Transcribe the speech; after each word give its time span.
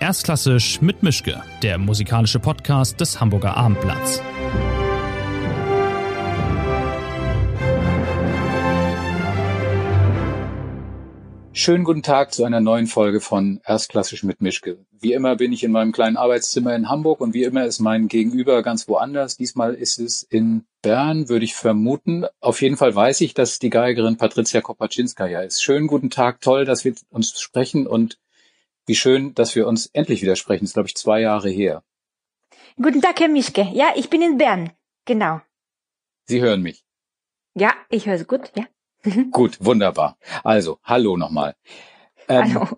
Erstklassisch 0.00 0.80
mit 0.80 1.02
Mischke, 1.02 1.42
der 1.60 1.76
musikalische 1.76 2.38
Podcast 2.38 3.00
des 3.00 3.20
Hamburger 3.20 3.56
Abendblatts. 3.56 4.22
Schönen 11.50 11.82
guten 11.82 12.04
Tag 12.04 12.32
zu 12.32 12.44
einer 12.44 12.60
neuen 12.60 12.86
Folge 12.86 13.20
von 13.20 13.60
Erstklassisch 13.64 14.22
mit 14.22 14.40
Mischke. 14.40 14.78
Wie 15.00 15.12
immer 15.12 15.34
bin 15.34 15.52
ich 15.52 15.64
in 15.64 15.72
meinem 15.72 15.90
kleinen 15.90 16.16
Arbeitszimmer 16.16 16.76
in 16.76 16.88
Hamburg 16.88 17.20
und 17.20 17.34
wie 17.34 17.42
immer 17.42 17.64
ist 17.64 17.80
mein 17.80 18.06
Gegenüber 18.06 18.62
ganz 18.62 18.86
woanders. 18.86 19.36
Diesmal 19.36 19.74
ist 19.74 19.98
es 19.98 20.22
in 20.22 20.62
Bern, 20.80 21.28
würde 21.28 21.44
ich 21.44 21.56
vermuten. 21.56 22.24
Auf 22.40 22.62
jeden 22.62 22.76
Fall 22.76 22.94
weiß 22.94 23.20
ich, 23.22 23.34
dass 23.34 23.58
die 23.58 23.70
Geigerin 23.70 24.16
Patricia 24.16 24.60
Kopaczynskaja 24.60 25.40
ist. 25.40 25.60
Schönen 25.60 25.88
guten 25.88 26.10
Tag, 26.10 26.40
toll, 26.40 26.64
dass 26.64 26.84
wir 26.84 26.94
uns 27.10 27.40
sprechen 27.40 27.88
und 27.88 28.16
wie 28.88 28.94
schön, 28.94 29.34
dass 29.34 29.54
wir 29.54 29.66
uns 29.66 29.86
endlich 29.86 30.22
wieder 30.22 30.34
sprechen. 30.34 30.64
Das 30.64 30.70
ist, 30.70 30.74
glaube 30.74 30.88
ich, 30.88 30.96
zwei 30.96 31.20
Jahre 31.20 31.50
her. 31.50 31.84
Guten 32.76 33.02
Tag, 33.02 33.20
Herr 33.20 33.28
Mischke. 33.28 33.68
Ja, 33.72 33.92
ich 33.94 34.08
bin 34.08 34.22
in 34.22 34.38
Bern. 34.38 34.72
Genau. 35.04 35.40
Sie 36.26 36.40
hören 36.40 36.62
mich. 36.62 36.84
Ja, 37.54 37.74
ich 37.90 38.06
höre 38.06 38.14
es 38.14 38.26
gut, 38.26 38.52
ja. 38.56 38.64
Gut, 39.30 39.64
wunderbar. 39.64 40.18
Also, 40.42 40.78
hallo 40.82 41.16
nochmal. 41.16 41.54
Ähm, 42.28 42.54
Hallo. 42.54 42.68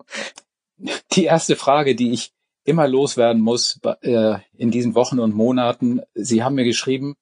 Die 1.13 1.25
erste 1.25 1.55
Frage, 1.55 1.95
die 1.95 2.11
ich 2.11 2.31
immer 2.63 2.87
loswerden 2.87 3.41
muss 3.41 3.79
äh, 4.01 4.37
in 4.55 4.71
diesen 4.71 4.95
Wochen 4.95 5.19
und 5.19 5.35
Monaten, 5.35 6.01
Sie 6.13 6.43
haben 6.43 6.55
mir 6.55 6.63
geschrieben, 6.63 7.15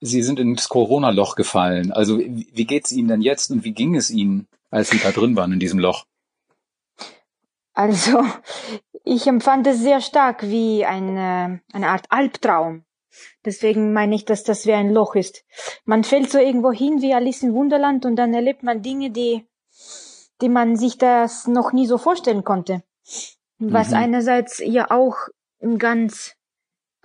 Sie 0.00 0.22
sind 0.22 0.38
ins 0.38 0.68
Corona-Loch 0.68 1.34
gefallen. 1.34 1.92
Also 1.92 2.18
wie 2.18 2.48
wie 2.52 2.64
geht's 2.64 2.92
Ihnen 2.92 3.08
denn 3.08 3.22
jetzt 3.22 3.50
und 3.50 3.64
wie 3.64 3.72
ging 3.72 3.96
es 3.96 4.10
Ihnen, 4.10 4.46
als 4.70 4.90
Sie 4.90 4.98
da 4.98 5.10
drin 5.10 5.36
waren 5.36 5.52
in 5.52 5.60
diesem 5.60 5.78
Loch? 5.78 6.06
Also, 7.78 8.24
ich 9.04 9.28
empfand 9.28 9.66
es 9.68 9.78
sehr 9.78 10.00
stark 10.00 10.42
wie 10.42 10.84
eine, 10.84 11.60
eine 11.72 11.88
Art 11.88 12.06
Albtraum. 12.10 12.84
Deswegen 13.44 13.92
meine 13.92 14.16
ich, 14.16 14.24
dass 14.24 14.42
das 14.42 14.66
wie 14.66 14.72
ein 14.72 14.90
Loch 14.90 15.14
ist. 15.14 15.44
Man 15.84 16.02
fällt 16.02 16.30
so 16.30 16.38
irgendwo 16.38 16.72
hin 16.72 17.00
wie 17.02 17.14
Alice 17.14 17.42
im 17.44 17.54
Wunderland 17.54 18.04
und 18.04 18.16
dann 18.16 18.34
erlebt 18.34 18.64
man 18.64 18.82
Dinge, 18.82 19.10
die, 19.10 19.46
die 20.40 20.48
man 20.48 20.76
sich 20.76 20.98
das 20.98 21.46
noch 21.46 21.72
nie 21.72 21.86
so 21.86 21.98
vorstellen 21.98 22.44
konnte. 22.44 22.82
Was 23.58 23.90
Mhm. 23.90 23.96
einerseits 23.96 24.58
ja 24.58 24.90
auch 24.90 25.16
ganz 25.78 26.34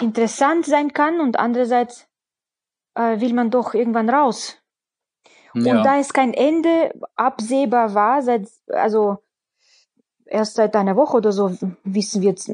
interessant 0.02 0.66
sein 0.66 0.92
kann 0.94 1.20
und 1.20 1.38
andererseits 1.38 2.08
äh, 2.96 3.20
will 3.20 3.34
man 3.34 3.50
doch 3.52 3.74
irgendwann 3.74 4.10
raus. 4.10 4.58
Und 5.78 5.84
da 5.84 6.00
es 6.00 6.14
kein 6.14 6.34
Ende 6.34 6.94
absehbar 7.16 7.94
war, 7.94 8.24
seit, 8.24 8.48
also 8.68 9.20
erst 10.26 10.56
seit 10.56 10.76
einer 10.76 10.96
Woche 10.96 11.18
oder 11.18 11.32
so 11.32 11.58
wissen 11.84 12.22
wir 12.22 12.30
jetzt 12.30 12.50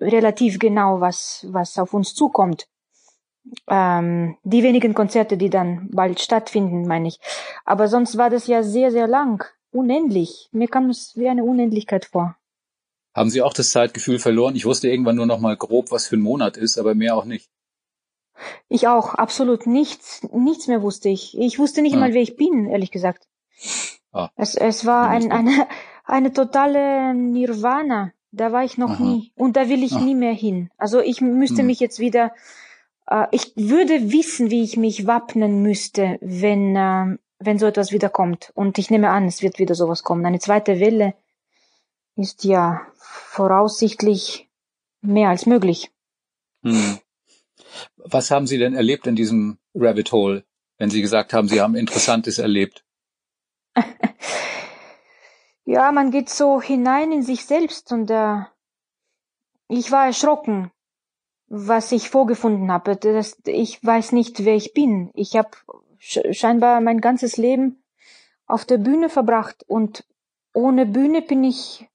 relativ 0.00 0.58
genau, 0.58 1.00
was, 1.00 1.46
was 1.50 1.78
auf 1.78 1.94
uns 1.94 2.14
zukommt. 2.14 2.68
Ähm, 3.68 4.36
die 4.44 4.62
wenigen 4.62 4.94
Konzerte, 4.94 5.36
die 5.36 5.50
dann 5.50 5.88
bald 5.90 6.20
stattfinden, 6.20 6.86
meine 6.86 7.08
ich. 7.08 7.18
Aber 7.64 7.88
sonst 7.88 8.16
war 8.16 8.30
das 8.30 8.46
ja 8.46 8.62
sehr, 8.62 8.90
sehr 8.92 9.08
lang. 9.08 9.44
Unendlich. 9.72 10.48
Mir 10.52 10.68
kam 10.68 10.90
es 10.90 11.16
wie 11.16 11.28
eine 11.28 11.44
Unendlichkeit 11.44 12.04
vor. 12.04 12.36
Haben 13.14 13.30
Sie 13.30 13.42
auch 13.42 13.52
das 13.52 13.70
Zeitgefühl 13.70 14.18
verloren? 14.18 14.54
Ich 14.54 14.64
wusste 14.64 14.88
irgendwann 14.88 15.16
nur 15.16 15.26
noch 15.26 15.40
mal 15.40 15.56
grob, 15.56 15.90
was 15.90 16.06
für 16.06 16.16
ein 16.16 16.22
Monat 16.22 16.56
ist, 16.56 16.78
aber 16.78 16.94
mehr 16.94 17.16
auch 17.16 17.24
nicht. 17.24 17.50
Ich 18.68 18.88
auch, 18.88 19.14
absolut 19.14 19.66
nichts, 19.66 20.22
nichts 20.32 20.66
mehr 20.66 20.82
wusste 20.82 21.08
ich. 21.08 21.36
Ich 21.38 21.58
wusste 21.58 21.82
nicht 21.82 21.96
Ah. 21.96 22.00
mal, 22.00 22.14
wer 22.14 22.22
ich 22.22 22.36
bin, 22.36 22.66
ehrlich 22.68 22.90
gesagt. 22.90 23.28
Ah. 24.12 24.30
Es, 24.36 24.54
es 24.54 24.86
war 24.86 25.08
ein, 25.08 25.30
eine, 25.30 25.66
eine 26.04 26.32
totale 26.32 27.14
Nirvana. 27.14 28.12
Da 28.32 28.50
war 28.52 28.64
ich 28.64 28.78
noch 28.78 28.92
Aha. 28.92 29.02
nie. 29.04 29.32
Und 29.36 29.56
da 29.56 29.68
will 29.68 29.82
ich 29.82 29.92
Ah. 29.92 30.00
nie 30.00 30.14
mehr 30.14 30.32
hin. 30.32 30.70
Also 30.78 31.00
ich 31.00 31.20
müsste 31.20 31.58
Hm. 31.58 31.66
mich 31.66 31.80
jetzt 31.80 31.98
wieder, 31.98 32.32
äh, 33.06 33.26
ich 33.30 33.52
würde 33.56 34.10
wissen, 34.12 34.50
wie 34.50 34.62
ich 34.62 34.76
mich 34.76 35.06
wappnen 35.06 35.62
müsste, 35.62 36.18
wenn, 36.22 36.74
äh, 36.76 37.18
wenn 37.38 37.58
so 37.58 37.66
etwas 37.66 37.92
wieder 37.92 38.08
kommt. 38.08 38.50
Und 38.54 38.78
ich 38.78 38.90
nehme 38.90 39.10
an, 39.10 39.26
es 39.26 39.42
wird 39.42 39.58
wieder 39.58 39.74
sowas 39.74 40.02
kommen. 40.02 40.24
Eine 40.24 40.38
zweite 40.38 40.80
Welle 40.80 41.14
ist 42.16 42.44
ja 42.44 42.80
voraussichtlich 42.96 44.48
mehr 45.02 45.28
als 45.28 45.46
möglich. 45.46 45.90
Hm. 46.62 46.98
Was 47.96 48.30
haben 48.30 48.46
Sie 48.46 48.58
denn 48.58 48.74
erlebt 48.74 49.06
in 49.06 49.16
diesem 49.16 49.58
Rabbit 49.74 50.12
Hole, 50.12 50.44
wenn 50.78 50.90
Sie 50.90 51.00
gesagt 51.02 51.32
haben, 51.32 51.48
Sie 51.48 51.60
haben 51.60 51.74
Interessantes 51.74 52.38
erlebt? 52.38 52.84
Ja, 55.64 55.92
man 55.92 56.10
geht 56.10 56.28
so 56.28 56.60
hinein 56.60 57.12
in 57.12 57.22
sich 57.22 57.46
selbst 57.46 57.92
und 57.92 58.10
äh, 58.10 58.38
ich 59.68 59.92
war 59.92 60.06
erschrocken, 60.06 60.70
was 61.48 61.92
ich 61.92 62.10
vorgefunden 62.10 62.72
habe. 62.72 62.96
Das, 62.96 63.38
ich 63.46 63.82
weiß 63.84 64.12
nicht, 64.12 64.44
wer 64.44 64.54
ich 64.56 64.74
bin. 64.74 65.10
Ich 65.14 65.36
habe 65.36 65.50
sch 65.98 66.18
scheinbar 66.32 66.80
mein 66.80 67.00
ganzes 67.00 67.36
Leben 67.36 67.82
auf 68.46 68.64
der 68.64 68.78
Bühne 68.78 69.08
verbracht 69.08 69.64
und 69.68 70.04
ohne 70.52 70.84
Bühne 70.84 71.22
bin 71.22 71.44
ich 71.44 71.88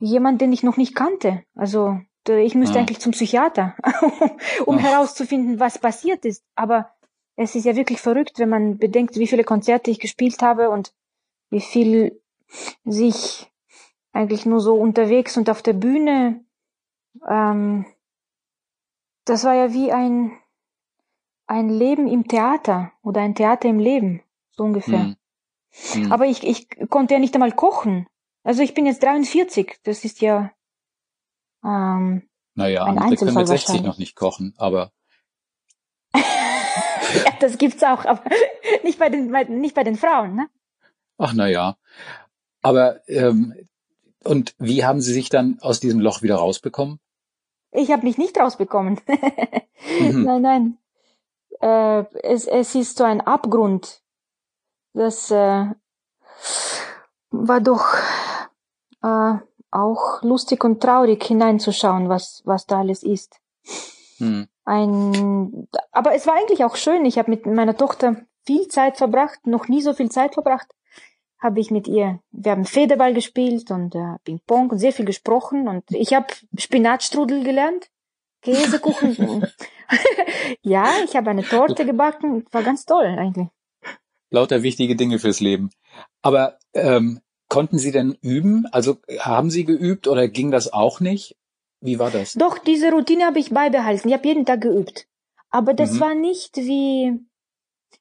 jemand, 0.00 0.40
den 0.40 0.52
ich 0.52 0.62
noch 0.62 0.76
nicht 0.76 0.94
kannte. 0.94 1.44
Also 1.54 2.00
ich 2.26 2.54
müsste 2.54 2.76
Ah. 2.78 2.80
eigentlich 2.80 3.00
zum 3.00 3.12
Psychiater, 3.12 3.74
um 4.66 4.78
Ach. 4.78 4.82
herauszufinden, 4.82 5.60
was 5.60 5.78
passiert 5.78 6.24
ist. 6.24 6.44
Aber 6.56 6.90
es 7.36 7.54
ist 7.54 7.64
ja 7.64 7.74
wirklich 7.76 8.00
verrückt, 8.00 8.38
wenn 8.38 8.48
man 8.48 8.78
bedenkt, 8.78 9.16
wie 9.16 9.26
viele 9.26 9.44
Konzerte 9.44 9.90
ich 9.90 9.98
gespielt 10.00 10.42
habe 10.42 10.68
und 10.70 10.92
wie 11.50 11.60
viel 11.60 12.20
sich 12.84 13.50
eigentlich 14.12 14.46
nur 14.46 14.60
so 14.60 14.74
unterwegs 14.74 15.36
und 15.36 15.50
auf 15.50 15.62
der 15.62 15.74
Bühne, 15.74 16.44
ähm, 17.28 17.86
das 19.24 19.44
war 19.44 19.54
ja 19.54 19.72
wie 19.72 19.92
ein, 19.92 20.32
ein 21.46 21.68
Leben 21.68 22.08
im 22.08 22.26
Theater 22.26 22.92
oder 23.02 23.20
ein 23.20 23.34
Theater 23.34 23.68
im 23.68 23.78
Leben, 23.78 24.22
so 24.50 24.64
ungefähr. 24.64 25.00
Hm. 25.00 25.16
Hm. 25.92 26.12
Aber 26.12 26.26
ich, 26.26 26.44
ich 26.44 26.68
konnte 26.88 27.14
ja 27.14 27.20
nicht 27.20 27.34
einmal 27.34 27.52
kochen. 27.52 28.06
Also 28.42 28.62
ich 28.62 28.74
bin 28.74 28.86
jetzt 28.86 29.02
43, 29.02 29.80
das 29.84 30.04
ist 30.04 30.20
ja, 30.20 30.52
ähm, 31.62 32.28
naja, 32.54 32.84
ein 32.84 32.98
andere 32.98 33.16
können 33.16 33.36
mit 33.36 33.46
60 33.46 33.68
wahrscheinlich. 33.68 33.86
noch 33.86 33.98
nicht 33.98 34.16
kochen, 34.16 34.54
aber 34.56 34.92
ja, 36.14 37.32
das 37.40 37.58
gibt's 37.58 37.82
auch, 37.82 38.04
aber 38.04 38.24
nicht 38.84 38.98
bei 38.98 39.10
den, 39.10 39.30
bei, 39.30 39.44
nicht 39.44 39.74
bei 39.74 39.84
den 39.84 39.96
Frauen, 39.96 40.34
ne? 40.34 40.48
ach 41.18 41.34
na 41.34 41.48
ja. 41.48 41.76
Aber 42.68 43.00
ähm, 43.08 43.54
und 44.24 44.54
wie 44.58 44.84
haben 44.84 45.00
Sie 45.00 45.14
sich 45.14 45.30
dann 45.30 45.56
aus 45.62 45.80
diesem 45.80 46.00
Loch 46.00 46.20
wieder 46.20 46.36
rausbekommen? 46.36 47.00
Ich 47.70 47.90
habe 47.90 48.04
mich 48.04 48.18
nicht 48.18 48.36
rausbekommen. 48.38 49.00
Mhm. 50.00 50.22
Nein, 50.24 50.42
nein. 50.42 50.78
Äh, 51.60 52.04
es, 52.22 52.46
es 52.46 52.74
ist 52.74 52.98
so 52.98 53.04
ein 53.04 53.22
Abgrund. 53.22 54.02
Das 54.92 55.30
äh, 55.30 55.64
war 57.30 57.60
doch 57.62 57.94
äh, 59.02 59.34
auch 59.70 60.22
lustig 60.22 60.62
und 60.62 60.82
traurig 60.82 61.24
hineinzuschauen, 61.24 62.10
was, 62.10 62.42
was 62.44 62.66
da 62.66 62.80
alles 62.80 63.02
ist. 63.02 63.40
Hm. 64.18 64.46
Ein, 64.66 65.68
aber 65.92 66.14
es 66.14 66.26
war 66.26 66.34
eigentlich 66.34 66.64
auch 66.64 66.76
schön. 66.76 67.06
Ich 67.06 67.16
habe 67.18 67.30
mit 67.30 67.46
meiner 67.46 67.76
Tochter 67.76 68.16
viel 68.44 68.68
Zeit 68.68 68.98
verbracht, 68.98 69.46
noch 69.46 69.68
nie 69.68 69.80
so 69.80 69.94
viel 69.94 70.10
Zeit 70.10 70.34
verbracht. 70.34 70.68
Habe 71.40 71.60
ich 71.60 71.70
mit 71.70 71.86
ihr, 71.86 72.20
wir 72.32 72.52
haben 72.52 72.64
Federball 72.64 73.14
gespielt 73.14 73.70
und 73.70 73.94
äh, 73.94 74.16
Ping-Pong 74.24 74.70
und 74.70 74.78
sehr 74.78 74.92
viel 74.92 75.04
gesprochen 75.04 75.68
und 75.68 75.84
ich 75.90 76.12
habe 76.14 76.26
Spinatstrudel 76.56 77.44
gelernt, 77.44 77.90
Käsekuchen. 78.42 79.46
ja, 80.62 80.90
ich 81.04 81.14
habe 81.16 81.30
eine 81.30 81.44
Torte 81.44 81.84
gebacken, 81.86 82.44
war 82.50 82.62
ganz 82.62 82.84
toll 82.84 83.06
eigentlich. 83.06 83.48
Lauter 84.30 84.62
wichtige 84.62 84.96
Dinge 84.96 85.18
fürs 85.18 85.40
Leben. 85.40 85.70
Aber 86.22 86.58
ähm, 86.74 87.20
konnten 87.48 87.78
Sie 87.78 87.92
denn 87.92 88.16
üben? 88.20 88.66
Also 88.72 88.98
haben 89.20 89.50
Sie 89.50 89.64
geübt 89.64 90.06
oder 90.08 90.28
ging 90.28 90.50
das 90.50 90.72
auch 90.72 91.00
nicht? 91.00 91.36
Wie 91.80 91.98
war 91.98 92.10
das? 92.10 92.34
Doch, 92.34 92.58
diese 92.58 92.90
Routine 92.90 93.24
habe 93.24 93.38
ich 93.38 93.50
beibehalten. 93.50 94.08
Ich 94.08 94.14
habe 94.14 94.26
jeden 94.26 94.44
Tag 94.44 94.60
geübt. 94.60 95.06
Aber 95.50 95.72
das 95.72 95.92
Mhm. 95.92 96.00
war 96.00 96.14
nicht 96.14 96.56
wie, 96.56 97.18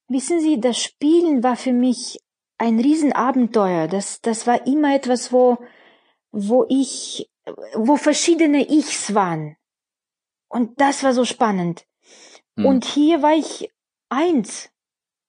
wissen 0.08 0.42
Sie, 0.42 0.60
das 0.60 0.78
Spielen 0.78 1.44
war 1.44 1.56
für 1.56 1.74
mich 1.74 2.20
ein 2.58 2.80
Riesenabenteuer. 2.80 3.88
Das, 3.88 4.22
das 4.22 4.48
war 4.48 4.66
immer 4.68 4.96
etwas, 4.96 5.32
wo, 5.32 5.58
wo 6.32 6.66
ich, 6.70 7.30
wo 7.76 7.96
verschiedene 7.96 8.70
Ichs 8.70 9.14
waren. 9.14 9.58
Und 10.50 10.80
das 10.80 11.04
war 11.04 11.14
so 11.14 11.26
spannend. 11.26 11.86
Hm. 12.56 12.66
Und 12.66 12.86
hier 12.86 13.22
war 13.22 13.34
ich 13.36 13.72
eins. 14.10 14.70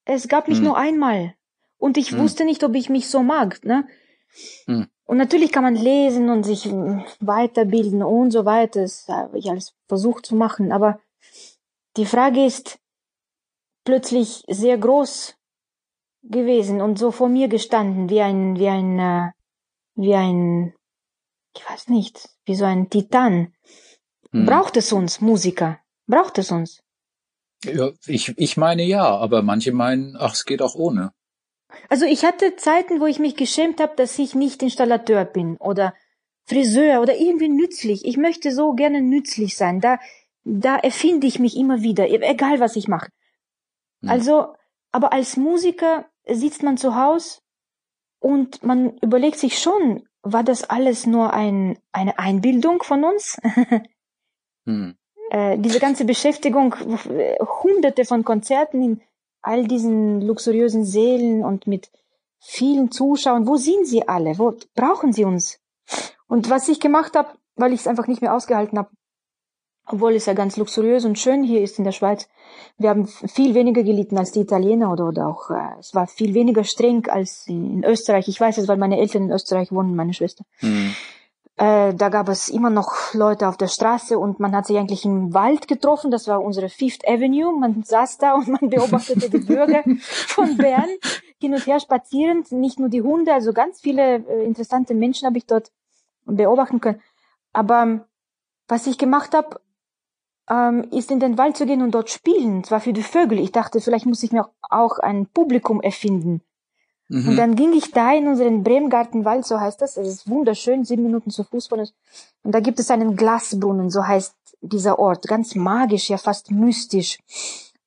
Es 0.05 0.27
gab 0.27 0.47
mich 0.47 0.57
Hm. 0.57 0.65
nur 0.65 0.77
einmal. 0.77 1.35
Und 1.77 1.97
ich 1.97 2.11
Hm. 2.11 2.19
wusste 2.19 2.45
nicht, 2.45 2.63
ob 2.63 2.75
ich 2.75 2.89
mich 2.89 3.09
so 3.09 3.21
mag, 3.21 3.63
ne? 3.63 3.87
Hm. 4.65 4.87
Und 5.05 5.17
natürlich 5.17 5.51
kann 5.51 5.63
man 5.63 5.75
lesen 5.75 6.29
und 6.29 6.43
sich 6.43 6.69
weiterbilden 7.19 8.03
und 8.03 8.31
so 8.31 8.45
weiter. 8.45 8.81
Das 8.81 9.07
habe 9.07 9.39
ich 9.39 9.49
alles 9.49 9.73
versucht 9.87 10.25
zu 10.25 10.35
machen. 10.35 10.71
Aber 10.71 10.99
die 11.97 12.05
Frage 12.05 12.45
ist 12.45 12.79
plötzlich 13.85 14.43
sehr 14.47 14.77
groß 14.77 15.35
gewesen 16.23 16.81
und 16.81 16.99
so 16.99 17.11
vor 17.11 17.29
mir 17.29 17.47
gestanden, 17.47 18.09
wie 18.09 18.21
ein, 18.21 18.57
wie 18.57 18.67
ein, 18.67 18.99
äh, 18.99 19.31
wie 19.95 20.15
ein, 20.15 20.73
ich 21.55 21.69
weiß 21.69 21.87
nicht, 21.87 22.29
wie 22.45 22.55
so 22.55 22.65
ein 22.65 22.89
Titan. 22.89 23.53
Hm. 24.31 24.45
Braucht 24.45 24.77
es 24.77 24.91
uns, 24.91 25.21
Musiker? 25.21 25.79
Braucht 26.07 26.37
es 26.37 26.51
uns? 26.51 26.81
Ja, 27.63 27.91
ich, 28.05 28.37
ich 28.37 28.57
meine 28.57 28.83
ja, 28.83 29.03
aber 29.03 29.41
manche 29.41 29.71
meinen, 29.71 30.15
ach, 30.17 30.33
es 30.33 30.45
geht 30.45 30.61
auch 30.61 30.75
ohne. 30.75 31.11
Also 31.89 32.05
ich 32.05 32.25
hatte 32.25 32.55
Zeiten, 32.55 32.99
wo 32.99 33.05
ich 33.05 33.19
mich 33.19 33.35
geschämt 33.35 33.79
habe, 33.79 33.95
dass 33.95 34.17
ich 34.17 34.33
nicht 34.35 34.63
Installateur 34.63 35.25
bin 35.25 35.57
oder 35.57 35.93
Friseur 36.45 37.01
oder 37.01 37.15
irgendwie 37.15 37.49
nützlich. 37.49 38.05
Ich 38.05 38.17
möchte 38.17 38.51
so 38.51 38.73
gerne 38.73 39.01
nützlich 39.01 39.55
sein. 39.55 39.81
Da, 39.81 39.99
da 40.43 40.77
erfinde 40.77 41.27
ich 41.27 41.39
mich 41.39 41.55
immer 41.55 41.81
wieder, 41.81 42.09
egal 42.09 42.59
was 42.59 42.75
ich 42.75 42.87
mache. 42.87 43.11
Hm. 44.01 44.09
Also, 44.09 44.55
aber 44.91 45.13
als 45.13 45.37
Musiker 45.37 46.05
sitzt 46.27 46.63
man 46.63 46.77
zu 46.77 46.95
Hause 46.95 47.39
und 48.19 48.63
man 48.63 48.97
überlegt 48.97 49.37
sich 49.37 49.59
schon, 49.59 50.07
war 50.21 50.43
das 50.43 50.63
alles 50.69 51.05
nur 51.05 51.33
ein, 51.33 51.79
eine 51.91 52.19
Einbildung 52.19 52.83
von 52.83 53.03
uns? 53.03 53.37
hm. 54.65 54.95
äh, 55.31 55.57
diese 55.57 55.79
ganze 55.79 56.05
Beschäftigung, 56.05 56.75
hunderte 57.63 58.05
von 58.05 58.23
Konzerten 58.23 58.83
in 58.83 59.01
all 59.41 59.67
diesen 59.67 60.21
luxuriösen 60.21 60.83
Sälen 60.83 61.43
und 61.45 61.67
mit 61.67 61.89
vielen 62.39 62.91
Zuschauern, 62.91 63.47
wo 63.47 63.55
sind 63.57 63.87
sie 63.87 64.07
alle? 64.07 64.37
Wo 64.37 64.55
brauchen 64.75 65.13
sie 65.13 65.23
uns? 65.23 65.59
Und 66.27 66.49
was 66.49 66.67
ich 66.67 66.79
gemacht 66.79 67.15
habe, 67.15 67.29
weil 67.55 67.73
ich 67.73 67.81
es 67.81 67.87
einfach 67.87 68.07
nicht 68.07 68.21
mehr 68.21 68.33
ausgehalten 68.35 68.77
habe, 68.77 68.89
obwohl 69.91 70.15
es 70.15 70.25
ja 70.25 70.33
ganz 70.33 70.57
luxuriös 70.57 71.05
und 71.05 71.17
schön 71.17 71.43
hier 71.43 71.61
ist 71.61 71.79
in 71.79 71.83
der 71.83 71.91
Schweiz. 71.91 72.27
Wir 72.77 72.89
haben 72.89 73.07
viel 73.07 73.55
weniger 73.55 73.83
gelitten 73.83 74.17
als 74.17 74.31
die 74.31 74.41
Italiener 74.41 74.91
oder, 74.91 75.07
oder 75.07 75.27
auch, 75.27 75.49
äh, 75.49 75.79
es 75.79 75.93
war 75.95 76.07
viel 76.07 76.33
weniger 76.33 76.63
streng 76.63 77.07
als 77.09 77.47
in, 77.47 77.73
in, 77.73 77.83
Österreich. 77.83 78.27
Ich 78.27 78.39
weiß 78.39 78.57
es, 78.57 78.67
weil 78.67 78.77
meine 78.77 78.99
Eltern 78.99 79.23
in 79.23 79.31
Österreich 79.31 79.71
wohnen, 79.71 79.95
meine 79.95 80.13
Schwester. 80.13 80.45
Mhm. 80.61 80.95
Äh, 81.57 81.93
da 81.93 82.07
gab 82.09 82.29
es 82.29 82.47
immer 82.47 82.69
noch 82.69 83.13
Leute 83.13 83.49
auf 83.49 83.57
der 83.57 83.67
Straße 83.67 84.17
und 84.17 84.39
man 84.39 84.55
hat 84.55 84.67
sich 84.67 84.77
eigentlich 84.77 85.03
im 85.03 85.33
Wald 85.33 85.67
getroffen. 85.67 86.11
Das 86.11 86.27
war 86.27 86.41
unsere 86.41 86.69
Fifth 86.69 87.05
Avenue. 87.05 87.51
Man 87.51 87.83
saß 87.83 88.17
da 88.17 88.35
und 88.35 88.47
man 88.47 88.69
beobachtete 88.69 89.29
die 89.29 89.39
Bürger 89.39 89.83
von 89.99 90.55
Bern 90.55 90.87
hin 91.41 91.53
und 91.53 91.65
her 91.67 91.79
spazierend. 91.79 92.51
Nicht 92.51 92.79
nur 92.79 92.89
die 92.89 93.01
Hunde, 93.01 93.33
also 93.33 93.51
ganz 93.51 93.81
viele 93.81 94.25
äh, 94.25 94.45
interessante 94.45 94.93
Menschen 94.93 95.25
habe 95.25 95.37
ich 95.37 95.47
dort 95.47 95.71
beobachten 96.25 96.79
können. 96.79 97.01
Aber 97.51 98.05
was 98.69 98.87
ich 98.87 98.97
gemacht 98.97 99.33
habe, 99.33 99.59
ähm, 100.49 100.87
ist 100.91 101.11
in 101.11 101.19
den 101.19 101.37
Wald 101.37 101.57
zu 101.57 101.65
gehen 101.65 101.81
und 101.81 101.91
dort 101.91 102.09
spielen, 102.09 102.63
zwar 102.63 102.79
für 102.79 102.93
die 102.93 103.03
Vögel. 103.03 103.39
Ich 103.39 103.51
dachte, 103.51 103.81
vielleicht 103.81 104.05
muss 104.05 104.23
ich 104.23 104.31
mir 104.31 104.49
auch 104.61 104.99
ein 104.99 105.27
Publikum 105.27 105.81
erfinden. 105.81 106.41
Mhm. 107.09 107.29
Und 107.29 107.35
dann 107.37 107.55
ging 107.55 107.73
ich 107.73 107.91
da 107.91 108.13
in 108.13 108.27
unseren 108.27 108.63
Bremgartenwald, 108.63 109.45
so 109.45 109.59
heißt 109.59 109.81
das. 109.81 109.97
Es 109.97 110.07
ist 110.07 110.29
wunderschön, 110.29 110.85
sieben 110.85 111.03
Minuten 111.03 111.31
zu 111.31 111.43
Fuß 111.43 111.67
von 111.67 111.79
uns. 111.79 111.93
Und 112.43 112.53
da 112.53 112.59
gibt 112.59 112.79
es 112.79 112.91
einen 112.91 113.15
Glasbrunnen, 113.15 113.89
so 113.89 114.05
heißt 114.05 114.35
dieser 114.61 114.99
Ort. 114.99 115.27
Ganz 115.27 115.55
magisch, 115.55 116.09
ja 116.09 116.17
fast 116.17 116.51
mystisch. 116.51 117.19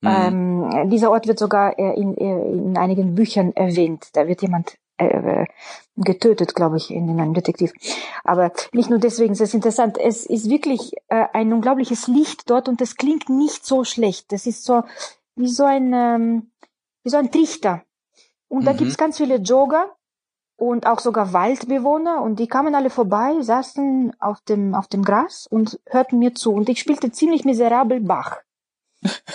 Mhm. 0.00 0.08
Ähm, 0.08 0.90
dieser 0.90 1.10
Ort 1.10 1.28
wird 1.28 1.38
sogar 1.38 1.78
äh, 1.78 1.94
in, 2.00 2.16
äh, 2.16 2.52
in 2.52 2.76
einigen 2.76 3.14
Büchern 3.14 3.52
erwähnt. 3.52 4.08
Da 4.14 4.26
wird 4.26 4.42
jemand 4.42 4.76
äh, 5.08 5.46
getötet, 5.96 6.54
glaube 6.54 6.76
ich, 6.76 6.90
in, 6.90 7.08
in 7.08 7.20
einem 7.20 7.34
Detektiv. 7.34 7.72
Aber 8.24 8.52
nicht 8.72 8.90
nur 8.90 8.98
deswegen, 8.98 9.32
es 9.32 9.40
ist 9.40 9.54
interessant. 9.54 9.98
Es 9.98 10.26
ist 10.26 10.48
wirklich 10.48 10.92
äh, 11.08 11.26
ein 11.32 11.52
unglaubliches 11.52 12.08
Licht 12.08 12.48
dort 12.50 12.68
und 12.68 12.80
es 12.80 12.96
klingt 12.96 13.28
nicht 13.28 13.66
so 13.66 13.84
schlecht. 13.84 14.32
Das 14.32 14.46
ist 14.46 14.64
so 14.64 14.82
wie 15.36 15.48
so 15.48 15.64
ein 15.64 15.92
ähm, 15.92 16.50
wie 17.02 17.10
so 17.10 17.16
ein 17.16 17.30
Trichter. 17.30 17.82
Und 18.48 18.66
da 18.66 18.72
mhm. 18.72 18.78
gibt's 18.78 18.96
ganz 18.96 19.16
viele 19.16 19.36
Jogger 19.36 19.90
und 20.56 20.86
auch 20.86 21.00
sogar 21.00 21.32
Waldbewohner 21.32 22.22
und 22.22 22.38
die 22.38 22.46
kamen 22.46 22.74
alle 22.74 22.90
vorbei, 22.90 23.40
saßen 23.40 24.12
auf 24.20 24.40
dem 24.42 24.74
auf 24.74 24.86
dem 24.86 25.02
Gras 25.02 25.46
und 25.50 25.80
hörten 25.86 26.18
mir 26.18 26.34
zu 26.34 26.52
und 26.52 26.68
ich 26.68 26.80
spielte 26.80 27.10
ziemlich 27.10 27.44
miserabel 27.44 28.00
Bach. 28.00 28.38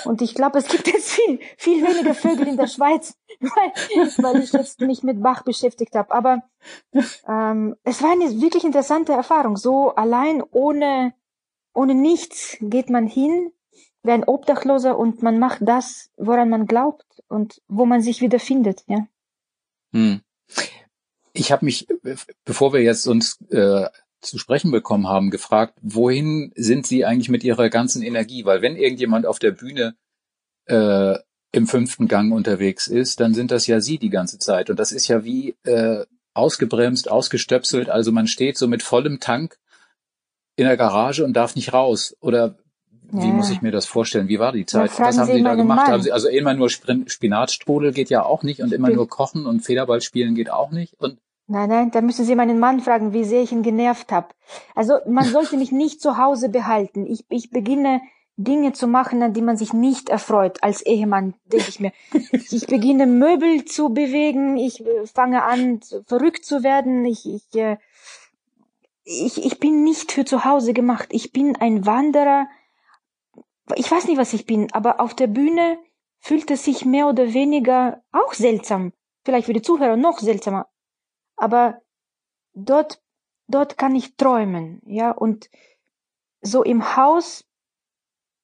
Und 0.06 0.22
ich 0.22 0.34
glaube, 0.34 0.60
es 0.60 0.68
gibt 0.68 0.88
jetzt 0.88 1.12
viel, 1.12 1.40
viel 1.58 1.86
weniger 1.86 2.14
Vögel 2.14 2.48
in 2.48 2.58
der 2.58 2.68
Schweiz, 2.68 3.16
weil, 3.40 4.08
weil 4.24 4.44
ich 4.44 4.54
jetzt 4.54 4.80
mich 4.81 5.04
mit 5.04 5.22
Bach 5.22 5.44
beschäftigt 5.44 5.96
habe. 5.96 6.12
Aber 6.12 6.44
ähm, 7.28 7.75
es 7.84 8.02
war 8.02 8.12
eine 8.12 8.42
wirklich 8.42 8.64
interessante 8.64 9.12
Erfahrung. 9.12 9.58
So 9.58 9.94
allein 9.96 10.42
ohne, 10.52 11.14
ohne 11.74 11.96
nichts 11.96 12.58
geht 12.62 12.90
man 12.90 13.08
hin 13.08 13.52
wie 14.04 14.12
ein 14.12 14.24
Obdachloser 14.24 14.98
und 14.98 15.22
man 15.22 15.38
macht 15.38 15.60
das, 15.62 16.12
woran 16.16 16.50
man 16.50 16.66
glaubt 16.66 17.06
und 17.28 17.62
wo 17.68 17.86
man 17.86 18.02
sich 18.02 18.22
wiederfindet. 18.22 18.84
Ja. 18.88 19.08
Hm. 19.92 20.22
Ich 21.34 21.52
habe 21.52 21.66
mich, 21.66 21.88
bevor 22.46 22.74
wir 22.74 22.81
jetzt 22.81 23.06
uns 23.06 23.40
äh, 23.50 23.88
zu 24.22 24.38
sprechen 24.38 24.72
bekommen 24.72 25.08
haben, 25.08 25.30
gefragt, 25.30 25.78
wohin 25.81 26.52
sind 26.56 26.88
Sie 26.88 27.06
eigentlich 27.06 27.30
mit 27.30 27.44
Ihrer 27.44 27.69
ganzen 27.69 28.02
Energie? 28.02 28.46
Weil 28.46 28.62
wenn 28.62 28.75
irgendjemand 28.75 29.25
auf 29.25 29.40
der 29.40 29.52
Bühne 29.52 29.96
äh, 30.66 31.16
im 31.52 31.68
fünften 31.68 32.08
Gang 32.08 32.34
unterwegs 32.34 32.88
ist, 32.88 33.19
dann 33.19 33.34
sind 33.34 33.52
das 33.52 33.68
ja 33.68 33.80
Sie 33.80 33.98
die 33.98 34.10
ganze 34.10 34.40
Zeit. 34.40 34.69
Und 34.69 34.80
das 34.80 34.92
ist 34.92 35.08
ja 35.08 35.24
wie 35.24 35.56
äh, 35.64 36.06
ausgebremst, 36.34 37.10
ausgestöpselt. 37.10 37.90
Also 37.90 38.12
man 38.12 38.28
steht 38.28 38.58
so 38.58 38.68
mit 38.68 38.84
vollem 38.84 39.19
Tank 39.19 39.58
in 40.56 40.66
der 40.66 40.78
Garage 40.78 41.24
und 41.24 41.34
darf 41.34 41.56
nicht 41.56 41.74
raus. 41.74 42.16
Oder 42.19 42.58
wie 43.12 43.28
ja. 43.28 43.34
muss 43.34 43.50
ich 43.50 43.62
mir 43.62 43.72
das 43.72 43.86
vorstellen? 43.86 44.28
Wie 44.28 44.40
war 44.40 44.52
die 44.52 44.66
Zeit? 44.66 44.92
Was 45.00 45.18
haben 45.18 45.28
Sie, 45.28 45.38
Sie 45.38 45.44
da 45.44 45.56
gemacht? 45.56 45.88
Haben 45.88 46.04
Sie, 46.04 46.12
also 46.12 46.28
immer 46.28 46.54
nur 46.54 46.69
Spinatstrudel 46.69 47.94
geht 47.94 48.10
ja 48.10 48.24
auch 48.24 48.44
nicht 48.44 48.62
und 48.62 48.74
immer 48.74 48.90
nur 48.90 49.08
kochen 49.08 49.46
und 49.46 49.62
Federball 49.62 50.02
spielen 50.02 50.36
geht 50.36 50.52
auch 50.52 50.72
nicht. 50.72 50.94
Und 51.00 51.19
Nein, 51.50 51.70
nein, 51.70 51.92
da 51.92 52.02
müssen 52.02 52.26
Sie 52.26 52.36
meinen 52.36 52.60
Mann 52.60 52.82
fragen, 52.82 53.14
wie 53.14 53.24
sehr 53.24 53.42
ich 53.42 53.54
ihn 53.54 53.64
genervt 53.64 54.12
habe. 54.12 54.28
Also 54.76 55.00
man 55.08 55.24
sollte 55.24 55.56
mich 55.56 55.72
nicht 55.72 56.02
zu 56.02 56.18
Hause 56.18 56.50
behalten. 56.50 57.06
Ich, 57.08 57.26
ich 57.30 57.52
beginne 57.52 58.02
Dinge 58.36 58.74
zu 58.74 58.86
machen, 58.86 59.24
an 59.24 59.34
die 59.34 59.42
man 59.42 59.56
sich 59.56 59.72
nicht 59.72 60.10
erfreut. 60.10 60.62
Als 60.62 60.86
Ehemann 60.86 61.36
denke 61.46 61.70
ich 61.70 61.80
mir, 61.80 61.94
ich 62.32 62.68
beginne 62.68 63.08
Möbel 63.08 63.64
zu 63.64 63.90
bewegen, 63.94 64.58
ich 64.58 64.86
äh, 64.86 65.08
fange 65.08 65.44
an 65.44 65.80
verrückt 66.06 66.44
zu 66.44 66.64
werden. 66.64 67.06
Ich, 67.06 67.26
ich, 67.26 67.56
äh, 67.56 67.78
ich, 69.06 69.44
ich 69.44 69.58
bin 69.60 69.86
nicht 69.86 70.12
für 70.12 70.26
zu 70.26 70.44
Hause 70.44 70.74
gemacht. 70.74 71.08
Ich 71.12 71.32
bin 71.32 71.56
ein 71.56 71.86
Wanderer. 71.86 72.48
Ich 73.76 73.90
weiß 73.90 74.08
nicht, 74.08 74.18
was 74.18 74.34
ich 74.34 74.46
bin, 74.46 74.68
aber 74.74 75.00
auf 75.00 75.14
der 75.14 75.28
Bühne 75.28 75.80
fühlt 76.20 76.52
es 76.52 76.66
sich 76.66 76.84
mehr 76.84 77.08
oder 77.08 77.34
weniger 77.34 78.04
auch 78.12 78.34
seltsam. 78.34 78.92
Vielleicht 79.24 79.46
für 79.46 79.54
die 79.54 79.62
Zuhörer 79.62 79.96
noch 79.96 80.20
seltsamer 80.20 80.68
aber 81.38 81.81
dort, 82.54 83.01
dort 83.48 83.78
kann 83.78 83.95
ich 83.95 84.16
träumen, 84.18 84.81
ja, 84.85 85.12
und 85.12 85.50
so 86.42 86.64
im 86.64 86.95
Haus, 86.95 87.45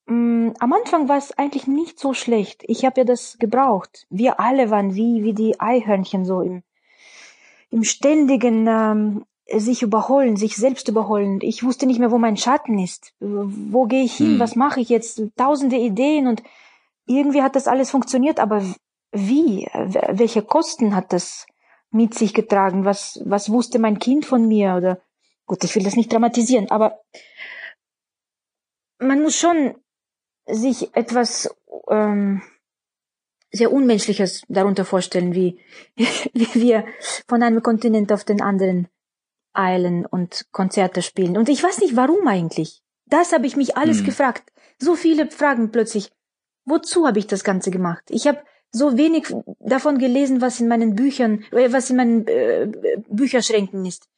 mh, 0.06 0.16
mm, 0.16 0.54
am 0.60 0.74
Anfang 0.74 1.10
war 1.10 1.18
es 1.18 1.38
eigentlich 1.38 1.68
nicht 1.68 2.00
so 2.00 2.14
schlecht. 2.14 2.64
Ich 2.68 2.86
habe 2.86 3.02
ja 3.02 3.06
das 3.06 3.38
gebraucht. 3.40 4.06
Wir 4.10 4.40
alle 4.40 4.70
waren 4.70 4.96
wie, 4.96 5.24
wie 5.24 5.34
die 5.34 5.60
Eihörnchen 5.60 6.26
so 6.26 6.42
im, 6.42 6.64
im 7.70 7.84
ständigen 7.84 8.68
ähm, 8.68 9.26
sich 9.48 9.82
überholen, 9.82 10.36
sich 10.36 10.56
selbst 10.56 10.88
überholen. 10.88 11.40
Ich 11.42 11.64
wusste 11.64 11.86
nicht 11.86 12.00
mehr, 12.00 12.12
wo 12.12 12.18
mein 12.18 12.38
Schatten 12.38 12.80
ist. 12.80 13.14
Wo 13.20 13.86
gehe 13.86 14.04
ich 14.04 14.16
hin? 14.16 14.34
Hm. 14.34 14.40
Was 14.40 14.56
mache 14.56 14.80
ich 14.80 14.90
jetzt? 14.90 15.22
Tausende 15.36 15.78
Ideen 15.78 16.28
und 16.28 16.44
irgendwie 17.06 17.42
hat 17.42 17.56
das 17.56 17.68
alles 17.68 17.92
funktioniert, 17.92 18.40
aber 18.40 18.64
wie? 19.12 19.68
Welche 19.74 20.42
Kosten 20.42 20.96
hat 20.96 21.14
das 21.14 21.46
mit 21.94 22.14
sich 22.14 22.34
getragen? 22.34 22.86
Was, 22.86 23.22
was 23.26 23.50
wusste 23.50 23.80
mein 23.80 24.00
Kind 24.00 24.26
von 24.26 24.48
mir? 24.48 24.76
Oder 24.76 25.02
gut, 25.46 25.64
ich 25.64 25.76
will 25.76 25.84
das 25.84 25.96
nicht 25.96 26.12
dramatisieren, 26.12 26.70
aber 26.72 27.00
man 29.00 29.22
muss 29.22 29.36
schon 29.38 29.76
sich 30.46 30.96
etwas 30.96 31.56
ähm, 31.90 32.42
sehr 33.52 33.72
Unmenschliches 33.72 34.44
darunter 34.50 34.84
vorstellen, 34.84 35.34
wie, 35.34 35.60
wie 35.96 36.54
wir 36.56 36.86
von 37.28 37.44
einem 37.44 37.62
Kontinent 37.62 38.12
auf 38.12 38.24
den 38.24 38.42
anderen 38.42 38.88
eilen 39.54 40.06
und 40.06 40.48
Konzerte 40.52 41.02
spielen. 41.02 41.38
Und 41.38 41.48
ich 41.50 41.64
weiß 41.64 41.80
nicht, 41.80 41.96
warum 41.96 42.28
eigentlich. 42.28 42.82
Das 43.06 43.32
habe 43.32 43.46
ich 43.46 43.56
mich 43.56 43.78
alles 43.78 44.00
hm. 44.00 44.06
gefragt. 44.06 44.52
So 44.80 44.96
viele 44.96 45.30
Fragen 45.30 45.72
plötzlich. 45.72 46.12
Wozu 46.66 47.06
habe 47.06 47.20
ich 47.20 47.28
das 47.28 47.44
Ganze 47.44 47.70
gemacht? 47.70 48.04
Ich 48.10 48.26
habe 48.26 48.42
so 48.74 48.98
wenig 48.98 49.34
davon 49.60 50.00
gelesen, 50.00 50.42
was 50.42 50.60
in 50.60 50.68
meinen 50.68 50.96
Büchern, 50.96 51.46
äh, 51.52 51.72
was 51.72 51.90
in 51.90 51.96
meinen 51.96 52.28
äh, 52.28 52.68
Bücherschränken 53.08 53.86
ist. 53.86 54.10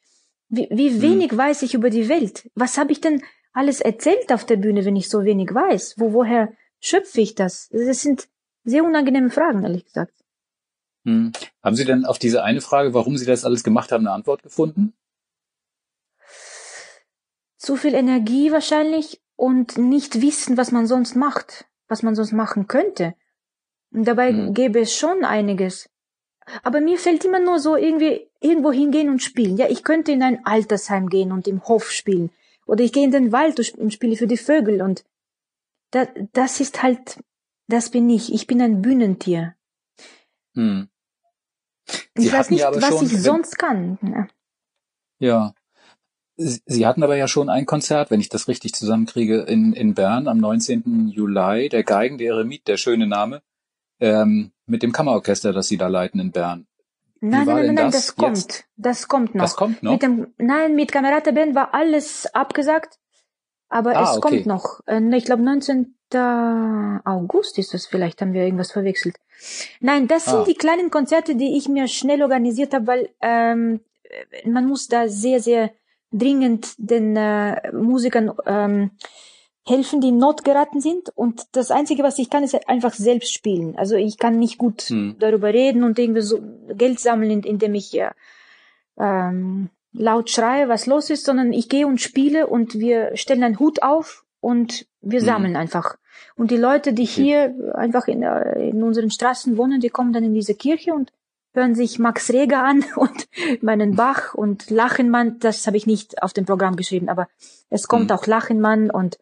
Wie, 0.47 0.67
wie 0.71 0.89
hm. 0.89 1.01
wenig 1.01 1.31
hm. 1.31 1.38
weiß 1.38 1.62
ich 1.62 1.74
über 1.74 1.89
die 1.89 2.09
Welt? 2.09 2.50
Was 2.55 2.77
habe 2.77 2.91
ich 2.91 3.01
denn 3.01 3.21
alles 3.53 3.81
erzählt 3.81 4.31
auf 4.31 4.45
der 4.45 4.55
Bühne, 4.55 4.85
wenn 4.85 4.95
ich 4.95 5.09
so 5.09 5.24
wenig 5.25 5.53
weiß? 5.53 5.95
Wo, 5.97 6.13
woher 6.13 6.53
schöpfe 6.79 7.21
ich 7.21 7.35
das? 7.35 7.69
Das 7.69 8.01
sind 8.01 8.27
sehr 8.63 8.83
unangenehme 8.83 9.29
Fragen, 9.29 9.63
ehrlich 9.63 9.85
gesagt. 9.85 10.13
Hm. 11.03 11.33
Haben 11.62 11.75
Sie 11.75 11.85
denn 11.85 12.05
auf 12.05 12.17
diese 12.17 12.43
eine 12.43 12.62
Frage, 12.62 12.93
warum 12.93 13.17
Sie 13.17 13.25
das 13.25 13.45
alles 13.45 13.63
gemacht 13.63 13.91
haben, 13.91 14.07
eine 14.07 14.15
Antwort 14.15 14.41
gefunden? 14.41 14.93
Zu 17.57 17.75
viel 17.75 17.93
Energie 17.93 18.51
wahrscheinlich 18.51 19.21
und 19.35 19.77
nicht 19.77 20.21
wissen, 20.21 20.55
was 20.55 20.71
man 20.71 20.88
sonst 20.88 21.15
macht, 21.15 21.65
was 21.88 22.03
man 22.03 22.15
sonst 22.15 22.31
machen 22.31 22.67
könnte. 22.67 23.15
Dabei 24.03 24.31
mhm. 24.31 24.53
gäbe 24.53 24.79
es 24.81 24.93
schon 24.95 25.23
einiges. 25.23 25.89
Aber 26.63 26.81
mir 26.81 26.97
fällt 26.97 27.25
immer 27.25 27.39
nur 27.39 27.59
so 27.59 27.75
irgendwie 27.75 28.27
irgendwo 28.39 28.71
hingehen 28.71 29.09
und 29.09 29.23
spielen. 29.23 29.57
Ja, 29.57 29.67
ich 29.69 29.83
könnte 29.83 30.11
in 30.11 30.21
ein 30.21 30.45
Altersheim 30.45 31.09
gehen 31.09 31.31
und 31.31 31.47
im 31.47 31.63
Hof 31.67 31.91
spielen 31.91 32.29
Oder 32.67 32.83
ich 32.83 32.93
gehe 32.93 33.03
in 33.03 33.11
den 33.11 33.31
Wald 33.31 33.59
und 33.77 33.93
spiele 33.93 34.15
für 34.15 34.27
die 34.27 34.37
Vögel 34.37 34.81
und 34.81 35.05
da, 35.91 36.07
das 36.33 36.59
ist 36.59 36.83
halt, 36.83 37.19
das 37.67 37.89
bin 37.89 38.09
ich. 38.09 38.33
Ich 38.33 38.47
bin 38.47 38.61
ein 38.61 38.81
Bühnentier. 38.81 39.55
Hm. 40.55 40.89
ich 42.15 42.31
weiß 42.31 42.49
nicht, 42.49 42.63
was 42.63 42.87
schon, 42.87 43.05
ich 43.05 43.21
sonst 43.21 43.57
kann. 43.57 43.97
Ja. 44.01 44.27
ja. 45.19 45.53
Sie 46.37 46.85
hatten 46.85 47.01
aber 47.01 47.15
ja 47.15 47.29
schon 47.29 47.49
ein 47.49 47.65
Konzert, 47.65 48.11
wenn 48.11 48.19
ich 48.19 48.27
das 48.27 48.49
richtig 48.49 48.73
zusammenkriege, 48.73 49.41
in, 49.41 49.71
in 49.73 49.93
Bern 49.93 50.27
am 50.27 50.37
19. 50.37 51.07
Juli, 51.07 51.69
der 51.69 51.83
Geigen 51.83 52.17
der 52.17 52.33
Eremit, 52.33 52.67
der 52.67 52.75
schöne 52.75 53.07
Name, 53.07 53.41
ähm, 54.05 54.51
mit 54.65 54.83
dem 54.83 54.91
Kammerorchester, 54.91 55.53
das 55.53 55.67
Sie 55.67 55.77
da 55.77 55.88
leiten 55.88 56.19
in 56.19 56.31
Bern. 56.31 56.67
Nein, 57.21 57.45
nein, 57.45 57.55
nein, 57.55 57.65
nein, 57.65 57.85
das, 57.91 57.93
das 57.93 58.15
kommt. 58.15 58.65
Das 58.77 59.07
kommt 59.07 59.35
noch. 59.35 59.43
Das 59.43 59.55
kommt 59.55 59.81
noch? 59.81 59.93
Mit 59.93 60.03
dem, 60.03 60.27
nein, 60.38 60.75
mit 60.75 60.91
Kamerata 60.91 61.31
Band 61.31 61.55
war 61.55 61.74
alles 61.74 62.27
abgesagt, 62.33 63.00
aber 63.69 63.95
ah, 63.95 64.03
es 64.03 64.17
okay. 64.17 64.29
kommt 64.29 64.45
noch. 64.45 64.81
Äh, 64.85 65.01
ich 65.15 65.25
glaube 65.25 65.43
19. 65.43 65.91
August 67.03 67.57
ist 67.57 67.74
das 67.74 67.88
vielleicht, 67.88 68.21
haben 68.21 68.31
wir 68.31 68.43
irgendwas 68.43 68.71
verwechselt. 68.71 69.17
Nein, 69.81 70.07
das 70.07 70.25
sind 70.25 70.35
ah. 70.35 70.45
die 70.47 70.53
kleinen 70.53 70.89
Konzerte, 70.89 71.35
die 71.35 71.57
ich 71.57 71.67
mir 71.67 71.88
schnell 71.89 72.21
organisiert 72.21 72.74
habe, 72.74 72.88
weil 72.88 73.09
ähm, 73.21 73.81
man 74.45 74.65
muss 74.65 74.88
da 74.88 75.09
sehr, 75.09 75.41
sehr 75.41 75.71
dringend 76.12 76.75
den 76.77 77.17
äh, 77.17 77.71
Musikern 77.74 78.31
ähm, 78.45 78.91
helfen, 79.67 80.00
die 80.01 80.10
in 80.10 80.17
Not 80.17 80.43
geraten 80.43 80.79
sind. 80.79 81.10
Und 81.15 81.43
das 81.53 81.72
Einzige, 81.72 82.03
was 82.03 82.19
ich 82.19 82.29
kann, 82.29 82.43
ist 82.43 82.69
einfach 82.69 82.93
selbst 82.93 83.34
spielen. 83.34 83.75
Also 83.77 83.95
ich 83.95 84.17
kann 84.17 84.38
nicht 84.38 84.57
gut 84.57 84.81
hm. 84.84 85.15
darüber 85.19 85.53
reden 85.53 85.84
und 85.84 85.98
irgendwie 85.98 86.22
so 86.22 86.39
Geld 86.75 87.00
sammeln, 87.00 87.43
indem 87.43 87.74
ich 87.74 87.98
äh, 88.00 88.12
ähm, 88.98 89.69
laut 89.91 90.29
schreie, 90.29 90.69
was 90.69 90.86
los 90.86 91.10
ist, 91.10 91.25
sondern 91.25 91.53
ich 91.53 91.69
gehe 91.69 91.88
und 91.88 92.00
spiele 92.00 92.48
und 92.48 92.75
wir 92.79 93.15
stellen 93.15 93.43
einen 93.43 93.60
Hut 93.60 93.81
auf 93.81 94.25
und 94.39 94.86
wir 95.01 95.19
hm. 95.19 95.25
sammeln 95.25 95.55
einfach. 95.55 95.98
Und 96.36 96.51
die 96.51 96.57
Leute, 96.57 96.93
die 96.93 97.05
hier 97.05 97.74
einfach 97.75 98.07
in, 98.07 98.24
äh, 98.24 98.69
in 98.69 98.84
unseren 98.84 99.10
Straßen 99.10 99.57
wohnen, 99.57 99.81
die 99.81 99.89
kommen 99.89 100.13
dann 100.13 100.24
in 100.24 100.34
diese 100.34 100.53
Kirche 100.53 100.93
und 100.93 101.12
hören 101.53 101.74
sich 101.74 101.98
Max 101.98 102.31
Reger 102.31 102.63
an 102.63 102.84
und 102.95 103.27
meinen 103.62 103.95
Bach 103.95 104.36
und 104.36 104.69
Lachenmann, 104.69 105.39
das 105.39 105.65
habe 105.65 105.77
ich 105.77 105.88
nicht 105.88 106.22
auf 106.22 106.34
dem 106.34 106.45
Programm 106.45 106.75
geschrieben, 106.75 107.10
aber 107.10 107.27
es 107.69 107.88
kommt 107.88 108.10
mhm. 108.10 108.15
auch 108.15 108.27
Lachenmann 108.27 108.91
und 108.91 109.17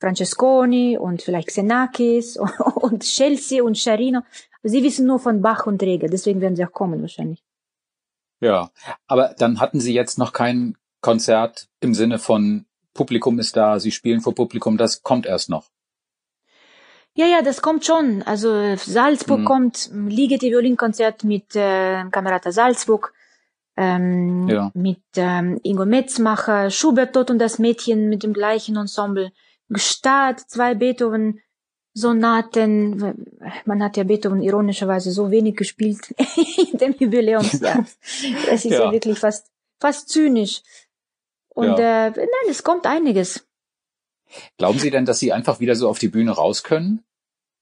Francesconi 0.00 0.96
und 0.98 1.22
vielleicht 1.22 1.48
Xenakis 1.48 2.36
und 2.76 3.02
Chelsea 3.02 3.62
und 3.62 3.78
Charino. 3.78 4.22
Sie 4.62 4.82
wissen 4.82 5.06
nur 5.06 5.18
von 5.18 5.42
Bach 5.42 5.66
und 5.66 5.82
Reger, 5.82 6.08
deswegen 6.08 6.40
werden 6.40 6.56
sie 6.56 6.64
auch 6.64 6.72
kommen 6.72 7.00
wahrscheinlich. 7.00 7.42
Ja, 8.40 8.70
aber 9.06 9.34
dann 9.38 9.60
hatten 9.60 9.80
Sie 9.80 9.94
jetzt 9.94 10.18
noch 10.18 10.32
kein 10.32 10.76
Konzert 11.00 11.68
im 11.80 11.94
Sinne 11.94 12.18
von 12.18 12.66
Publikum 12.94 13.38
ist 13.38 13.56
da, 13.56 13.78
Sie 13.78 13.92
spielen 13.92 14.20
vor 14.20 14.34
Publikum, 14.34 14.76
das 14.76 15.02
kommt 15.02 15.26
erst 15.26 15.50
noch. 15.50 15.70
Ja, 17.14 17.26
ja, 17.26 17.42
das 17.42 17.62
kommt 17.62 17.84
schon. 17.84 18.22
Also 18.22 18.76
Salzburg 18.76 19.40
mhm. 19.40 19.44
kommt, 19.44 19.90
Ligeti 19.92 20.50
Violinkonzert 20.50 21.24
mit 21.24 21.56
äh, 21.56 22.04
Kamerata 22.10 22.52
Salzburg, 22.52 23.12
ähm, 23.76 24.48
ja. 24.48 24.70
mit 24.74 25.02
ähm, 25.16 25.58
Ingo 25.62 25.84
Metzmacher, 25.84 26.70
Schubert 26.70 27.14
Tod 27.14 27.30
und 27.30 27.38
das 27.38 27.58
Mädchen 27.58 28.08
mit 28.08 28.22
dem 28.22 28.32
gleichen 28.32 28.76
Ensemble, 28.76 29.32
Gstaad, 29.72 30.40
zwei 30.40 30.74
Beethoven 30.74 31.40
Sonaten. 31.94 33.26
Man 33.64 33.82
hat 33.82 33.96
ja 33.96 34.04
Beethoven 34.04 34.42
ironischerweise 34.42 35.10
so 35.10 35.30
wenig 35.30 35.56
gespielt 35.56 36.14
in 36.72 36.78
dem 36.78 36.94
Jubiläumsjahr. 36.98 37.84
Es 38.50 38.64
ist 38.64 38.72
ja. 38.72 38.84
ja. 38.84 38.92
wirklich 38.92 39.18
fast 39.18 39.50
fast 39.80 40.08
zynisch. 40.08 40.62
Und 41.48 41.78
ja. 41.78 42.06
äh, 42.06 42.10
nein, 42.10 42.50
es 42.50 42.62
kommt 42.62 42.86
einiges. 42.86 43.46
Glauben 44.58 44.78
Sie 44.78 44.90
denn, 44.90 45.06
dass 45.06 45.18
Sie 45.18 45.32
einfach 45.32 45.60
wieder 45.60 45.74
so 45.74 45.88
auf 45.88 45.98
die 45.98 46.08
Bühne 46.08 46.32
raus 46.32 46.62
können? 46.62 47.04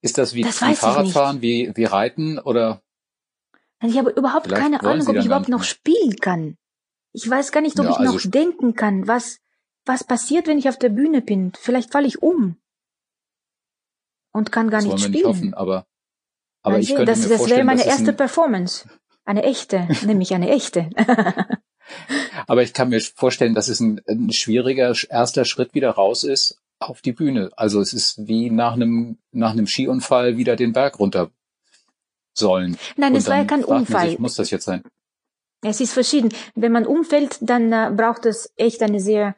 Ist 0.02 0.18
das 0.18 0.34
wie, 0.34 0.42
das 0.42 0.60
wie 0.60 0.74
Fahrradfahren, 0.74 1.40
wie, 1.40 1.72
wie 1.74 1.84
Reiten 1.84 2.38
oder? 2.38 2.82
Ich 3.82 3.96
habe 3.96 4.10
überhaupt 4.10 4.46
Vielleicht 4.46 4.62
keine 4.62 4.82
Ahnung, 4.82 5.06
ob 5.08 5.16
ich 5.16 5.26
überhaupt 5.26 5.48
noch 5.48 5.62
spielen 5.62 6.16
kann. 6.16 6.56
Ich 7.12 7.28
weiß 7.28 7.52
gar 7.52 7.60
nicht, 7.60 7.78
ob 7.78 7.86
ja, 7.86 7.92
ich 7.92 7.98
also 7.98 8.12
noch 8.12 8.20
denken 8.30 8.74
kann, 8.74 9.06
was, 9.06 9.38
was 9.86 10.04
passiert, 10.04 10.46
wenn 10.46 10.58
ich 10.58 10.68
auf 10.68 10.78
der 10.78 10.90
Bühne 10.90 11.22
bin. 11.22 11.52
Vielleicht 11.58 11.92
falle 11.92 12.06
ich 12.06 12.22
um. 12.22 12.56
Und 14.32 14.52
kann 14.52 14.68
gar 14.68 14.82
das 14.82 14.92
nicht 14.92 14.98
spielen. 15.00 15.12
Nicht 15.12 15.24
hoffen, 15.24 15.54
aber, 15.54 15.86
aber 16.62 16.78
ich 16.78 16.88
könnte 16.88 17.06
das, 17.06 17.22
mir 17.22 17.38
das 17.38 17.48
wäre 17.48 17.64
meine 17.64 17.86
erste 17.86 18.12
Performance. 18.12 18.88
Eine 19.24 19.44
echte, 19.44 19.88
nämlich 20.06 20.34
eine 20.34 20.50
echte. 20.50 20.90
aber 22.46 22.62
ich 22.62 22.74
kann 22.74 22.90
mir 22.90 23.00
vorstellen, 23.00 23.54
dass 23.54 23.68
es 23.68 23.80
ein, 23.80 24.02
ein 24.06 24.32
schwieriger 24.32 24.94
erster 25.08 25.44
Schritt 25.44 25.72
wieder 25.72 25.90
raus 25.90 26.24
ist 26.24 26.60
auf 26.78 27.00
die 27.00 27.12
Bühne. 27.12 27.50
Also 27.56 27.80
es 27.80 27.92
ist 27.92 28.26
wie 28.26 28.50
nach 28.50 28.74
einem, 28.74 29.18
nach 29.32 29.52
einem 29.52 29.66
Skiunfall 29.66 30.36
wieder 30.36 30.56
den 30.56 30.72
Berg 30.72 30.98
runter 30.98 31.30
sollen. 32.34 32.76
Nein, 32.96 33.14
es 33.14 33.28
war 33.28 33.38
ja 33.38 33.44
kein 33.44 33.64
Unfall. 33.64 34.10
Sich, 34.10 34.18
muss 34.18 34.34
das 34.34 34.50
jetzt 34.50 34.64
sein? 34.64 34.82
Es 35.62 35.80
ist 35.80 35.94
verschieden. 35.94 36.32
Wenn 36.54 36.72
man 36.72 36.86
umfällt, 36.86 37.38
dann 37.40 37.72
äh, 37.72 37.90
braucht 37.96 38.26
es 38.26 38.52
echt 38.56 38.82
eine 38.82 39.00
sehr 39.00 39.34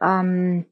ähm, 0.00 0.66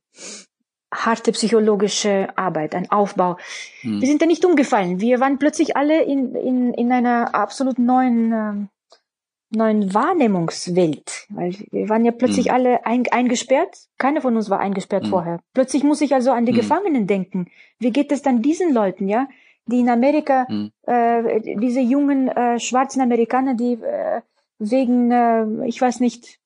harte 0.93 1.33
psychologische 1.33 2.29
Arbeit, 2.37 2.75
ein 2.75 2.91
Aufbau. 2.91 3.39
Hm. 3.81 4.01
Wir 4.01 4.09
sind 4.09 4.23
da 4.23 4.27
nicht 4.27 4.45
umgefallen. 4.45 5.01
Wir 5.01 5.21
waren 5.21 5.39
plötzlich 5.39 5.77
alle 5.77 6.03
in, 6.03 6.35
in, 6.35 6.75
in 6.75 6.93
einer 6.93 7.35
absolut 7.35 7.79
neuen 7.79 8.33
ähm, 8.33 8.69
neuen 9.55 9.93
Wahrnehmungswelt, 9.95 11.27
weil 11.29 11.55
wir 11.71 11.89
waren 11.89 12.05
ja 12.05 12.13
plötzlich 12.13 12.47
mhm. 12.47 12.53
alle 12.53 12.87
ein, 12.87 13.05
eingesperrt. 13.11 13.89
Keiner 13.99 14.21
von 14.21 14.37
uns 14.37 14.51
war 14.51 14.61
eingesperrt 14.61 15.05
mhm. 15.05 15.11
vorher. 15.11 15.41
Plötzlich 15.53 15.85
muss 15.85 16.01
ich 16.01 16.15
also 16.15 16.33
an 16.33 16.47
die 16.47 16.53
mhm. 16.53 16.57
Gefangenen 16.57 17.07
denken. 17.07 17.49
Wie 17.79 17.91
geht 17.91 18.13
es 18.13 18.23
dann 18.23 18.43
diesen 18.43 18.73
Leuten, 18.73 19.09
ja, 19.09 19.29
die 19.67 19.81
in 19.81 19.89
Amerika, 19.89 20.47
mhm. 20.49 20.73
äh, 20.87 21.57
diese 21.57 21.81
jungen 21.81 22.29
äh, 22.29 22.59
schwarzen 22.59 23.03
Amerikaner, 23.03 23.55
die 23.55 23.75
äh, 23.75 24.23
wegen, 24.59 25.11
äh, 25.11 25.67
ich 25.67 25.81
weiß 25.81 26.01
nicht, 26.01 26.39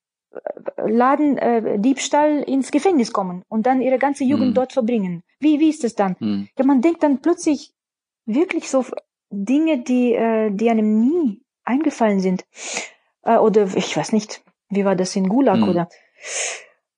äh, 0.77 0.91
Laden, 0.91 1.39
äh, 1.39 1.79
Diebstahl 1.79 2.43
ins 2.43 2.71
Gefängnis 2.71 3.13
kommen 3.13 3.43
und 3.49 3.67
dann 3.67 3.81
ihre 3.81 3.99
ganze 3.99 4.25
Jugend 4.25 4.51
mhm. 4.51 4.55
dort 4.55 4.73
verbringen. 4.73 5.23
Wie, 5.41 5.61
wie 5.61 5.71
ist 5.71 5.85
es 5.85 5.95
dann? 5.95 6.17
Mhm. 6.19 6.49
Ja, 6.59 6.65
man 6.65 6.81
denkt 6.81 7.03
dann 7.03 7.21
plötzlich 7.21 7.73
wirklich 8.27 8.69
so 8.69 8.85
Dinge, 9.31 9.79
die, 9.83 10.15
äh, 10.15 10.51
die 10.51 10.71
einem 10.71 11.01
nie 11.01 11.43
eingefallen 11.65 12.21
sind. 12.21 12.45
Äh, 13.23 13.37
oder 13.37 13.69
ich 13.77 13.97
weiß 13.97 14.13
nicht, 14.13 14.43
wie 14.69 14.85
war 14.85 14.97
das 14.97 15.17
in 15.17 15.29
Gulag 15.29 15.57
hm. 15.57 15.69
oder. 15.69 15.89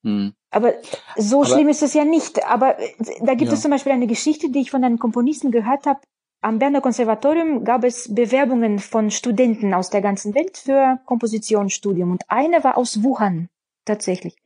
Hm. 0.04 0.34
Aber 0.50 0.74
so 1.16 1.38
Aber, 1.42 1.46
schlimm 1.46 1.68
ist 1.68 1.82
es 1.82 1.94
ja 1.94 2.04
nicht. 2.04 2.44
Aber 2.46 2.78
äh, 2.78 2.94
da 3.20 3.34
gibt 3.34 3.50
ja. 3.50 3.54
es 3.54 3.62
zum 3.62 3.70
Beispiel 3.70 3.92
eine 3.92 4.06
Geschichte, 4.06 4.50
die 4.50 4.60
ich 4.60 4.70
von 4.70 4.84
einem 4.84 4.98
Komponisten 4.98 5.50
gehört 5.50 5.86
habe. 5.86 6.00
Am 6.40 6.58
Berner 6.58 6.80
Konservatorium 6.80 7.64
gab 7.64 7.84
es 7.84 8.14
Bewerbungen 8.14 8.78
von 8.78 9.10
Studenten 9.10 9.74
aus 9.74 9.90
der 9.90 10.02
ganzen 10.02 10.34
Welt 10.34 10.56
für 10.56 11.00
Kompositionsstudium. 11.04 12.12
Und 12.12 12.22
eine 12.28 12.62
war 12.62 12.78
aus 12.78 13.02
Wuhan, 13.02 13.48
tatsächlich. 13.84 14.36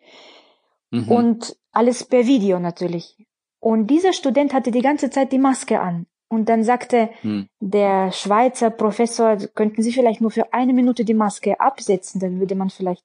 Mhm. 0.90 1.08
Und 1.08 1.56
alles 1.70 2.04
per 2.04 2.26
Video 2.26 2.58
natürlich. 2.58 3.16
Und 3.60 3.88
dieser 3.88 4.12
Student 4.12 4.54
hatte 4.54 4.70
die 4.70 4.80
ganze 4.80 5.10
Zeit 5.10 5.32
die 5.32 5.38
Maske 5.38 5.80
an. 5.80 6.06
Und 6.28 6.48
dann 6.48 6.64
sagte 6.64 7.10
hm. 7.20 7.46
der 7.60 8.10
Schweizer 8.10 8.70
Professor, 8.70 9.36
könnten 9.54 9.82
Sie 9.82 9.92
vielleicht 9.92 10.22
nur 10.22 10.30
für 10.30 10.54
eine 10.54 10.72
Minute 10.72 11.04
die 11.04 11.12
Maske 11.12 11.60
absetzen, 11.60 12.22
dann 12.22 12.40
würde 12.40 12.54
man 12.54 12.70
vielleicht 12.70 13.04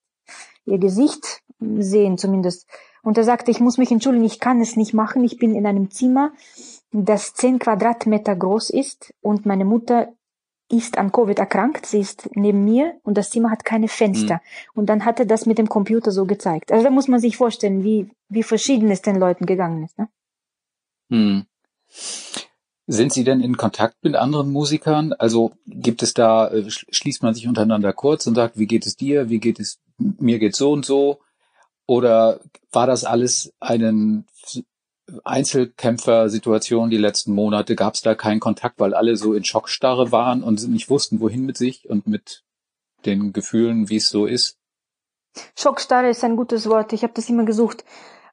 Ihr 0.64 0.78
Gesicht 0.78 1.42
sehen 1.60 2.16
zumindest. 2.16 2.66
Und 3.02 3.18
er 3.18 3.24
sagte, 3.24 3.50
ich 3.50 3.60
muss 3.60 3.76
mich 3.76 3.90
entschuldigen, 3.90 4.24
ich 4.24 4.40
kann 4.40 4.60
es 4.60 4.76
nicht 4.76 4.94
machen. 4.94 5.24
Ich 5.24 5.38
bin 5.38 5.54
in 5.54 5.66
einem 5.66 5.90
Zimmer, 5.90 6.32
das 6.90 7.34
zehn 7.34 7.58
Quadratmeter 7.58 8.34
groß 8.34 8.70
ist 8.70 9.14
und 9.20 9.46
meine 9.46 9.64
Mutter 9.64 10.08
ist 10.70 10.98
an 10.98 11.12
Covid 11.12 11.38
erkrankt. 11.38 11.86
Sie 11.86 12.00
ist 12.00 12.28
neben 12.34 12.64
mir 12.64 13.00
und 13.02 13.16
das 13.16 13.30
Zimmer 13.30 13.50
hat 13.50 13.64
keine 13.64 13.88
Fenster. 13.88 14.34
Hm. 14.34 14.40
Und 14.74 14.86
dann 14.86 15.04
hat 15.04 15.18
er 15.18 15.26
das 15.26 15.46
mit 15.46 15.58
dem 15.58 15.68
Computer 15.68 16.10
so 16.12 16.26
gezeigt. 16.26 16.72
Also 16.72 16.84
da 16.84 16.90
muss 16.90 17.08
man 17.08 17.20
sich 17.20 17.36
vorstellen, 17.36 17.84
wie, 17.84 18.10
wie 18.28 18.42
verschieden 18.42 18.90
es 18.90 19.02
den 19.02 19.16
Leuten 19.16 19.46
gegangen 19.46 19.84
ist. 19.84 19.98
Ne? 19.98 20.08
Hm. 21.10 21.46
Sind 22.86 23.12
Sie 23.12 23.24
denn 23.24 23.40
in 23.40 23.56
Kontakt 23.56 23.96
mit 24.02 24.14
anderen 24.14 24.50
Musikern? 24.50 25.12
Also 25.12 25.52
gibt 25.66 26.02
es 26.02 26.14
da, 26.14 26.48
äh, 26.48 26.64
schließt 26.68 27.22
man 27.22 27.34
sich 27.34 27.46
untereinander 27.46 27.92
kurz 27.92 28.26
und 28.26 28.34
sagt, 28.34 28.58
wie 28.58 28.66
geht 28.66 28.86
es 28.86 28.96
dir, 28.96 29.28
wie 29.28 29.40
geht 29.40 29.60
es, 29.60 29.78
mir 29.98 30.38
geht 30.38 30.56
so 30.56 30.72
und 30.72 30.84
so? 30.84 31.18
Oder 31.86 32.40
war 32.72 32.86
das 32.86 33.04
alles 33.04 33.52
eine 33.60 34.24
Einzelkämpfersituation 35.24 36.90
die 36.90 36.98
letzten 36.98 37.32
Monate? 37.32 37.74
Gab 37.74 37.94
es 37.94 38.02
da 38.02 38.14
keinen 38.14 38.40
Kontakt, 38.40 38.78
weil 38.78 38.94
alle 38.94 39.16
so 39.16 39.34
in 39.34 39.44
Schockstarre 39.44 40.12
waren 40.12 40.42
und 40.42 40.66
nicht 40.68 40.90
wussten, 40.90 41.20
wohin 41.20 41.46
mit 41.46 41.56
sich 41.56 41.88
und 41.88 42.06
mit 42.06 42.44
den 43.06 43.32
Gefühlen, 43.32 43.88
wie 43.88 43.96
es 43.96 44.08
so 44.08 44.26
ist? 44.26 44.58
Schockstarre 45.56 46.08
ist 46.08 46.24
ein 46.24 46.36
gutes 46.36 46.68
Wort. 46.68 46.92
Ich 46.92 47.02
habe 47.02 47.12
das 47.14 47.28
immer 47.28 47.44
gesucht. 47.44 47.84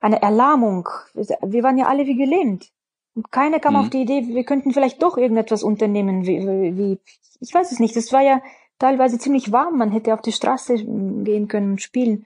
Eine 0.01 0.21
Erlahmung. 0.21 0.89
Wir 1.13 1.63
waren 1.63 1.77
ja 1.77 1.87
alle 1.87 2.05
wie 2.05 2.15
gelähmt. 2.15 2.71
Und 3.15 3.31
keiner 3.31 3.59
kam 3.59 3.73
mhm. 3.73 3.79
auf 3.79 3.89
die 3.89 4.01
Idee, 4.01 4.27
wir 4.27 4.43
könnten 4.43 4.73
vielleicht 4.73 5.01
doch 5.01 5.17
irgendetwas 5.17 5.63
unternehmen, 5.63 6.25
wie, 6.25 6.45
wie, 6.77 6.99
ich 7.39 7.53
weiß 7.53 7.71
es 7.71 7.79
nicht. 7.79 7.95
Es 7.95 8.11
war 8.11 8.21
ja 8.21 8.41
teilweise 8.77 9.17
ziemlich 9.17 9.53
warm, 9.53 9.77
man 9.77 9.91
hätte 9.91 10.13
auf 10.13 10.21
die 10.21 10.33
Straße 10.33 10.75
gehen 10.75 11.47
können 11.47 11.71
und 11.71 11.81
spielen. 11.81 12.25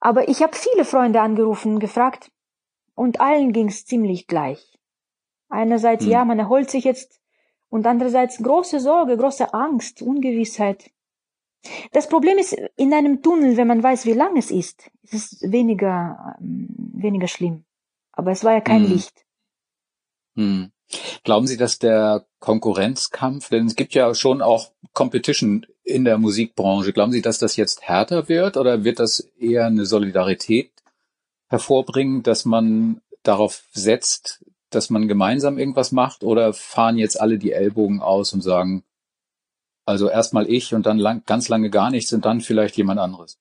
Aber 0.00 0.28
ich 0.28 0.42
habe 0.42 0.54
viele 0.54 0.84
Freunde 0.84 1.22
angerufen, 1.22 1.80
gefragt 1.80 2.30
und 2.94 3.20
allen 3.20 3.52
ging's 3.52 3.84
ziemlich 3.84 4.26
gleich. 4.26 4.78
Einerseits, 5.48 6.04
hm. 6.04 6.10
ja, 6.10 6.24
man 6.24 6.38
erholt 6.38 6.70
sich 6.70 6.84
jetzt 6.84 7.20
und 7.68 7.86
andererseits 7.86 8.38
große 8.38 8.80
Sorge, 8.80 9.16
große 9.16 9.52
Angst, 9.52 10.02
Ungewissheit. 10.02 10.90
Das 11.92 12.08
Problem 12.08 12.38
ist, 12.38 12.54
in 12.76 12.92
einem 12.92 13.22
Tunnel, 13.22 13.56
wenn 13.56 13.66
man 13.66 13.82
weiß, 13.82 14.06
wie 14.06 14.12
lang 14.12 14.36
es 14.36 14.50
ist, 14.50 14.90
ist 15.02 15.14
es 15.14 15.50
weniger, 15.50 16.36
ähm, 16.40 16.68
weniger 16.94 17.26
schlimm. 17.26 17.64
Aber 18.12 18.30
es 18.30 18.44
war 18.44 18.52
ja 18.52 18.60
kein 18.60 18.84
hm. 18.84 18.92
Licht. 18.92 19.24
Hm. 20.36 20.70
Glauben 21.24 21.46
Sie, 21.46 21.56
dass 21.56 21.78
der 21.78 22.26
Konkurrenzkampf, 22.38 23.48
denn 23.48 23.66
es 23.66 23.76
gibt 23.76 23.94
ja 23.94 24.14
schon 24.14 24.42
auch 24.42 24.72
Competition 24.92 25.66
in 25.82 26.04
der 26.04 26.18
Musikbranche, 26.18 26.92
glauben 26.92 27.12
Sie, 27.12 27.22
dass 27.22 27.38
das 27.38 27.56
jetzt 27.56 27.82
härter 27.82 28.28
wird 28.28 28.56
oder 28.56 28.84
wird 28.84 29.00
das 29.00 29.20
eher 29.38 29.66
eine 29.66 29.86
Solidarität 29.86 30.73
hervorbringen, 31.48 32.22
dass 32.22 32.44
man 32.44 33.00
darauf 33.22 33.64
setzt, 33.72 34.44
dass 34.70 34.90
man 34.90 35.08
gemeinsam 35.08 35.58
irgendwas 35.58 35.92
macht 35.92 36.24
oder 36.24 36.52
fahren 36.52 36.98
jetzt 36.98 37.20
alle 37.20 37.38
die 37.38 37.52
Ellbogen 37.52 38.00
aus 38.00 38.32
und 38.32 38.42
sagen, 38.42 38.84
also 39.86 40.08
erstmal 40.08 40.50
ich 40.50 40.74
und 40.74 40.86
dann 40.86 40.98
lang, 40.98 41.22
ganz 41.26 41.48
lange 41.48 41.70
gar 41.70 41.90
nichts 41.90 42.12
und 42.12 42.24
dann 42.24 42.40
vielleicht 42.40 42.76
jemand 42.76 43.00
anderes? 43.00 43.38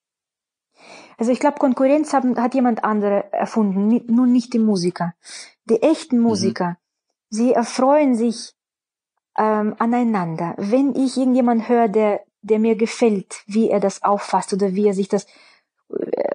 Also 1.18 1.32
ich 1.32 1.40
glaube, 1.40 1.60
Konkurrenz 1.60 2.14
haben, 2.14 2.38
hat 2.38 2.54
jemand 2.54 2.84
andere 2.84 3.32
erfunden, 3.32 4.02
nur 4.08 4.26
nicht 4.26 4.54
die 4.54 4.60
Musiker. 4.60 5.14
Die 5.66 5.82
echten 5.82 6.18
mhm. 6.18 6.24
Musiker, 6.24 6.70
mhm. 6.70 6.76
sie 7.30 7.54
erfreuen 7.54 8.16
sich 8.16 8.54
ähm, 9.38 9.76
aneinander. 9.80 10.56
Wenn 10.58 10.96
ich 10.96 11.18
irgendjemand 11.18 11.70
höre, 11.70 11.88
der, 11.88 12.22
der 12.42 12.60
mir 12.60 12.76
gefällt, 12.76 13.44
wie 13.48 13.70
er 13.70 13.80
das 13.80 14.04
auffasst 14.04 14.54
oder 14.54 14.74
wie 14.74 14.88
er 14.88 14.94
sich 14.94 15.08
das, 15.08 15.26
äh, 15.90 16.33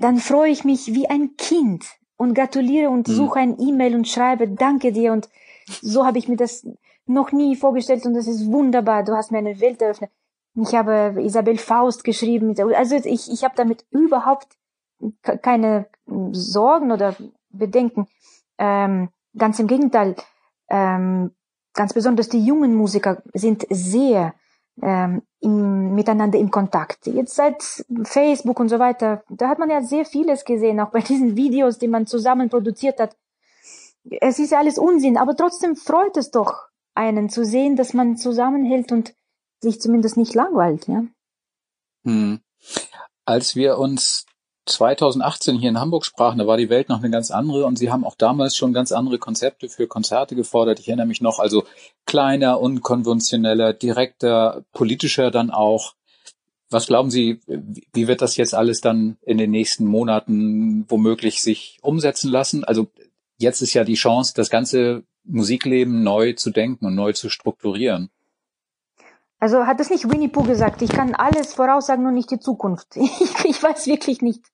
dann 0.00 0.18
freue 0.18 0.50
ich 0.50 0.64
mich 0.64 0.94
wie 0.94 1.08
ein 1.08 1.36
Kind 1.36 1.84
und 2.16 2.34
gratuliere 2.34 2.90
und 2.90 3.08
mhm. 3.08 3.12
suche 3.12 3.38
ein 3.38 3.60
E-Mail 3.60 3.94
und 3.94 4.08
schreibe 4.08 4.48
Danke 4.48 4.92
dir 4.92 5.12
und 5.12 5.28
so 5.66 6.04
habe 6.04 6.18
ich 6.18 6.28
mir 6.28 6.36
das 6.36 6.66
noch 7.06 7.32
nie 7.32 7.54
vorgestellt 7.56 8.06
und 8.06 8.14
das 8.14 8.26
ist 8.26 8.50
wunderbar. 8.50 9.04
Du 9.04 9.14
hast 9.14 9.30
mir 9.30 9.38
eine 9.38 9.60
Welt 9.60 9.82
eröffnet. 9.82 10.10
Ich 10.54 10.74
habe 10.74 11.22
Isabel 11.22 11.58
Faust 11.58 12.02
geschrieben. 12.02 12.54
Also 12.74 12.96
ich, 12.96 13.30
ich 13.30 13.44
habe 13.44 13.54
damit 13.56 13.84
überhaupt 13.90 14.48
keine 15.42 15.86
Sorgen 16.32 16.92
oder 16.92 17.14
Bedenken. 17.50 18.08
Ähm, 18.58 19.10
ganz 19.36 19.58
im 19.58 19.66
Gegenteil. 19.66 20.16
Ähm, 20.68 21.32
ganz 21.74 21.92
besonders 21.94 22.28
die 22.28 22.44
jungen 22.44 22.74
Musiker 22.74 23.22
sind 23.32 23.66
sehr 23.70 24.34
ähm, 24.82 25.22
im, 25.40 25.94
miteinander 25.94 26.38
in 26.38 26.50
Kontakt. 26.50 27.06
Jetzt 27.06 27.34
seit 27.34 27.84
Facebook 28.04 28.60
und 28.60 28.68
so 28.68 28.78
weiter, 28.78 29.22
da 29.28 29.48
hat 29.48 29.58
man 29.58 29.70
ja 29.70 29.82
sehr 29.82 30.04
vieles 30.04 30.44
gesehen, 30.44 30.80
auch 30.80 30.90
bei 30.90 31.00
diesen 31.10 31.36
Videos, 31.36 31.78
die 31.78 31.88
man 31.88 32.06
zusammen 32.06 32.48
produziert 32.48 33.00
hat. 33.00 33.16
Es 34.20 34.38
ist 34.38 34.52
ja 34.52 34.58
alles 34.58 34.78
Unsinn, 34.78 35.16
aber 35.16 35.36
trotzdem 35.36 35.76
freut 35.76 36.16
es 36.16 36.30
doch 36.30 36.68
einen 36.94 37.28
zu 37.28 37.44
sehen, 37.44 37.76
dass 37.76 37.94
man 37.94 38.16
zusammenhält 38.16 38.92
und 38.92 39.14
sich 39.60 39.80
zumindest 39.80 40.16
nicht 40.16 40.34
langweilt, 40.34 40.88
ja. 40.88 41.04
Hm. 42.04 42.40
Als 43.26 43.56
wir 43.56 43.78
uns 43.78 44.26
2018 44.66 45.58
hier 45.58 45.70
in 45.70 45.80
Hamburg 45.80 46.04
sprachen, 46.04 46.38
da 46.38 46.46
war 46.46 46.56
die 46.56 46.68
Welt 46.68 46.88
noch 46.88 46.98
eine 46.98 47.10
ganz 47.10 47.30
andere 47.30 47.64
und 47.66 47.78
Sie 47.78 47.90
haben 47.90 48.04
auch 48.04 48.14
damals 48.14 48.56
schon 48.56 48.72
ganz 48.72 48.92
andere 48.92 49.18
Konzepte 49.18 49.68
für 49.68 49.86
Konzerte 49.86 50.36
gefordert. 50.36 50.78
Ich 50.80 50.88
erinnere 50.88 51.06
mich 51.06 51.20
noch, 51.20 51.38
also 51.38 51.64
kleiner, 52.06 52.60
unkonventioneller, 52.60 53.72
direkter, 53.72 54.64
politischer 54.72 55.30
dann 55.30 55.50
auch. 55.50 55.94
Was 56.68 56.86
glauben 56.86 57.10
Sie, 57.10 57.40
wie 57.46 58.06
wird 58.06 58.22
das 58.22 58.36
jetzt 58.36 58.54
alles 58.54 58.80
dann 58.80 59.16
in 59.22 59.38
den 59.38 59.50
nächsten 59.50 59.86
Monaten 59.86 60.84
womöglich 60.88 61.42
sich 61.42 61.78
umsetzen 61.82 62.30
lassen? 62.30 62.62
Also 62.62 62.88
jetzt 63.38 63.60
ist 63.62 63.74
ja 63.74 63.82
die 63.82 63.94
Chance, 63.94 64.34
das 64.36 64.50
ganze 64.50 65.02
Musikleben 65.24 66.02
neu 66.02 66.34
zu 66.34 66.50
denken 66.50 66.86
und 66.86 66.94
neu 66.94 67.12
zu 67.12 67.28
strukturieren. 67.28 68.10
Also 69.40 69.66
hat 69.66 69.80
es 69.80 69.88
nicht 69.88 70.10
Winnie 70.10 70.28
Pooh 70.28 70.42
gesagt, 70.42 70.82
ich 70.82 70.90
kann 70.90 71.14
alles 71.14 71.54
voraussagen, 71.54 72.02
nur 72.02 72.12
nicht 72.12 72.30
die 72.30 72.38
Zukunft. 72.38 72.94
Ich, 72.96 73.44
ich 73.44 73.62
weiß 73.62 73.86
wirklich 73.86 74.20
nicht, 74.20 74.44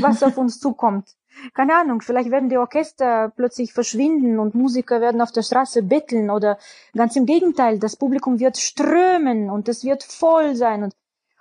was 0.00 0.22
auf 0.22 0.38
uns 0.38 0.58
zukommt. 0.58 1.14
Keine 1.54 1.76
Ahnung, 1.76 2.00
vielleicht 2.00 2.30
werden 2.30 2.48
die 2.48 2.58
Orchester 2.58 3.32
plötzlich 3.36 3.72
verschwinden 3.72 4.38
und 4.38 4.54
Musiker 4.54 5.00
werden 5.00 5.20
auf 5.20 5.30
der 5.30 5.42
Straße 5.42 5.82
betteln 5.82 6.30
oder 6.30 6.58
ganz 6.94 7.16
im 7.16 7.26
Gegenteil, 7.26 7.78
das 7.78 7.96
Publikum 7.96 8.40
wird 8.40 8.58
strömen 8.58 9.48
und 9.48 9.68
es 9.68 9.84
wird 9.84 10.02
voll 10.02 10.56
sein 10.56 10.82
und 10.82 10.94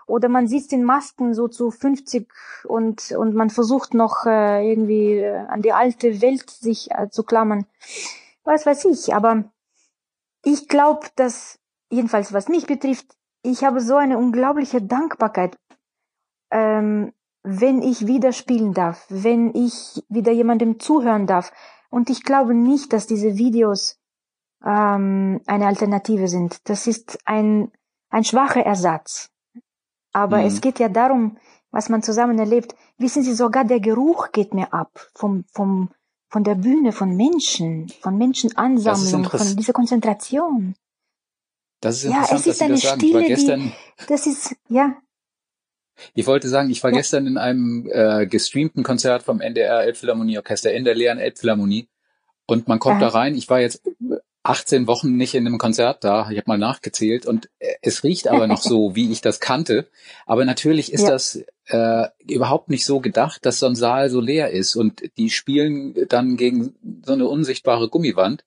oder 0.05 0.27
man 0.27 0.47
sieht 0.47 0.71
in 0.73 0.83
Masken 0.83 1.33
so 1.33 1.47
zu 1.47 1.69
50 1.71 2.27
und 2.63 3.11
und 3.11 3.35
man 3.35 3.49
versucht 3.49 3.93
noch 3.93 4.25
äh, 4.25 4.69
irgendwie 4.69 5.17
äh, 5.17 5.45
an 5.47 5.61
die 5.61 5.73
alte 5.73 6.21
Welt 6.21 6.49
sich 6.49 6.91
äh, 6.91 7.09
zu 7.09 7.23
klammern. 7.23 7.65
Was 8.43 8.65
weiß 8.65 8.85
ich, 8.85 9.13
aber 9.13 9.43
ich 10.43 10.67
glaube, 10.67 11.07
dass 11.15 11.58
jedenfalls 11.89 12.33
was 12.33 12.47
mich 12.47 12.65
betrifft, 12.65 13.15
ich 13.41 13.63
habe 13.63 13.81
so 13.81 13.95
eine 13.95 14.17
unglaubliche 14.17 14.81
Dankbarkeit, 14.81 15.57
ähm, 16.51 17.13
wenn 17.43 17.81
ich 17.81 18.05
wieder 18.05 18.33
spielen 18.33 18.73
darf, 18.73 19.05
wenn 19.09 19.53
ich 19.55 20.03
wieder 20.09 20.31
jemandem 20.31 20.79
zuhören 20.79 21.25
darf. 21.25 21.51
Und 21.89 22.09
ich 22.09 22.23
glaube 22.23 22.53
nicht, 22.53 22.91
dass 22.93 23.07
diese 23.07 23.37
Videos 23.37 23.97
ähm, 24.63 25.41
eine 25.47 25.67
Alternative 25.67 26.27
sind. 26.27 26.69
Das 26.69 26.85
ist 26.85 27.19
ein, 27.25 27.71
ein 28.09 28.23
schwacher 28.23 28.65
Ersatz. 28.65 29.29
Aber 30.11 30.39
mhm. 30.39 30.45
es 30.45 30.61
geht 30.61 30.79
ja 30.79 30.89
darum, 30.89 31.37
was 31.71 31.89
man 31.89 32.03
zusammen 32.03 32.39
erlebt. 32.39 32.75
Wissen 32.97 33.23
Sie, 33.23 33.33
sogar 33.33 33.63
der 33.63 33.79
Geruch 33.79 34.31
geht 34.31 34.53
mir 34.53 34.73
ab 34.73 35.07
vom, 35.15 35.45
vom, 35.53 35.89
von 36.29 36.43
der 36.43 36.55
Bühne, 36.55 36.91
von 36.91 37.15
Menschen, 37.15 37.87
von 38.01 38.17
Menschenansammlung, 38.17 39.25
von 39.25 39.55
dieser 39.55 39.73
Konzentration. 39.73 40.75
Das 41.81 41.97
ist 41.97 42.05
interessant, 42.05 42.29
ja, 42.29 42.35
es 42.35 42.47
ist 42.47 42.47
dass 42.47 42.57
Sie 42.57 42.67
das 42.67 42.81
sagen. 42.81 42.99
Stille, 42.99 43.09
ich 43.09 43.13
war 43.15 43.23
gestern, 43.23 43.59
die, 43.61 44.05
das 44.07 44.27
ist, 44.27 44.55
ja. 44.67 44.97
Ich 46.13 46.27
wollte 46.27 46.49
sagen, 46.49 46.69
ich 46.69 46.83
war 46.83 46.91
ja. 46.91 46.97
gestern 46.97 47.27
in 47.27 47.37
einem 47.37 47.89
äh, 47.91 48.25
gestreamten 48.25 48.83
Konzert 48.83 49.23
vom 49.23 49.41
NDR 49.41 49.83
Elbphilharmonieorchester 49.83 50.71
in 50.73 50.83
der 50.83 50.95
leeren 50.95 51.19
Elbphilharmonie 51.19 51.89
und 52.45 52.67
man 52.67 52.79
kommt 52.79 53.01
ja. 53.01 53.09
da 53.09 53.17
rein. 53.17 53.35
Ich 53.35 53.49
war 53.49 53.59
jetzt 53.59 53.81
18 54.43 54.87
Wochen 54.87 55.15
nicht 55.15 55.35
in 55.35 55.45
einem 55.45 55.57
Konzert 55.57 56.03
da. 56.03 56.29
Ich 56.31 56.37
habe 56.37 56.47
mal 56.47 56.57
nachgezählt 56.57 57.25
und 57.25 57.49
äh, 57.59 57.75
es 57.81 58.03
riecht 58.03 58.27
aber 58.27 58.47
noch 58.47 58.61
so, 58.61 58.95
wie 58.95 59.11
ich 59.11 59.21
das 59.21 59.39
kannte. 59.39 59.87
Aber 60.25 60.45
natürlich 60.45 60.91
ist 60.91 61.03
ja. 61.03 61.09
das 61.09 61.43
äh, 61.67 62.07
überhaupt 62.27 62.69
nicht 62.69 62.85
so 62.85 62.99
gedacht, 62.99 63.45
dass 63.45 63.59
so 63.59 63.67
ein 63.67 63.75
Saal 63.75 64.09
so 64.09 64.21
leer 64.21 64.51
ist 64.51 64.75
und 64.75 65.03
die 65.17 65.29
spielen 65.29 65.95
dann 66.07 66.37
gegen 66.37 66.73
so 67.05 67.13
eine 67.13 67.27
unsichtbare 67.27 67.89
Gummiwand 67.89 68.43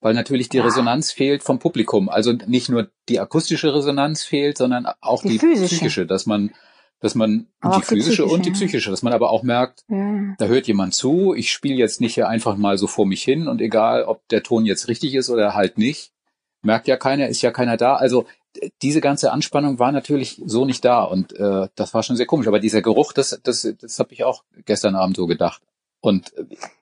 weil 0.00 0.14
natürlich 0.14 0.48
die 0.48 0.58
ja. 0.58 0.64
Resonanz 0.64 1.12
fehlt 1.12 1.42
vom 1.42 1.58
Publikum. 1.58 2.08
Also 2.08 2.32
nicht 2.32 2.68
nur 2.68 2.90
die 3.08 3.20
akustische 3.20 3.74
Resonanz 3.74 4.22
fehlt, 4.22 4.58
sondern 4.58 4.86
auch 5.00 5.22
die, 5.22 5.38
die 5.38 5.64
psychische, 5.66 6.06
dass 6.06 6.26
man, 6.26 6.52
dass 7.00 7.14
man 7.14 7.46
aber 7.60 7.76
die 7.76 7.82
physische 7.82 8.24
und 8.24 8.46
die 8.46 8.50
psychische, 8.50 8.90
dass 8.90 9.02
man 9.02 9.12
aber 9.12 9.30
auch 9.30 9.42
merkt, 9.42 9.84
ja. 9.88 10.34
da 10.38 10.46
hört 10.46 10.66
jemand 10.66 10.94
zu. 10.94 11.34
Ich 11.34 11.52
spiele 11.52 11.76
jetzt 11.76 12.00
nicht 12.00 12.14
hier 12.14 12.28
einfach 12.28 12.56
mal 12.56 12.78
so 12.78 12.86
vor 12.86 13.06
mich 13.06 13.22
hin 13.22 13.48
und 13.48 13.60
egal, 13.60 14.04
ob 14.04 14.26
der 14.28 14.42
Ton 14.42 14.64
jetzt 14.64 14.88
richtig 14.88 15.14
ist 15.14 15.28
oder 15.30 15.54
halt 15.54 15.76
nicht, 15.76 16.12
merkt 16.62 16.88
ja 16.88 16.96
keiner, 16.96 17.28
ist 17.28 17.42
ja 17.42 17.50
keiner 17.50 17.76
da. 17.76 17.96
Also 17.96 18.26
diese 18.82 19.00
ganze 19.00 19.32
Anspannung 19.32 19.78
war 19.78 19.92
natürlich 19.92 20.42
so 20.44 20.64
nicht 20.64 20.84
da 20.84 21.04
und 21.04 21.32
äh, 21.38 21.68
das 21.74 21.94
war 21.94 22.02
schon 22.02 22.16
sehr 22.16 22.26
komisch. 22.26 22.48
Aber 22.48 22.58
dieser 22.58 22.82
Geruch, 22.82 23.12
das, 23.12 23.38
das, 23.42 23.68
das 23.78 23.98
habe 23.98 24.12
ich 24.12 24.24
auch 24.24 24.44
gestern 24.64 24.96
Abend 24.96 25.16
so 25.16 25.26
gedacht. 25.26 25.62
Und 26.00 26.32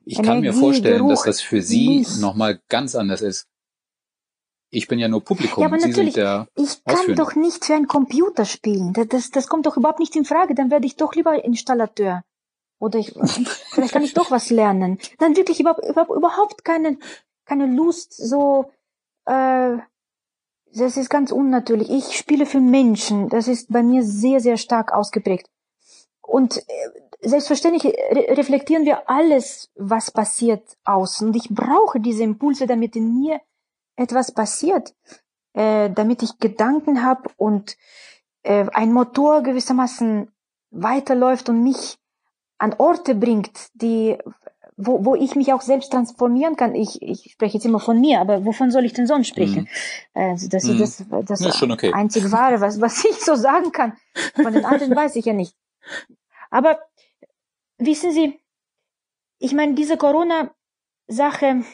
ich 0.04 0.22
kann 0.22 0.40
mir 0.40 0.52
vorstellen, 0.52 0.98
Geruch, 0.98 1.11
dass 1.11 1.22
das 1.24 1.40
für 1.40 1.61
Sie 1.61 2.07
nochmal 2.20 2.61
ganz 2.68 2.94
anders 2.94 3.20
ist. 3.20 3.48
Ich 4.70 4.87
bin 4.87 4.98
ja 4.98 5.09
nur 5.09 5.24
Publikum. 5.24 5.62
Ja, 5.62 5.68
aber 5.68 5.81
Sie 5.81 5.88
natürlich, 5.88 6.16
ich 6.16 6.85
kann 6.85 7.14
doch 7.16 7.35
nicht 7.35 7.64
für 7.64 7.74
einen 7.74 7.88
Computer 7.88 8.44
spielen. 8.44 8.92
Das, 8.92 9.09
das, 9.09 9.31
das 9.31 9.48
kommt 9.48 9.66
doch 9.66 9.76
überhaupt 9.76 9.98
nicht 9.98 10.14
in 10.14 10.24
Frage. 10.24 10.54
Dann 10.54 10.70
werde 10.70 10.87
ich 10.87 10.96
doch 10.96 11.14
lieber 11.14 11.42
Installateur. 11.44 12.22
Oder 12.78 12.98
ich, 12.98 13.12
vielleicht 13.70 13.92
kann 13.92 14.04
ich 14.04 14.14
doch 14.14 14.31
was 14.31 14.50
lernen. 14.50 14.98
Dann 15.18 15.37
wirklich 15.37 15.61
überhaupt, 15.61 15.85
überhaupt 15.85 16.64
keine, 16.64 16.98
keine 17.44 17.66
Lust, 17.66 18.14
so, 18.14 18.70
äh, 19.24 19.78
das 20.74 20.96
ist 20.96 21.09
ganz 21.09 21.33
unnatürlich. 21.33 21.90
Ich 21.90 22.16
spiele 22.16 22.46
für 22.46 22.61
Menschen. 22.61 23.31
Das 23.31 23.48
ist 23.48 23.72
bei 23.72 23.83
mir 23.83 24.04
sehr, 24.04 24.40
sehr 24.40 24.59
stark 24.59 24.92
ausgeprägt. 24.92 25.48
Und 26.20 26.62
selbstverständlich 27.20 27.85
reflektieren 27.85 28.85
wir 28.85 29.09
alles, 29.09 29.70
was 29.74 30.11
passiert 30.11 30.76
außen. 30.85 31.28
Und 31.28 31.37
ich 31.37 31.48
brauche 31.50 32.00
diese 32.00 32.22
Impulse, 32.22 32.66
damit 32.66 32.96
in 32.96 33.20
mir 33.20 33.40
etwas 33.96 34.33
passiert, 34.33 34.94
äh, 35.54 35.90
damit 35.90 36.22
ich 36.22 36.38
Gedanken 36.38 37.04
habe 37.04 37.31
und 37.37 37.76
äh, 38.42 38.66
ein 38.72 38.92
Motor 38.92 39.42
gewissermaßen 39.42 40.31
weiterläuft 40.70 41.48
und 41.48 41.62
mich 41.62 41.98
an 42.59 42.74
Orte 42.78 43.14
bringt, 43.14 43.68
die 43.74 44.18
wo, 44.81 45.04
wo 45.04 45.14
ich 45.16 45.35
mich 45.35 45.52
auch 45.52 45.61
selbst 45.61 45.90
transformieren 45.90 46.54
kann. 46.54 46.76
Ich, 46.76 47.02
ich 47.02 47.33
spreche 47.33 47.54
jetzt 47.54 47.66
immer 47.66 47.81
von 47.81 48.00
mir, 48.00 48.20
aber 48.20 48.44
wovon 48.44 48.70
soll 48.70 48.85
ich 48.85 48.92
denn 48.92 49.09
sonst 49.09 49.26
sprechen? 49.26 49.68
Mm. 50.14 50.18
Also 50.18 50.48
das 50.48 50.64
mm. 50.64 50.81
ist 50.81 51.04
das, 51.11 51.24
das 51.26 51.61
ja, 51.61 51.68
okay. 51.68 51.92
einzig 51.92 52.31
Wahre, 52.31 52.61
was, 52.61 52.81
was 52.81 53.04
ich 53.11 53.20
so 53.20 53.35
sagen 53.35 53.72
kann. 53.72 53.94
Von 54.37 54.52
den 54.52 54.64
anderen 54.64 54.94
weiß 54.94 55.16
ich 55.16 55.24
ja 55.24 55.33
nicht. 55.33 55.54
Aber 56.50 56.78
wissen 57.79 58.12
Sie, 58.12 58.38
ich 59.38 59.53
meine, 59.53 59.75
diese 59.75 59.97
Corona-Sache, 59.97 61.64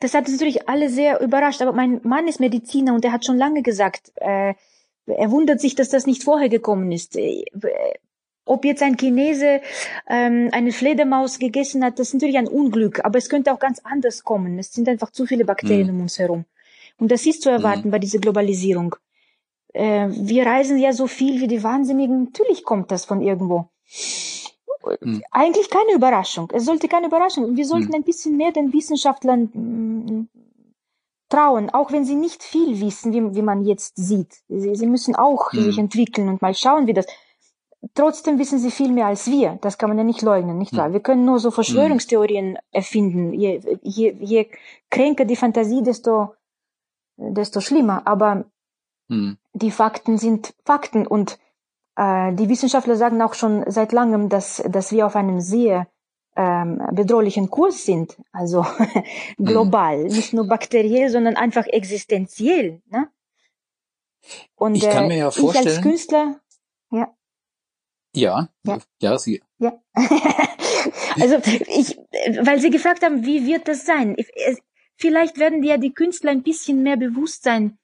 das 0.00 0.14
hat 0.14 0.24
uns 0.24 0.32
natürlich 0.32 0.68
alle 0.68 0.88
sehr 0.88 1.20
überrascht. 1.20 1.62
Aber 1.62 1.72
mein 1.72 2.00
Mann 2.02 2.28
ist 2.28 2.40
Mediziner 2.40 2.94
und 2.94 3.04
er 3.04 3.12
hat 3.12 3.24
schon 3.24 3.36
lange 3.36 3.62
gesagt, 3.62 4.12
äh, 4.16 4.54
er 5.06 5.30
wundert 5.30 5.60
sich, 5.60 5.74
dass 5.74 5.88
das 5.88 6.06
nicht 6.06 6.24
vorher 6.24 6.48
gekommen 6.48 6.90
ist. 6.92 7.16
Äh, 7.16 7.44
ob 8.44 8.64
jetzt 8.64 8.82
ein 8.82 8.96
Chinese 8.96 9.60
ähm, 10.08 10.50
eine 10.52 10.72
Fledermaus 10.72 11.38
gegessen 11.38 11.84
hat, 11.84 11.98
das 11.98 12.08
ist 12.08 12.14
natürlich 12.14 12.38
ein 12.38 12.48
Unglück, 12.48 13.04
aber 13.04 13.18
es 13.18 13.28
könnte 13.28 13.52
auch 13.52 13.58
ganz 13.58 13.80
anders 13.82 14.22
kommen. 14.22 14.58
Es 14.58 14.72
sind 14.72 14.88
einfach 14.88 15.10
zu 15.10 15.26
viele 15.26 15.44
Bakterien 15.44 15.88
mhm. 15.88 15.96
um 15.96 16.00
uns 16.02 16.18
herum. 16.18 16.44
Und 16.98 17.10
das 17.10 17.26
ist 17.26 17.42
zu 17.42 17.50
erwarten 17.50 17.88
mhm. 17.88 17.90
bei 17.90 17.98
dieser 17.98 18.20
Globalisierung. 18.20 18.94
Äh, 19.74 20.08
wir 20.10 20.46
reisen 20.46 20.78
ja 20.78 20.92
so 20.92 21.06
viel 21.06 21.40
wie 21.40 21.48
die 21.48 21.62
Wahnsinnigen. 21.62 22.24
Natürlich 22.24 22.64
kommt 22.64 22.90
das 22.90 23.04
von 23.04 23.20
irgendwo. 23.20 23.68
Mhm. 25.00 25.22
Eigentlich 25.30 25.70
keine 25.70 25.92
Überraschung. 25.94 26.50
Es 26.52 26.64
sollte 26.64 26.88
keine 26.88 27.06
Überraschung. 27.06 27.56
Wir 27.56 27.66
sollten 27.66 27.88
mhm. 27.88 27.96
ein 27.96 28.04
bisschen 28.04 28.36
mehr 28.36 28.52
den 28.52 28.72
Wissenschaftlern 28.72 29.50
mm, 29.52 30.28
trauen, 31.28 31.70
auch 31.70 31.92
wenn 31.92 32.04
sie 32.04 32.14
nicht 32.14 32.42
viel 32.42 32.80
wissen, 32.80 33.12
wie, 33.12 33.34
wie 33.34 33.42
man 33.42 33.64
jetzt 33.64 33.96
sieht. 33.96 34.42
Sie, 34.48 34.74
sie 34.74 34.86
müssen 34.86 35.14
auch 35.16 35.52
mhm. 35.52 35.62
sich 35.62 35.78
entwickeln 35.78 36.28
und 36.28 36.42
mal 36.42 36.54
schauen, 36.54 36.86
wie 36.86 36.94
das. 36.94 37.06
Trotzdem 37.94 38.38
wissen 38.38 38.58
sie 38.58 38.70
viel 38.70 38.90
mehr 38.90 39.06
als 39.06 39.30
wir. 39.30 39.58
Das 39.60 39.78
kann 39.78 39.88
man 39.90 39.98
ja 39.98 40.04
nicht 40.04 40.22
leugnen, 40.22 40.58
nicht 40.58 40.76
wahr? 40.76 40.88
Mhm. 40.88 40.92
Wir 40.94 41.00
können 41.00 41.24
nur 41.24 41.38
so 41.38 41.50
Verschwörungstheorien 41.50 42.58
erfinden. 42.72 43.32
Je, 43.32 43.60
je, 43.82 44.16
je 44.18 44.48
kränker 44.90 45.24
die 45.24 45.36
Fantasie, 45.36 45.82
desto, 45.82 46.34
desto 47.16 47.60
schlimmer. 47.60 48.02
Aber 48.04 48.46
die 49.08 49.70
Fakten 49.70 50.18
sind 50.18 50.54
Fakten 50.64 51.06
und 51.06 51.38
äh, 51.96 52.32
die 52.34 52.48
Wissenschaftler 52.48 52.96
sagen 52.96 53.22
auch 53.22 53.34
schon 53.34 53.64
seit 53.66 53.92
langem, 53.92 54.28
dass, 54.28 54.62
dass 54.68 54.92
wir 54.92 55.06
auf 55.06 55.16
einem 55.16 55.40
sehr 55.40 55.88
ähm, 56.36 56.82
bedrohlichen 56.92 57.50
Kurs 57.50 57.84
sind, 57.84 58.16
also 58.32 58.66
global, 59.38 59.98
mhm. 59.98 60.08
nicht 60.08 60.32
nur 60.32 60.46
bakteriell, 60.46 61.08
sondern 61.08 61.36
einfach 61.36 61.66
existenziell. 61.66 62.82
Ne? 62.90 63.08
Und 64.54 64.74
ich 64.74 64.88
kann 64.88 65.08
mir 65.08 65.16
ja 65.16 65.30
vorstellen, 65.30 65.66
ich 65.66 65.72
als 65.74 65.82
Künstler, 65.82 66.40
ja. 66.90 67.14
Ja, 68.14 68.48
ja, 68.64 68.78
ja, 69.00 69.18
Sie. 69.18 69.42
Ja. 69.58 69.78
also 69.94 71.36
ich, 71.68 71.98
weil 72.40 72.60
Sie 72.60 72.70
gefragt 72.70 73.02
haben, 73.02 73.24
wie 73.24 73.46
wird 73.46 73.68
das 73.68 73.84
sein? 73.84 74.16
Vielleicht 74.96 75.38
werden 75.38 75.62
ja 75.62 75.76
die 75.76 75.92
Künstler 75.92 76.30
ein 76.30 76.42
bisschen 76.42 76.82
mehr 76.82 76.96
Bewusstsein 76.96 77.78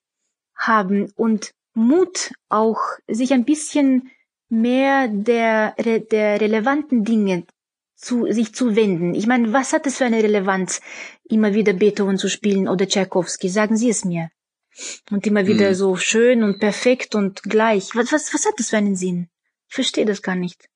haben 0.55 1.13
und 1.17 1.55
Mut 1.75 2.33
auch, 2.49 2.81
sich 3.09 3.33
ein 3.33 3.45
bisschen 3.45 4.11
mehr 4.49 5.09
der, 5.09 5.75
der 5.77 6.41
relevanten 6.41 7.05
Dinge 7.05 7.45
zu, 7.97 8.31
sich 8.31 8.55
zu 8.55 8.77
wenden. 8.77 9.15
Ich 9.15 9.27
meine, 9.27 9.53
was 9.53 9.73
hat 9.73 9.87
es 9.87 9.99
für 9.99 10.05
eine 10.05 10.23
Relevanz, 10.23 10.81
immer 11.25 11.55
wieder 11.55 11.73
Beethoven 11.73 12.19
zu 12.19 12.29
spielen 12.29 12.69
oder 12.69 12.87
Tchaikovsky? 12.87 13.49
Sagen 13.49 13.77
Sie 13.77 13.89
es 13.89 14.05
mir. 14.05 14.31
Und 15.11 15.27
immer 15.27 15.47
wieder 15.47 15.69
hm. 15.69 15.75
so 15.75 15.97
schön 15.97 16.43
und 16.43 16.59
perfekt 16.59 17.15
und 17.15 17.43
gleich. 17.43 17.95
Was, 17.95 18.13
was, 18.13 18.35
was 18.35 18.47
hat 18.47 18.55
das 18.59 18.71
für 18.71 18.79
einen 18.79 18.97
Sinn? 18.97 19.29
Ich 19.69 19.75
verstehe 19.75 20.05
das 20.05 20.23
gar 20.23 20.35
nicht. 20.35 20.69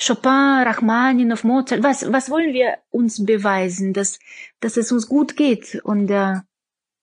Chopin, 0.00 0.62
Rachmaninoff, 0.64 1.42
Mozart, 1.42 1.82
was, 1.82 2.12
was 2.12 2.30
wollen 2.30 2.52
wir 2.52 2.78
uns 2.90 3.24
beweisen, 3.24 3.92
dass, 3.92 4.20
dass 4.60 4.76
es 4.76 4.92
uns 4.92 5.08
gut 5.08 5.36
geht 5.36 5.80
und 5.82 6.08
äh, 6.10 6.36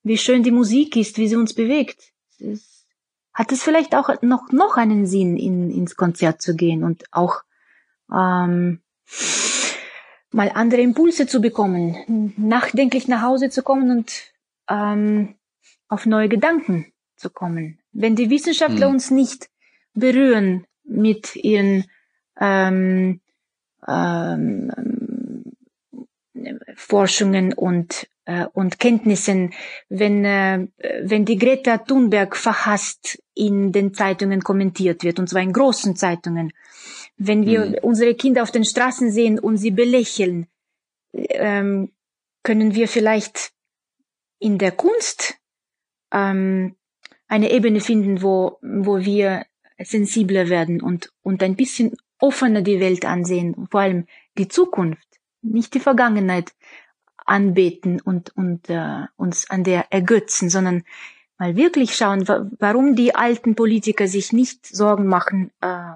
wie 0.04 0.18
schön 0.18 0.44
die 0.44 0.52
Musik 0.52 0.96
ist, 0.96 1.18
wie 1.18 1.28
sie 1.28 1.36
uns 1.36 1.54
bewegt? 1.54 2.14
Hat 3.36 3.52
es 3.52 3.62
vielleicht 3.62 3.96
auch 3.96 4.22
noch, 4.22 4.52
noch 4.52 4.78
einen 4.78 5.06
Sinn, 5.06 5.36
in, 5.36 5.70
ins 5.70 5.96
Konzert 5.98 6.42
zu 6.42 6.56
gehen 6.56 6.84
und 6.84 7.04
auch 7.12 7.44
ähm, 8.12 8.80
mal 10.32 10.52
andere 10.54 10.82
Impulse 10.82 11.28
zu 11.28 11.42
bekommen, 11.42 12.34
nachdenklich 12.38 13.08
nach 13.08 13.22
Hause 13.22 13.50
zu 13.50 13.62
kommen 13.62 13.92
und 13.92 14.32
ähm, 14.70 15.36
auf 15.90 16.06
neue 16.06 16.30
Gedanken 16.30 16.94
zu 17.18 17.30
kommen. 17.30 17.80
Wenn 17.92 18.16
die 18.16 18.30
Wissenschaftler 18.30 18.88
mhm. 18.88 18.96
uns 18.96 19.12
nicht 19.12 19.50
berühren 19.94 20.66
mit 20.86 21.36
ihren 21.36 21.86
ähm, 22.40 23.20
ähm, 23.88 24.72
Forschungen 26.76 27.54
und 27.54 28.08
äh, 28.26 28.46
und 28.54 28.80
Kenntnissen, 28.80 29.54
wenn, 29.90 30.26
äh, 30.26 30.68
wenn 31.04 31.26
die 31.26 31.38
Greta 31.38 31.78
Thunberg 31.78 32.36
verhasst 32.36 33.22
in 33.34 33.72
den 33.72 33.94
Zeitungen 33.94 34.42
kommentiert 34.42 35.04
wird, 35.04 35.20
und 35.20 35.30
zwar 35.30 35.42
in 35.42 35.54
großen 35.54 35.96
Zeitungen, 35.96 36.52
wenn 37.18 37.46
wir 37.46 37.66
mhm. 37.66 37.76
unsere 37.82 38.16
Kinder 38.16 38.44
auf 38.44 38.52
den 38.52 38.66
Straßen 38.66 39.12
sehen 39.12 39.40
und 39.40 39.58
sie 39.58 39.72
belächeln, 39.72 40.48
ähm, 41.14 41.92
können 42.44 42.76
wir 42.76 42.88
vielleicht 42.88 43.52
in 44.40 44.58
der 44.58 44.72
Kunst 44.72 45.36
ähm, 46.12 46.76
eine 47.28 47.52
Ebene 47.52 47.80
finden, 47.80 48.22
wo, 48.22 48.58
wo 48.62 49.00
wir 49.00 49.46
sensibler 49.80 50.50
werden 50.50 50.82
und, 50.82 51.12
und 51.22 51.42
ein 51.42 51.56
bisschen 51.56 51.96
offener 52.20 52.62
die 52.62 52.80
Welt 52.80 53.06
ansehen, 53.06 53.68
vor 53.70 53.82
allem 53.82 54.08
die 54.38 54.48
Zukunft, 54.48 55.08
nicht 55.42 55.74
die 55.74 55.80
Vergangenheit, 55.80 56.54
anbeten 57.26 58.00
und, 58.00 58.36
und 58.36 58.70
äh, 58.70 59.06
uns 59.18 59.50
an 59.50 59.64
der 59.64 59.92
ergötzen, 59.92 60.50
sondern 60.50 60.84
mal 61.38 61.56
wirklich 61.56 61.96
schauen, 61.96 62.28
warum 62.60 62.96
die 62.96 63.16
alten 63.16 63.56
Politiker 63.56 64.08
sich 64.08 64.32
nicht 64.32 64.66
Sorgen 64.66 65.08
machen 65.08 65.52
äh, 65.62 65.94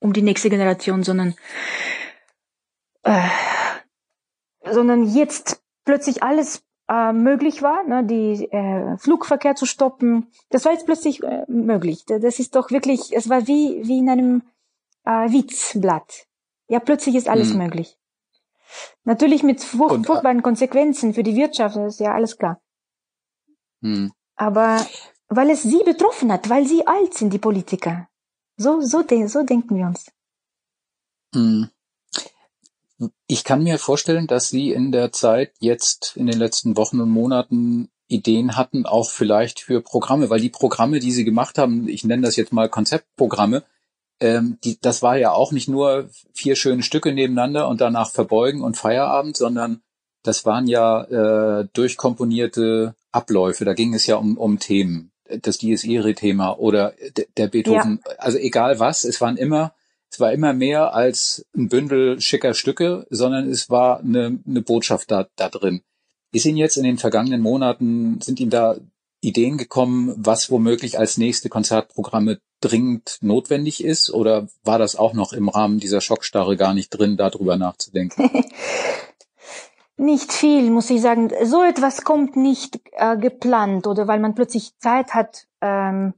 um 0.00 0.12
die 0.12 0.22
nächste 0.22 0.50
Generation, 0.50 1.02
sondern 1.02 1.34
äh, 3.04 3.28
sondern 4.70 5.04
jetzt 5.04 5.62
plötzlich 5.84 6.22
alles 6.22 6.62
äh, 6.88 7.12
möglich 7.12 7.62
war, 7.62 7.84
ne, 7.84 8.04
die 8.04 8.44
äh, 8.50 8.98
Flugverkehr 8.98 9.54
zu 9.54 9.66
stoppen. 9.66 10.28
Das 10.50 10.64
war 10.64 10.72
jetzt 10.72 10.86
plötzlich 10.86 11.22
äh, 11.22 11.44
möglich. 11.48 12.04
Das 12.06 12.38
ist 12.38 12.54
doch 12.54 12.70
wirklich, 12.70 13.14
es 13.14 13.28
war 13.28 13.46
wie 13.46 13.80
wie 13.86 13.98
in 13.98 14.08
einem 14.08 14.42
äh, 15.04 15.30
Witzblatt. 15.30 16.26
Ja, 16.68 16.80
plötzlich 16.80 17.14
ist 17.14 17.28
alles 17.28 17.52
mhm. 17.52 17.58
möglich. 17.58 17.96
Natürlich 19.04 19.42
mit 19.42 19.62
furch 19.62 19.92
und, 19.92 20.04
äh, 20.04 20.06
furchtbaren 20.06 20.42
Konsequenzen 20.42 21.14
für 21.14 21.22
die 21.22 21.36
Wirtschaft, 21.36 21.76
das 21.76 21.94
ist 21.94 22.00
ja 22.00 22.14
alles 22.14 22.38
klar. 22.38 22.60
Hm. 23.82 24.12
Aber 24.36 24.84
weil 25.28 25.50
es 25.50 25.62
sie 25.62 25.82
betroffen 25.84 26.32
hat, 26.32 26.48
weil 26.48 26.66
sie 26.66 26.86
alt 26.86 27.14
sind, 27.14 27.32
die 27.32 27.38
Politiker. 27.38 28.08
So, 28.56 28.80
so, 28.80 29.02
de 29.02 29.26
so 29.26 29.42
denken 29.42 29.76
wir 29.76 29.86
uns. 29.86 30.06
Hm. 31.34 31.70
Ich 33.26 33.42
kann 33.42 33.64
mir 33.64 33.78
vorstellen, 33.78 34.28
dass 34.28 34.48
Sie 34.48 34.70
in 34.70 34.92
der 34.92 35.10
Zeit 35.10 35.52
jetzt 35.58 36.16
in 36.16 36.26
den 36.26 36.38
letzten 36.38 36.76
Wochen 36.76 37.00
und 37.00 37.10
Monaten 37.10 37.90
Ideen 38.06 38.56
hatten, 38.56 38.86
auch 38.86 39.10
vielleicht 39.10 39.60
für 39.60 39.80
Programme, 39.80 40.30
weil 40.30 40.40
die 40.40 40.50
Programme, 40.50 41.00
die 41.00 41.10
Sie 41.10 41.24
gemacht 41.24 41.58
haben, 41.58 41.88
ich 41.88 42.04
nenne 42.04 42.22
das 42.22 42.36
jetzt 42.36 42.52
mal 42.52 42.68
Konzeptprogramme, 42.68 43.64
ähm, 44.24 44.58
die, 44.64 44.78
das 44.80 45.02
war 45.02 45.18
ja 45.18 45.32
auch 45.32 45.52
nicht 45.52 45.68
nur 45.68 46.08
vier 46.32 46.56
schöne 46.56 46.82
Stücke 46.82 47.12
nebeneinander 47.12 47.68
und 47.68 47.82
danach 47.82 48.10
verbeugen 48.10 48.62
und 48.62 48.78
Feierabend, 48.78 49.36
sondern 49.36 49.82
das 50.22 50.46
waren 50.46 50.66
ja 50.66 51.02
äh, 51.02 51.68
durchkomponierte 51.74 52.94
Abläufe. 53.12 53.66
Da 53.66 53.74
ging 53.74 53.92
es 53.92 54.06
ja 54.06 54.16
um, 54.16 54.38
um 54.38 54.58
Themen. 54.58 55.12
Das 55.42 55.58
Dies 55.58 55.84
Irae-Thema 55.84 56.58
oder 56.58 56.94
der 57.36 57.48
Beethoven, 57.48 58.00
ja. 58.06 58.12
also 58.16 58.38
egal 58.38 58.78
was, 58.78 59.04
es 59.04 59.20
waren 59.20 59.36
immer, 59.36 59.74
es 60.10 60.20
war 60.20 60.32
immer 60.32 60.54
mehr 60.54 60.94
als 60.94 61.44
ein 61.54 61.68
Bündel 61.68 62.18
schicker 62.20 62.54
Stücke, 62.54 63.06
sondern 63.10 63.50
es 63.50 63.68
war 63.68 64.00
eine, 64.00 64.38
eine 64.46 64.62
Botschaft 64.62 65.10
da, 65.10 65.26
da 65.36 65.50
drin. 65.50 65.82
Ist 66.32 66.46
Ihnen 66.46 66.56
jetzt 66.56 66.76
in 66.76 66.84
den 66.84 66.98
vergangenen 66.98 67.42
Monaten, 67.42 68.20
sind 68.22 68.40
Ihnen 68.40 68.50
da 68.50 68.76
Ideen 69.20 69.58
gekommen, 69.58 70.14
was 70.16 70.50
womöglich 70.50 70.98
als 70.98 71.18
nächste 71.18 71.48
Konzertprogramme 71.48 72.38
dringend 72.64 73.18
notwendig 73.20 73.84
ist? 73.84 74.10
Oder 74.10 74.48
war 74.64 74.78
das 74.78 74.96
auch 74.96 75.12
noch 75.12 75.32
im 75.32 75.48
Rahmen 75.48 75.78
dieser 75.78 76.00
Schockstarre 76.00 76.56
gar 76.56 76.74
nicht 76.74 76.90
drin, 76.90 77.16
darüber 77.16 77.56
nachzudenken? 77.56 78.30
nicht 79.96 80.32
viel, 80.32 80.70
muss 80.70 80.90
ich 80.90 81.00
sagen. 81.00 81.30
So 81.44 81.62
etwas 81.62 82.04
kommt 82.04 82.36
nicht 82.36 82.80
äh, 82.92 83.16
geplant 83.16 83.86
oder 83.86 84.08
weil 84.08 84.20
man 84.20 84.34
plötzlich 84.34 84.76
Zeit 84.78 85.14
hat, 85.14 85.46
ähm, 85.60 86.14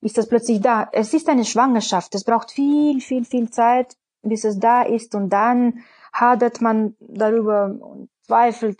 ist 0.00 0.18
das 0.18 0.28
plötzlich 0.28 0.60
da. 0.60 0.88
Es 0.92 1.14
ist 1.14 1.28
eine 1.28 1.44
Schwangerschaft. 1.44 2.14
Es 2.14 2.24
braucht 2.24 2.50
viel, 2.50 3.00
viel, 3.00 3.24
viel 3.24 3.50
Zeit, 3.50 3.96
bis 4.22 4.44
es 4.44 4.58
da 4.58 4.82
ist 4.82 5.14
und 5.14 5.30
dann 5.30 5.80
hadert 6.12 6.60
man 6.60 6.94
darüber 7.00 7.74
und 7.80 8.08
zweifelt 8.26 8.78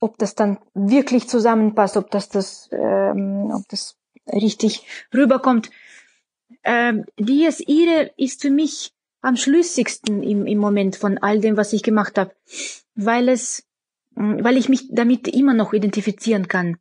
ob 0.00 0.18
das 0.18 0.34
dann 0.34 0.58
wirklich 0.74 1.28
zusammenpasst, 1.28 1.96
ob 1.96 2.10
das 2.10 2.28
das, 2.28 2.68
ähm, 2.72 3.50
ob 3.52 3.68
das 3.68 3.96
richtig 4.26 4.86
rüberkommt. 5.14 5.70
Ähm, 6.66 7.04
Dies 7.16 7.60
Irae 7.60 8.10
ist 8.16 8.42
für 8.42 8.50
mich 8.50 8.92
am 9.22 9.36
schlüssigsten 9.36 10.22
im, 10.22 10.46
im 10.46 10.58
Moment 10.58 10.96
von 10.96 11.16
all 11.18 11.40
dem, 11.40 11.56
was 11.56 11.72
ich 11.72 11.84
gemacht 11.84 12.18
habe, 12.18 12.34
weil 12.96 13.28
es, 13.28 13.64
mm, 14.16 14.42
weil 14.42 14.56
ich 14.56 14.68
mich 14.68 14.88
damit 14.90 15.28
immer 15.28 15.54
noch 15.54 15.72
identifizieren 15.72 16.48
kann. 16.48 16.76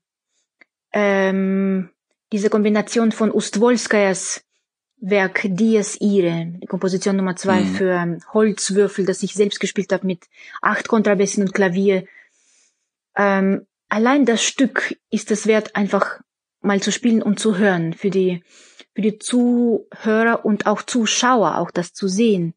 Ähm, 0.92 1.92
diese 2.32 2.50
Kombination 2.50 3.12
von 3.12 3.32
Ustwolskajas 3.32 4.44
Werk 4.98 5.42
Dies 5.44 6.00
die 6.00 6.66
Komposition 6.68 7.18
Nummer 7.18 7.36
zwei 7.36 7.62
mhm. 7.62 7.76
für 7.76 8.18
Holzwürfel, 8.34 9.06
das 9.06 9.22
ich 9.22 9.36
selbst 9.36 9.60
gespielt 9.60 9.92
habe 9.92 10.08
mit 10.08 10.26
acht 10.64 10.88
Kontrabässen 10.88 11.44
und 11.44 11.54
Klavier. 11.54 12.08
Ähm, 13.16 13.68
allein 13.88 14.26
das 14.26 14.42
Stück 14.42 14.98
ist 15.12 15.30
es 15.30 15.46
wert, 15.46 15.76
einfach 15.76 16.22
mal 16.66 16.82
zu 16.82 16.92
spielen 16.92 17.22
und 17.22 17.40
zu 17.40 17.58
hören, 17.58 17.94
für 17.94 18.10
die, 18.10 18.44
für 18.94 19.02
die 19.02 19.20
Zuhörer 19.20 20.46
und 20.46 20.66
auch 20.68 20.82
Zuschauer 20.82 21.58
auch 21.58 21.72
das 21.72 21.94
zu 21.94 22.08
sehen. 22.08 22.54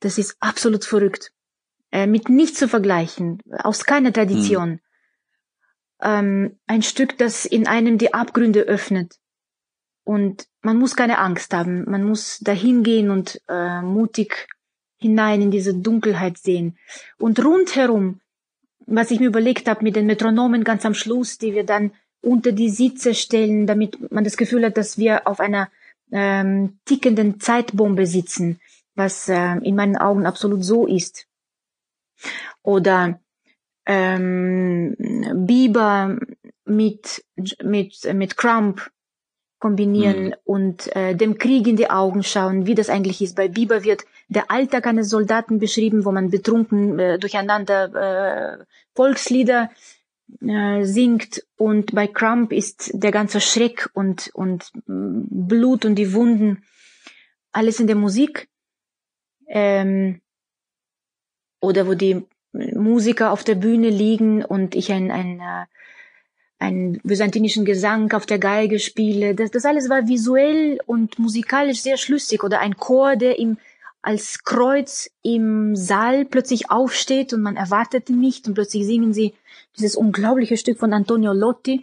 Das 0.00 0.18
ist 0.18 0.36
absolut 0.40 0.84
verrückt. 0.84 1.32
Äh, 1.90 2.06
mit 2.06 2.28
nichts 2.28 2.58
zu 2.58 2.68
vergleichen, 2.68 3.42
aus 3.50 3.84
keiner 3.84 4.12
Tradition. 4.12 4.70
Mhm. 4.70 4.80
Ähm, 6.00 6.58
ein 6.66 6.82
Stück, 6.82 7.16
das 7.18 7.46
in 7.46 7.66
einem 7.66 7.98
die 7.98 8.12
Abgründe 8.12 8.60
öffnet. 8.62 9.16
Und 10.04 10.46
man 10.62 10.78
muss 10.78 10.96
keine 10.96 11.18
Angst 11.18 11.52
haben. 11.54 11.84
Man 11.90 12.04
muss 12.04 12.38
dahin 12.38 12.82
gehen 12.82 13.10
und 13.10 13.40
äh, 13.48 13.82
mutig 13.82 14.48
hinein 14.98 15.42
in 15.42 15.50
diese 15.50 15.74
Dunkelheit 15.74 16.38
sehen. 16.38 16.78
Und 17.18 17.42
rundherum, 17.44 18.20
was 18.86 19.10
ich 19.10 19.20
mir 19.20 19.26
überlegt 19.26 19.68
habe 19.68 19.84
mit 19.84 19.96
den 19.96 20.06
Metronomen 20.06 20.64
ganz 20.64 20.84
am 20.84 20.94
Schluss, 20.94 21.38
die 21.38 21.54
wir 21.54 21.64
dann 21.64 21.92
unter 22.20 22.52
die 22.52 22.70
Sitze 22.70 23.14
stellen, 23.14 23.66
damit 23.66 24.10
man 24.10 24.24
das 24.24 24.36
Gefühl 24.36 24.64
hat, 24.64 24.76
dass 24.76 24.98
wir 24.98 25.26
auf 25.26 25.40
einer 25.40 25.70
ähm, 26.10 26.78
tickenden 26.84 27.40
Zeitbombe 27.40 28.06
sitzen, 28.06 28.60
was 28.94 29.28
äh, 29.28 29.56
in 29.62 29.76
meinen 29.76 29.96
Augen 29.96 30.26
absolut 30.26 30.64
so 30.64 30.86
ist. 30.86 31.26
Oder 32.62 33.20
ähm, 33.86 34.96
Bieber 35.46 36.18
mit, 36.64 37.24
mit, 37.62 38.14
mit 38.14 38.36
Crump 38.36 38.90
kombinieren 39.58 40.26
mhm. 40.26 40.34
und 40.44 40.96
äh, 40.96 41.14
dem 41.14 41.38
Krieg 41.38 41.66
in 41.66 41.76
die 41.76 41.90
Augen 41.90 42.22
schauen, 42.22 42.66
wie 42.66 42.74
das 42.74 42.90
eigentlich 42.90 43.20
ist. 43.22 43.34
Bei 43.34 43.48
Bieber 43.48 43.82
wird 43.82 44.04
der 44.28 44.50
Alltag 44.50 44.86
eines 44.86 45.08
Soldaten 45.08 45.58
beschrieben, 45.58 46.04
wo 46.04 46.12
man 46.12 46.30
betrunken 46.30 46.98
äh, 46.98 47.18
durcheinander 47.18 48.58
äh, 48.60 48.64
Volkslieder 48.94 49.70
äh, 50.40 50.84
singt 50.84 51.44
und 51.56 51.94
bei 51.94 52.06
Crump 52.06 52.52
ist 52.52 52.90
der 52.94 53.10
ganze 53.12 53.40
Schreck 53.40 53.88
und, 53.94 54.30
und 54.34 54.70
Blut 54.86 55.84
und 55.84 55.94
die 55.96 56.12
Wunden 56.12 56.64
alles 57.52 57.80
in 57.80 57.86
der 57.86 57.96
Musik. 57.96 58.48
Ähm, 59.48 60.20
oder 61.60 61.86
wo 61.86 61.94
die 61.94 62.24
Musiker 62.52 63.32
auf 63.32 63.44
der 63.44 63.54
Bühne 63.54 63.90
liegen 63.90 64.44
und 64.44 64.74
ich 64.74 64.92
ein, 64.92 65.10
ein, 65.10 65.40
äh, 65.40 65.66
ein 66.58 67.00
byzantinischen 67.02 67.64
Gesang 67.64 68.12
auf 68.12 68.26
der 68.26 68.38
Geige 68.38 68.78
spiele. 68.78 69.34
Das, 69.34 69.50
das 69.50 69.64
alles 69.64 69.88
war 69.88 70.08
visuell 70.08 70.78
und 70.86 71.18
musikalisch 71.18 71.80
sehr 71.80 71.96
schlüssig. 71.96 72.44
Oder 72.44 72.60
ein 72.60 72.76
Chor, 72.76 73.16
der 73.16 73.38
im, 73.38 73.58
als 74.02 74.44
Kreuz 74.44 75.10
im 75.22 75.74
Saal 75.76 76.24
plötzlich 76.24 76.70
aufsteht 76.70 77.32
und 77.32 77.42
man 77.42 77.56
erwartet 77.56 78.08
ihn 78.10 78.20
nicht 78.20 78.46
und 78.46 78.54
plötzlich 78.54 78.86
singen 78.86 79.12
sie 79.12 79.34
dieses 79.76 79.96
unglaubliche 79.96 80.56
Stück 80.56 80.78
von 80.78 80.92
Antonio 80.92 81.32
Lotti. 81.32 81.82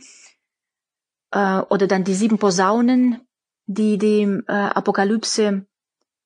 Äh, 1.31 1.59
oder 1.69 1.87
dann 1.87 2.03
die 2.03 2.13
sieben 2.13 2.37
Posaunen, 2.37 3.21
die 3.67 3.97
die 3.97 4.21
äh, 4.47 4.51
Apokalypse 4.51 5.65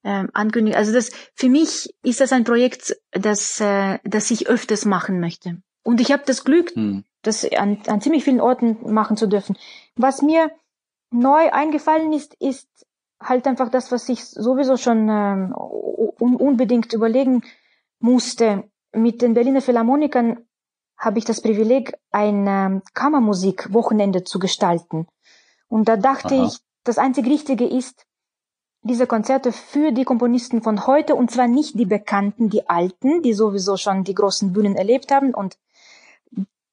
ähm, 0.04 0.30
ankündigen. 0.34 0.78
Also 0.78 0.93
das 0.93 1.12
für 1.34 1.49
mich 1.49 1.93
ist 2.04 2.21
das 2.21 2.32
ein 2.32 2.43
Projekt, 2.43 2.95
das, 3.12 3.60
äh, 3.60 3.99
das 4.04 4.32
ich 4.32 4.47
öfters 4.47 4.86
machen 4.86 5.19
möchte. 5.19 5.62
Und 5.84 6.02
ich 6.02 6.12
habe 6.12 6.23
das 6.25 6.43
Glück, 6.43 6.75
hm. 6.75 7.04
das 7.21 7.45
an, 7.52 7.82
an 7.88 8.02
ziemlich 8.02 8.23
vielen 8.23 8.41
Orten 8.41 8.78
machen 8.93 9.17
zu 9.17 9.28
dürfen. 9.28 9.58
Was 9.95 10.21
mir 10.21 10.52
neu 11.12 11.52
eingefallen 11.52 12.13
ist, 12.13 12.36
ist 12.36 12.67
halt 13.21 13.47
einfach 13.47 13.69
das, 13.69 13.91
was 13.91 14.08
ich 14.10 14.25
sowieso 14.25 14.77
schon 14.77 15.10
ähm, 15.10 15.53
un 15.55 16.36
unbedingt 16.36 16.93
überlegen 16.93 17.43
musste. 17.99 18.63
Mit 18.93 19.21
den 19.21 19.34
Berliner 19.34 19.62
Philharmonikern 19.62 20.45
habe 20.97 21.19
ich 21.19 21.25
das 21.25 21.41
Privileg, 21.41 21.93
ein 22.12 22.45
ähm, 22.47 22.82
Kammermusik-Wochenende 22.93 24.23
zu 24.23 24.39
gestalten. 24.39 25.08
Und 25.67 25.88
da 25.88 25.95
dachte 25.95 26.36
Aha. 26.36 26.45
ich, 26.45 26.60
das 26.84 26.97
einzig 26.97 27.25
Richtige 27.27 27.65
ist, 27.65 28.05
diese 28.82 29.08
Konzerte 29.08 29.51
für 29.51 29.91
die 29.91 30.05
Komponisten 30.05 30.62
von 30.62 30.88
heute 30.88 31.15
und 31.15 31.32
zwar 31.32 31.47
nicht 31.47 31.77
die 31.77 31.86
Bekannten, 31.86 32.49
die 32.49 32.69
Alten, 32.69 33.21
die 33.21 33.34
sowieso 33.34 33.77
schon 33.77 34.03
die 34.03 34.15
großen 34.15 34.53
Bühnen 34.53 34.75
erlebt 34.75 35.12
haben 35.12 35.34
und 35.34 35.58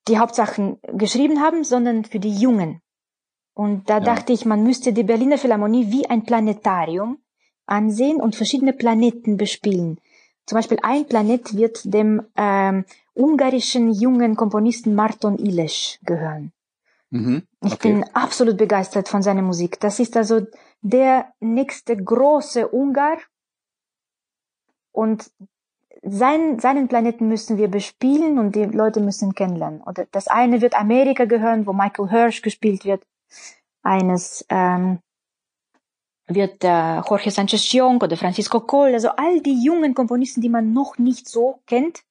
die 0.08 0.18
Hauptsachen 0.18 0.78
geschrieben 0.82 1.40
haben, 1.40 1.64
sondern 1.64 2.04
für 2.04 2.20
die 2.20 2.34
Jungen. 2.34 2.80
Und 3.56 3.88
da 3.88 3.94
ja. 3.94 4.04
dachte 4.04 4.34
ich, 4.34 4.44
man 4.44 4.62
müsste 4.62 4.92
die 4.92 5.02
Berliner 5.02 5.38
Philharmonie 5.38 5.90
wie 5.90 6.06
ein 6.06 6.24
Planetarium 6.24 7.18
ansehen 7.64 8.20
und 8.20 8.36
verschiedene 8.36 8.74
Planeten 8.74 9.38
bespielen. 9.38 9.98
Zum 10.44 10.56
Beispiel 10.56 10.78
ein 10.82 11.06
Planet 11.06 11.56
wird 11.56 11.80
dem 11.82 12.22
ähm, 12.36 12.84
ungarischen 13.14 13.90
jungen 13.90 14.36
Komponisten 14.36 14.94
Marton 14.94 15.38
Iles 15.38 15.98
gehören. 16.02 16.52
Mhm, 17.08 17.44
okay. 17.62 17.72
Ich 17.72 17.78
bin 17.78 18.04
absolut 18.12 18.58
begeistert 18.58 19.08
von 19.08 19.22
seiner 19.22 19.40
Musik. 19.40 19.80
Das 19.80 20.00
ist 20.00 20.18
also 20.18 20.46
der 20.82 21.32
nächste 21.40 21.96
große 21.96 22.68
Ungar. 22.68 23.16
Und 24.92 25.30
sein, 26.02 26.58
seinen 26.58 26.88
Planeten 26.88 27.26
müssen 27.26 27.56
wir 27.56 27.68
bespielen 27.68 28.38
und 28.38 28.54
die 28.54 28.64
Leute 28.64 29.00
müssen 29.00 29.34
kennenlernen. 29.34 29.80
Oder 29.80 30.04
das 30.12 30.28
eine 30.28 30.60
wird 30.60 30.78
Amerika 30.78 31.24
gehören, 31.24 31.66
wo 31.66 31.72
Michael 31.72 32.10
Hirsch 32.10 32.42
gespielt 32.42 32.84
wird. 32.84 33.02
Eines 33.82 34.44
ähm, 34.48 35.00
wird 36.26 36.64
äh, 36.64 37.00
Jorge 37.00 37.30
Sanchez 37.30 37.72
Jong 37.72 38.00
oder 38.02 38.16
Francisco 38.16 38.60
Cole. 38.60 38.94
Also 38.94 39.10
all 39.10 39.40
die 39.40 39.62
jungen 39.62 39.94
Komponisten, 39.94 40.40
die 40.40 40.48
man 40.48 40.72
noch 40.72 40.98
nicht 40.98 41.28
so 41.28 41.60
kennt, 41.66 42.02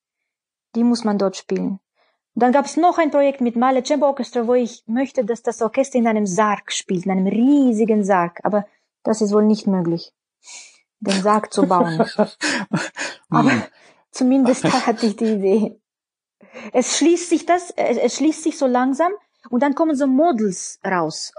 die 0.76 0.84
muss 0.84 1.04
man 1.04 1.18
dort 1.18 1.36
spielen. 1.36 1.80
Dann 2.38 2.52
gab 2.52 2.66
es 2.66 2.76
noch 2.76 2.98
ein 2.98 3.12
Projekt 3.12 3.40
mit 3.40 3.56
Male 3.56 3.86
Chamber 3.86 4.08
Orchestra, 4.08 4.46
wo 4.46 4.54
ich 4.54 4.84
möchte, 4.88 5.24
dass 5.24 5.42
das 5.42 5.62
Orchester 5.62 5.98
in 5.98 6.08
einem 6.08 6.26
Sarg 6.26 6.72
spielt, 6.72 7.06
in 7.06 7.12
einem 7.12 7.28
riesigen 7.28 8.04
Sarg. 8.04 8.42
Aber 8.44 8.66
das 9.04 9.22
ist 9.22 9.32
wohl 9.32 9.46
nicht 9.46 9.68
möglich, 9.68 10.14
den 11.00 11.22
Sarg 11.22 11.54
zu 11.54 11.66
bauen. 11.66 11.98
Aber 13.30 13.52
hm. 13.52 13.64
zumindest 14.12 14.66
da 14.66 14.72
hatte 14.86 15.06
ich 15.06 15.16
die 15.16 15.32
Idee. 15.32 15.80
Es 16.74 16.98
schließt 16.98 17.30
sich 17.30 17.46
das, 17.46 17.72
es 17.72 18.16
schließt 18.16 18.44
sich 18.44 18.58
so 18.58 18.68
langsam 18.68 19.14
und 19.50 19.64
dann 19.64 19.76
kommen 19.76 19.96
so 19.96 20.08
Models 20.08 20.80
raus, 20.86 21.34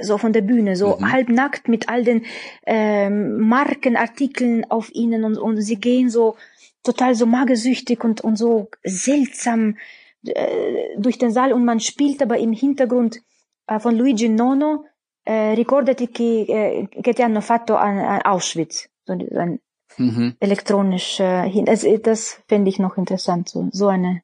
so 0.00 0.18
von 0.18 0.32
der 0.32 0.42
Bühne, 0.42 0.76
so 0.76 0.96
mhm. 0.96 1.12
halbnackt 1.12 1.68
mit 1.68 1.88
all 1.88 2.04
den 2.04 2.24
ähm, 2.66 3.38
Markenartikeln 3.40 4.70
auf 4.70 4.94
ihnen 4.94 5.24
und, 5.24 5.38
und 5.38 5.60
sie 5.60 5.76
gehen 5.76 6.10
so 6.10 6.36
total 6.82 7.14
so 7.14 7.26
magersüchtig 7.26 8.02
und, 8.04 8.20
und 8.20 8.36
so 8.36 8.68
seltsam 8.84 9.76
äh, 10.24 10.96
durch 10.98 11.18
den 11.18 11.32
Saal 11.32 11.52
und 11.52 11.64
man 11.64 11.80
spielt 11.80 12.22
aber 12.22 12.38
im 12.38 12.52
Hintergrund 12.52 13.22
äh, 13.66 13.78
von 13.78 13.96
Luigi 13.96 14.28
Nono 14.28 14.84
äh, 15.24 15.54
Ricordati 15.54 16.08
che, 16.08 16.44
äh, 16.48 16.88
che 16.88 17.12
ti 17.14 17.22
hanno 17.22 17.40
fatto 17.40 17.76
an, 17.76 17.98
an 17.98 18.22
Auschwitz. 18.22 18.88
So 19.04 19.12
ein 19.12 19.60
mhm. 19.96 20.36
elektronisch 20.40 21.20
äh. 21.20 21.50
Also, 21.66 21.96
das 21.98 22.40
fände 22.48 22.68
ich 22.68 22.78
noch 22.78 22.96
interessant, 22.96 23.48
so, 23.48 23.68
so 23.72 23.88
eine 23.88 24.22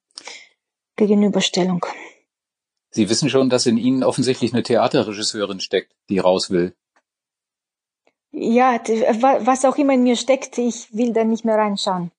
Gegenüberstellung. 0.96 1.84
Sie 2.90 3.08
wissen 3.10 3.28
schon, 3.28 3.50
dass 3.50 3.66
in 3.66 3.76
Ihnen 3.76 4.02
offensichtlich 4.02 4.52
eine 4.52 4.62
Theaterregisseurin 4.62 5.60
steckt, 5.60 5.94
die 6.08 6.18
raus 6.18 6.50
will. 6.50 6.74
Ja, 8.30 8.78
was 9.40 9.64
auch 9.64 9.76
immer 9.76 9.94
in 9.94 10.02
mir 10.02 10.16
steckt, 10.16 10.58
ich 10.58 10.94
will 10.94 11.12
da 11.12 11.24
nicht 11.24 11.44
mehr 11.44 11.56
reinschauen. 11.56 12.10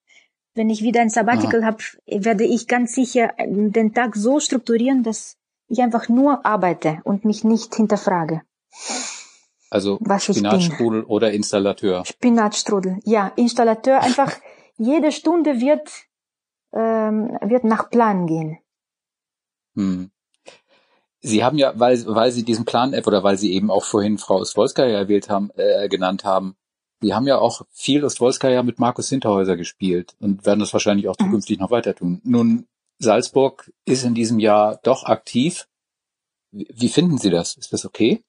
Wenn 0.56 0.70
ich 0.70 0.82
wieder 0.82 1.02
ein 1.02 1.10
Sabbatical 1.10 1.64
habe, 1.64 1.84
werde 2.08 2.44
ich 2.44 2.68
ganz 2.68 2.94
sicher 2.94 3.34
den 3.40 3.94
Tag 3.94 4.16
so 4.16 4.40
strukturieren, 4.40 5.04
dass 5.04 5.38
ich 5.68 5.82
einfach 5.82 6.10
nur 6.10 6.46
arbeite 6.46 7.00
und 7.04 7.26
mich 7.26 7.44
nicht 7.44 7.76
hinterfrage. 7.76 8.42
Also 9.70 10.00
Was 10.02 10.26
Spinatstrudel 10.26 11.04
oder 11.04 11.32
Installateur? 11.32 12.04
Spinatstrudel, 12.06 13.00
ja, 13.06 13.32
Installateur. 13.36 14.02
Einfach 14.02 14.34
jede 14.78 15.12
Stunde 15.12 15.62
wird 15.62 15.90
ähm, 16.74 17.38
wird 17.42 17.64
nach 17.64 17.90
Plan 17.90 18.28
gehen. 18.28 18.58
Hm. 19.76 20.12
Sie 21.22 21.44
haben 21.44 21.58
ja, 21.58 21.74
weil, 21.78 22.06
weil 22.06 22.32
Sie 22.32 22.44
diesen 22.44 22.66
Plan-App 22.66 23.06
oder 23.06 23.24
weil 23.24 23.38
Sie 23.38 23.54
eben 23.54 23.70
auch 23.70 23.84
vorhin 23.84 24.18
Frau 24.18 24.38
Ostwolskaya 24.38 24.98
erwählt 24.98 25.30
haben, 25.30 25.52
äh, 25.56 25.90
genannt 25.90 26.24
haben, 26.24 26.56
Sie 27.02 27.14
haben 27.14 27.28
ja 27.28 27.38
auch 27.38 27.62
viel 27.72 28.04
Ostwolskaya 28.04 28.62
mit 28.64 28.80
Markus 28.80 29.10
Hinterhäuser 29.10 29.56
gespielt 29.56 30.16
und 30.20 30.46
werden 30.46 30.60
das 30.60 30.74
wahrscheinlich 30.74 31.08
auch 31.08 31.16
mhm. 31.20 31.26
zukünftig 31.26 31.58
mhm. 31.58 31.64
noch 31.64 31.72
weiter 31.72 31.96
tun. 31.96 32.22
Nun, 32.24 32.68
Salzburg 33.00 33.72
ist 33.86 34.04
in 34.04 34.14
diesem 34.14 34.40
Jahr 34.40 34.80
doch 34.84 35.06
aktiv. 35.06 35.68
Wie 36.52 36.90
finden 36.90 37.18
Sie 37.18 37.30
das? 37.30 37.56
Ist 37.56 37.72
das 37.72 37.86
okay? 37.86 38.22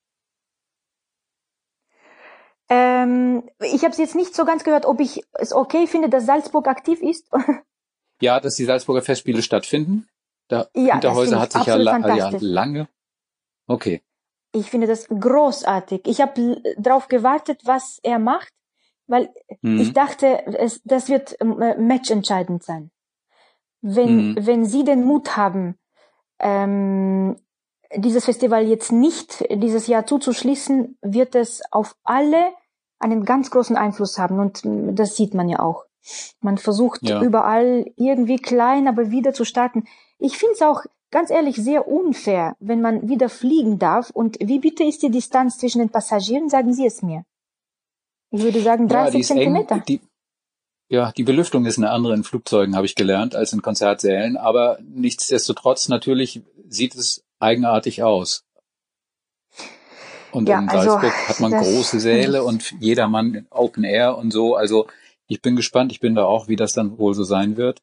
Ähm, 2.68 3.48
ich 3.61 3.83
habe 3.83 3.90
es 3.90 3.98
jetzt 3.98 4.14
nicht 4.14 4.35
so 4.35 4.44
ganz 4.44 4.62
gehört, 4.62 4.87
ob 4.87 5.00
ich 5.00 5.24
es 5.33 5.53
okay 5.53 5.88
finde, 5.88 6.09
dass 6.09 6.26
Salzburg 6.26 6.68
aktiv 6.68 7.00
ist. 7.03 7.29
ja, 8.20 8.38
dass 8.38 8.55
die 8.55 8.64
Salzburger 8.64 9.03
Festspiele 9.03 9.42
stattfinden. 9.42 10.09
Da 10.50 10.66
ja, 10.74 10.94
Hinterhäuser 10.94 11.40
hat 11.40 11.52
sich 11.52 11.64
ja, 11.64 11.76
ja, 11.76 12.30
lange. 12.40 12.88
Okay. 13.66 14.02
Ich 14.52 14.68
finde 14.68 14.88
das 14.88 15.06
großartig. 15.06 16.02
Ich 16.06 16.20
habe 16.20 16.60
darauf 16.76 17.06
gewartet, 17.06 17.60
was 17.64 18.00
er 18.02 18.18
macht, 18.18 18.52
weil 19.06 19.30
mhm. 19.62 19.80
ich 19.80 19.92
dachte, 19.92 20.44
es, 20.46 20.82
das 20.84 21.08
wird 21.08 21.40
äh, 21.40 21.44
matchentscheidend 21.78 22.64
sein. 22.64 22.90
Wenn, 23.80 24.32
mhm. 24.32 24.46
wenn 24.46 24.64
Sie 24.64 24.82
den 24.82 25.04
Mut 25.04 25.36
haben, 25.36 25.78
ähm, 26.40 27.36
dieses 27.96 28.24
Festival 28.24 28.66
jetzt 28.66 28.90
nicht 28.90 29.44
dieses 29.50 29.86
Jahr 29.86 30.04
zuzuschließen, 30.04 30.98
wird 31.00 31.36
es 31.36 31.62
auf 31.70 31.96
alle 32.02 32.52
einen 32.98 33.24
ganz 33.24 33.52
großen 33.52 33.76
Einfluss 33.76 34.18
haben 34.18 34.40
und 34.40 34.62
das 34.98 35.16
sieht 35.16 35.32
man 35.32 35.48
ja 35.48 35.60
auch. 35.60 35.84
Man 36.40 36.58
versucht 36.58 37.02
ja. 37.02 37.22
überall 37.22 37.86
irgendwie 37.96 38.38
klein, 38.38 38.88
aber 38.88 39.10
wieder 39.10 39.32
zu 39.32 39.44
starten. 39.44 39.84
Ich 40.20 40.37
finde 40.37 40.54
es 40.54 40.62
auch 40.62 40.85
ganz 41.11 41.30
ehrlich 41.30 41.56
sehr 41.56 41.88
unfair, 41.88 42.56
wenn 42.61 42.80
man 42.80 43.09
wieder 43.09 43.28
fliegen 43.28 43.78
darf. 43.78 44.11
Und 44.11 44.38
wie 44.40 44.61
bitte 44.61 44.85
ist 44.85 45.02
die 45.02 45.11
Distanz 45.11 45.59
zwischen 45.59 45.78
den 45.78 45.88
Passagieren? 45.88 46.48
Sagen 46.48 46.72
Sie 46.72 46.87
es 46.87 47.02
mir. 47.02 47.24
Ich 48.30 48.42
würde 48.42 48.61
sagen 48.61 48.87
30 48.87 49.20
ja, 49.20 49.26
Zentimeter. 49.26 49.76
Eng, 49.76 49.85
die, 49.88 50.00
ja, 50.88 51.11
die 51.12 51.24
Belüftung 51.24 51.66
ist 51.66 51.78
eine 51.78 51.90
andere 51.90 52.14
in 52.14 52.22
Flugzeugen, 52.22 52.76
habe 52.76 52.87
ich 52.87 52.94
gelernt, 52.94 53.35
als 53.35 53.52
in 53.52 53.62
Konzertsälen. 53.62 54.37
Aber 54.37 54.78
nichtsdestotrotz 54.83 55.88
natürlich 55.88 56.42
sieht 56.68 56.94
es 56.94 57.24
eigenartig 57.40 58.02
aus. 58.02 58.44
Und 60.33 60.48
ja, 60.48 60.61
in 60.61 60.68
also 60.68 60.90
Salzburg 60.90 61.12
also, 61.12 61.28
hat 61.28 61.40
man 61.40 61.52
große 61.52 61.98
Säle 61.98 62.44
und 62.44 62.72
jedermann 62.78 63.46
Open 63.50 63.83
Air 63.83 64.16
und 64.16 64.30
so. 64.30 64.54
Also 64.54 64.87
ich 65.26 65.42
bin 65.42 65.56
gespannt, 65.56 65.90
ich 65.90 66.00
bin 66.00 66.14
da 66.14 66.24
auch, 66.24 66.46
wie 66.46 66.56
das 66.56 66.72
dann 66.72 66.98
wohl 66.98 67.14
so 67.14 67.24
sein 67.24 67.56
wird. 67.56 67.83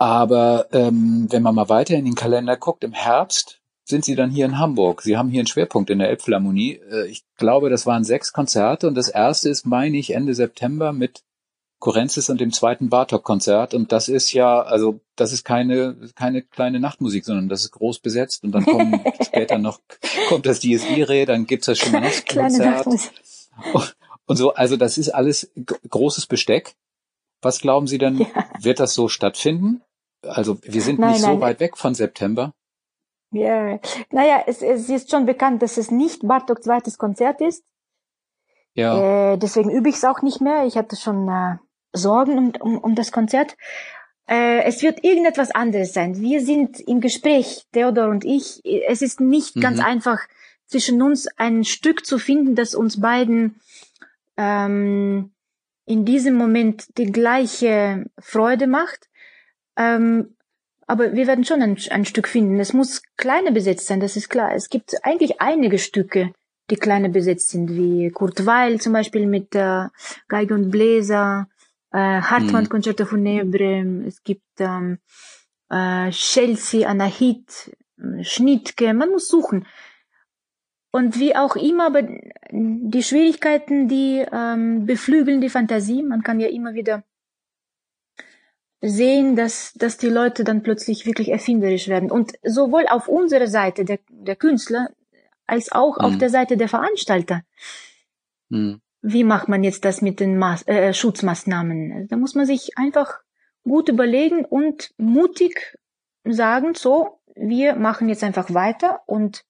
Aber 0.00 0.66
ähm, 0.72 1.26
wenn 1.28 1.42
man 1.42 1.54
mal 1.54 1.68
weiter 1.68 1.94
in 1.94 2.06
den 2.06 2.14
Kalender 2.14 2.56
guckt, 2.56 2.84
im 2.84 2.94
Herbst 2.94 3.60
sind 3.84 4.02
sie 4.02 4.14
dann 4.14 4.30
hier 4.30 4.46
in 4.46 4.56
Hamburg. 4.56 5.02
Sie 5.02 5.18
haben 5.18 5.28
hier 5.28 5.40
einen 5.40 5.46
Schwerpunkt 5.46 5.90
in 5.90 5.98
der 5.98 6.08
Elbphilharmonie. 6.08 6.80
Äh, 6.90 7.08
ich 7.08 7.22
glaube, 7.36 7.68
das 7.68 7.84
waren 7.84 8.02
sechs 8.02 8.32
Konzerte 8.32 8.88
und 8.88 8.94
das 8.94 9.08
erste 9.08 9.50
ist, 9.50 9.66
meine 9.66 9.98
ich, 9.98 10.14
Ende 10.14 10.34
September 10.34 10.94
mit 10.94 11.22
Korenzis 11.80 12.30
und 12.30 12.40
dem 12.40 12.50
zweiten 12.50 12.88
Bartok-Konzert. 12.88 13.74
Und 13.74 13.92
das 13.92 14.08
ist 14.08 14.32
ja, 14.32 14.62
also 14.62 15.00
das 15.16 15.34
ist 15.34 15.44
keine, 15.44 15.96
keine 16.14 16.40
kleine 16.40 16.80
Nachtmusik, 16.80 17.26
sondern 17.26 17.50
das 17.50 17.64
ist 17.64 17.72
groß 17.72 17.98
besetzt. 17.98 18.42
Und 18.42 18.52
dann 18.52 18.64
kommen 18.64 19.04
später 19.22 19.58
noch, 19.58 19.80
kommt 20.30 20.46
das 20.46 20.60
DSI-Reh, 20.60 21.26
dann 21.26 21.44
gibt's 21.44 21.66
das 21.66 21.78
Schimanowski-Konzert. 21.78 22.86
Und 24.24 24.36
so, 24.36 24.54
also 24.54 24.78
das 24.78 24.96
ist 24.96 25.10
alles 25.10 25.52
großes 25.90 26.24
Besteck. 26.24 26.74
Was 27.42 27.60
glauben 27.60 27.86
Sie 27.86 27.98
denn, 27.98 28.20
ja. 28.20 28.26
wird 28.60 28.80
das 28.80 28.94
so 28.94 29.08
stattfinden? 29.08 29.82
Also 30.22 30.58
wir 30.62 30.82
sind 30.82 30.98
nein, 30.98 31.12
nicht 31.12 31.22
nein. 31.22 31.34
so 31.34 31.40
weit 31.40 31.60
weg 31.60 31.76
von 31.76 31.94
September. 31.94 32.54
Ja, 33.32 33.78
naja, 34.10 34.42
es, 34.46 34.60
es 34.60 34.88
ist 34.88 35.10
schon 35.10 35.24
bekannt, 35.24 35.62
dass 35.62 35.76
es 35.76 35.90
nicht 35.90 36.26
Bartok 36.26 36.62
zweites 36.64 36.98
Konzert 36.98 37.40
ist. 37.40 37.64
Ja. 38.74 39.32
Äh, 39.32 39.38
deswegen 39.38 39.70
übe 39.70 39.88
ich 39.88 39.96
es 39.96 40.04
auch 40.04 40.22
nicht 40.22 40.40
mehr. 40.40 40.64
Ich 40.66 40.76
hatte 40.76 40.96
schon 40.96 41.28
äh, 41.28 41.56
Sorgen 41.92 42.38
um, 42.38 42.52
um, 42.60 42.78
um 42.78 42.94
das 42.94 43.12
Konzert. 43.12 43.56
Äh, 44.28 44.62
es 44.64 44.82
wird 44.82 45.04
irgendetwas 45.04 45.50
anderes 45.50 45.92
sein. 45.92 46.20
Wir 46.20 46.40
sind 46.40 46.80
im 46.80 47.00
Gespräch, 47.00 47.66
Theodor 47.72 48.08
und 48.08 48.24
ich. 48.24 48.60
Es 48.64 49.02
ist 49.02 49.20
nicht 49.20 49.56
mhm. 49.56 49.60
ganz 49.60 49.80
einfach, 49.80 50.20
zwischen 50.70 51.02
uns 51.02 51.26
ein 51.36 51.64
Stück 51.64 52.06
zu 52.06 52.18
finden, 52.18 52.54
das 52.54 52.76
uns 52.76 53.00
beiden 53.00 53.60
ähm, 54.36 55.32
in 55.84 56.04
diesem 56.04 56.36
Moment 56.36 56.96
die 56.96 57.10
gleiche 57.10 58.06
Freude 58.20 58.68
macht. 58.68 59.09
Ähm, 59.80 60.36
aber 60.86 61.14
wir 61.14 61.26
werden 61.26 61.44
schon 61.44 61.62
ein, 61.62 61.78
ein, 61.90 62.04
Stück 62.04 62.28
finden. 62.28 62.60
Es 62.60 62.72
muss 62.72 63.02
kleiner 63.16 63.50
besetzt 63.50 63.86
sein, 63.86 64.00
das 64.00 64.16
ist 64.16 64.28
klar. 64.28 64.52
Es 64.54 64.68
gibt 64.68 64.94
eigentlich 65.04 65.40
einige 65.40 65.78
Stücke, 65.78 66.32
die 66.68 66.76
kleiner 66.76 67.08
besetzt 67.08 67.50
sind, 67.50 67.70
wie 67.70 68.10
Kurt 68.10 68.44
Weil 68.44 68.80
zum 68.80 68.92
Beispiel 68.92 69.26
mit 69.26 69.54
äh, 69.54 69.86
Geige 70.28 70.54
und 70.54 70.70
Bläser, 70.70 71.48
äh, 71.92 72.20
Hartmann 72.20 72.64
mhm. 72.64 72.68
Concerto 72.68 73.06
Funebre, 73.06 74.04
es 74.06 74.22
gibt 74.22 74.42
ähm, 74.58 74.98
äh, 75.70 76.10
Chelsea, 76.10 76.86
Anahit, 76.86 77.74
Schnittke, 78.22 78.92
man 78.92 79.10
muss 79.10 79.28
suchen. 79.28 79.66
Und 80.92 81.18
wie 81.20 81.36
auch 81.36 81.54
immer, 81.54 81.86
aber 81.86 82.02
die 82.50 83.02
Schwierigkeiten, 83.02 83.86
die 83.86 84.26
ähm, 84.32 84.86
beflügeln 84.86 85.40
die 85.40 85.48
Fantasie. 85.48 86.02
Man 86.02 86.22
kann 86.22 86.40
ja 86.40 86.48
immer 86.48 86.74
wieder 86.74 87.04
sehen, 88.82 89.36
dass, 89.36 89.72
dass 89.74 89.98
die 89.98 90.08
Leute 90.08 90.44
dann 90.44 90.62
plötzlich 90.62 91.06
wirklich 91.06 91.28
erfinderisch 91.30 91.88
werden. 91.88 92.10
Und 92.10 92.32
sowohl 92.42 92.86
auf 92.88 93.08
unserer 93.08 93.46
Seite 93.46 93.84
der, 93.84 93.98
der 94.08 94.36
Künstler 94.36 94.88
als 95.46 95.72
auch 95.72 95.98
mhm. 95.98 96.04
auf 96.04 96.18
der 96.18 96.30
Seite 96.30 96.56
der 96.56 96.68
Veranstalter. 96.68 97.42
Mhm. 98.48 98.80
Wie 99.02 99.24
macht 99.24 99.48
man 99.48 99.64
jetzt 99.64 99.84
das 99.84 100.02
mit 100.02 100.20
den 100.20 100.38
Maß, 100.38 100.66
äh, 100.66 100.92
Schutzmaßnahmen? 100.92 102.08
Da 102.08 102.16
muss 102.16 102.34
man 102.34 102.46
sich 102.46 102.76
einfach 102.76 103.20
gut 103.64 103.88
überlegen 103.88 104.44
und 104.44 104.92
mutig 104.98 105.78
sagen, 106.24 106.74
so, 106.74 107.20
wir 107.34 107.76
machen 107.76 108.08
jetzt 108.08 108.24
einfach 108.24 108.52
weiter 108.52 109.02
und 109.06 109.44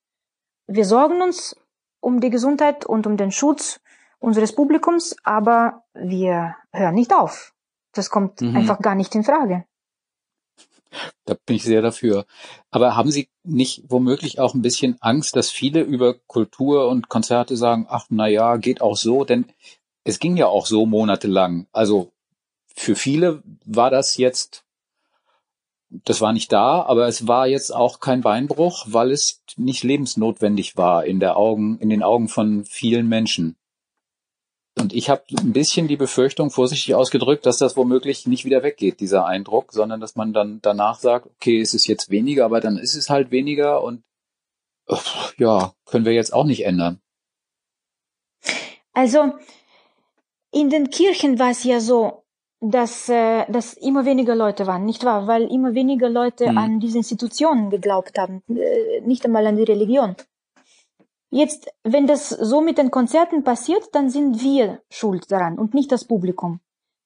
wir 0.66 0.84
sorgen 0.84 1.20
uns 1.20 1.56
um 2.00 2.20
die 2.20 2.30
Gesundheit 2.30 2.86
und 2.86 3.06
um 3.06 3.16
den 3.16 3.32
Schutz 3.32 3.80
unseres 4.18 4.54
Publikums, 4.54 5.16
aber 5.24 5.84
wir 5.94 6.56
hören 6.72 6.94
nicht 6.94 7.12
auf. 7.12 7.52
Das 7.92 8.10
kommt 8.10 8.40
mhm. 8.40 8.56
einfach 8.56 8.80
gar 8.80 8.94
nicht 8.94 9.14
in 9.14 9.24
Frage. 9.24 9.64
Da 11.24 11.36
bin 11.46 11.56
ich 11.56 11.62
sehr 11.62 11.82
dafür. 11.82 12.26
Aber 12.70 12.96
haben 12.96 13.10
Sie 13.10 13.28
nicht 13.44 13.84
womöglich 13.88 14.40
auch 14.40 14.54
ein 14.54 14.62
bisschen 14.62 14.96
Angst, 15.00 15.36
dass 15.36 15.50
viele 15.50 15.82
über 15.82 16.14
Kultur 16.14 16.88
und 16.88 17.08
Konzerte 17.08 17.56
sagen, 17.56 17.86
ach, 17.88 18.06
na 18.08 18.26
ja, 18.26 18.56
geht 18.56 18.80
auch 18.80 18.96
so, 18.96 19.24
denn 19.24 19.46
es 20.02 20.18
ging 20.18 20.36
ja 20.36 20.46
auch 20.46 20.66
so 20.66 20.86
monatelang. 20.86 21.66
Also 21.72 22.12
für 22.74 22.96
viele 22.96 23.42
war 23.64 23.90
das 23.90 24.16
jetzt 24.16 24.64
das 25.90 26.20
war 26.20 26.32
nicht 26.32 26.52
da, 26.52 26.82
aber 26.82 27.08
es 27.08 27.26
war 27.26 27.46
jetzt 27.46 27.74
auch 27.74 28.00
kein 28.00 28.20
Beinbruch, 28.20 28.86
weil 28.88 29.10
es 29.10 29.42
nicht 29.56 29.82
lebensnotwendig 29.82 30.76
war 30.76 31.04
in 31.04 31.18
der 31.18 31.36
Augen, 31.36 31.78
in 31.78 31.90
den 31.90 32.02
Augen 32.02 32.28
von 32.28 32.64
vielen 32.64 33.08
Menschen. 33.08 33.56
Und 34.78 34.92
ich 34.92 35.10
habe 35.10 35.22
ein 35.36 35.52
bisschen 35.52 35.88
die 35.88 35.96
Befürchtung, 35.96 36.50
vorsichtig 36.50 36.94
ausgedrückt, 36.94 37.44
dass 37.44 37.58
das 37.58 37.76
womöglich 37.76 38.26
nicht 38.26 38.44
wieder 38.44 38.62
weggeht, 38.62 39.00
dieser 39.00 39.26
Eindruck, 39.26 39.72
sondern 39.72 40.00
dass 40.00 40.16
man 40.16 40.32
dann 40.32 40.60
danach 40.62 41.00
sagt, 41.00 41.26
okay, 41.26 41.60
es 41.60 41.74
ist 41.74 41.86
jetzt 41.86 42.10
weniger, 42.10 42.44
aber 42.44 42.60
dann 42.60 42.78
ist 42.78 42.94
es 42.94 43.10
halt 43.10 43.30
weniger 43.30 43.82
und 43.82 44.02
ja, 45.36 45.72
können 45.86 46.04
wir 46.04 46.12
jetzt 46.12 46.32
auch 46.32 46.44
nicht 46.44 46.64
ändern. 46.64 47.00
Also 48.92 49.32
in 50.52 50.70
den 50.70 50.90
Kirchen 50.90 51.38
war 51.38 51.50
es 51.50 51.64
ja 51.64 51.80
so, 51.80 52.24
dass, 52.60 53.08
äh, 53.08 53.50
dass 53.50 53.74
immer 53.74 54.04
weniger 54.04 54.34
Leute 54.34 54.66
waren, 54.66 54.84
nicht 54.84 55.04
wahr? 55.04 55.26
Weil 55.26 55.50
immer 55.50 55.74
weniger 55.74 56.10
Leute 56.10 56.50
mhm. 56.50 56.58
an 56.58 56.80
diese 56.80 56.98
Institutionen 56.98 57.70
geglaubt 57.70 58.18
haben, 58.18 58.42
äh, 58.48 59.00
nicht 59.02 59.24
einmal 59.24 59.46
an 59.46 59.56
die 59.56 59.62
Religion. 59.62 60.16
Jetzt, 61.30 61.72
wenn 61.84 62.06
das 62.08 62.28
so 62.28 62.60
mit 62.60 62.76
den 62.76 62.90
Konzerten 62.90 63.44
passiert, 63.44 63.88
dann 63.92 64.10
sind 64.10 64.42
wir 64.42 64.82
schuld 64.90 65.30
daran 65.30 65.58
und 65.58 65.74
nicht 65.74 65.92
das 65.92 66.04
Publikum. 66.04 66.60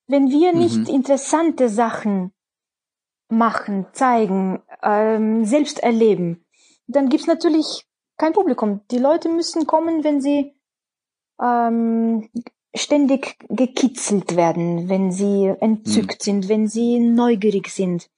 Wenn 0.07 0.31
wir 0.31 0.53
mhm. 0.53 0.59
nicht 0.59 0.89
interessante 0.89 1.69
Sachen 1.69 2.33
machen, 3.29 3.87
zeigen, 3.93 4.63
ähm, 4.83 5.45
selbst 5.45 5.79
erleben, 5.83 6.45
dann 6.87 7.09
gibt's 7.09 7.27
natürlich 7.27 7.87
kein 8.17 8.33
Publikum. 8.33 8.81
Die 8.91 8.99
Leute 8.99 9.29
müssen 9.29 9.67
kommen, 9.67 10.05
wenn 10.05 10.21
sie 10.21 10.55
ähm, 11.43 12.31
ständig 12.75 13.37
gekitzelt 13.49 14.37
werden, 14.37 14.89
wenn 14.89 15.13
sie 15.13 15.53
entzückt 15.61 16.21
mhm. 16.21 16.25
sind, 16.25 16.49
wenn 16.49 16.67
sie 16.67 16.99
neugierig 16.99 17.69
sind. 17.69 18.09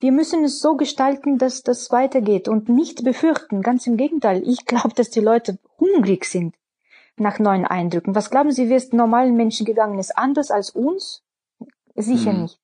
Wir 0.00 0.12
müssen 0.12 0.44
es 0.44 0.60
so 0.60 0.76
gestalten, 0.76 1.36
dass 1.36 1.62
das 1.62 1.90
weitergeht 1.90 2.48
und 2.48 2.68
nicht 2.68 3.04
befürchten. 3.04 3.60
Ganz 3.60 3.86
im 3.86 3.96
Gegenteil. 3.96 4.42
Ich 4.46 4.64
glaube, 4.64 4.94
dass 4.94 5.10
die 5.10 5.20
Leute 5.20 5.58
hungrig 5.78 6.24
sind 6.24 6.54
nach 7.16 7.38
neuen 7.38 7.66
Eindrücken. 7.66 8.14
Was 8.14 8.30
glauben 8.30 8.50
Sie, 8.50 8.70
wie 8.70 8.74
es 8.74 8.92
normalen 8.92 9.36
Menschen 9.36 9.66
gegangen 9.66 9.98
ist? 9.98 10.16
Anders 10.16 10.50
als 10.50 10.70
uns? 10.70 11.22
Sicher 11.94 12.32
mhm. 12.32 12.42
nicht. 12.42 12.58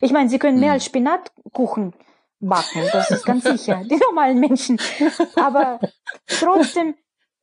Ich 0.00 0.12
meine, 0.12 0.30
sie 0.30 0.38
können 0.38 0.60
mehr 0.60 0.70
mhm. 0.70 0.74
als 0.74 0.86
Spinatkuchen 0.86 1.92
backen, 2.40 2.82
das 2.92 3.10
ist 3.10 3.26
ganz 3.26 3.44
sicher. 3.44 3.82
Die 3.84 3.96
normalen 3.96 4.38
Menschen. 4.38 4.80
Aber 5.36 5.80
trotzdem, 6.26 6.94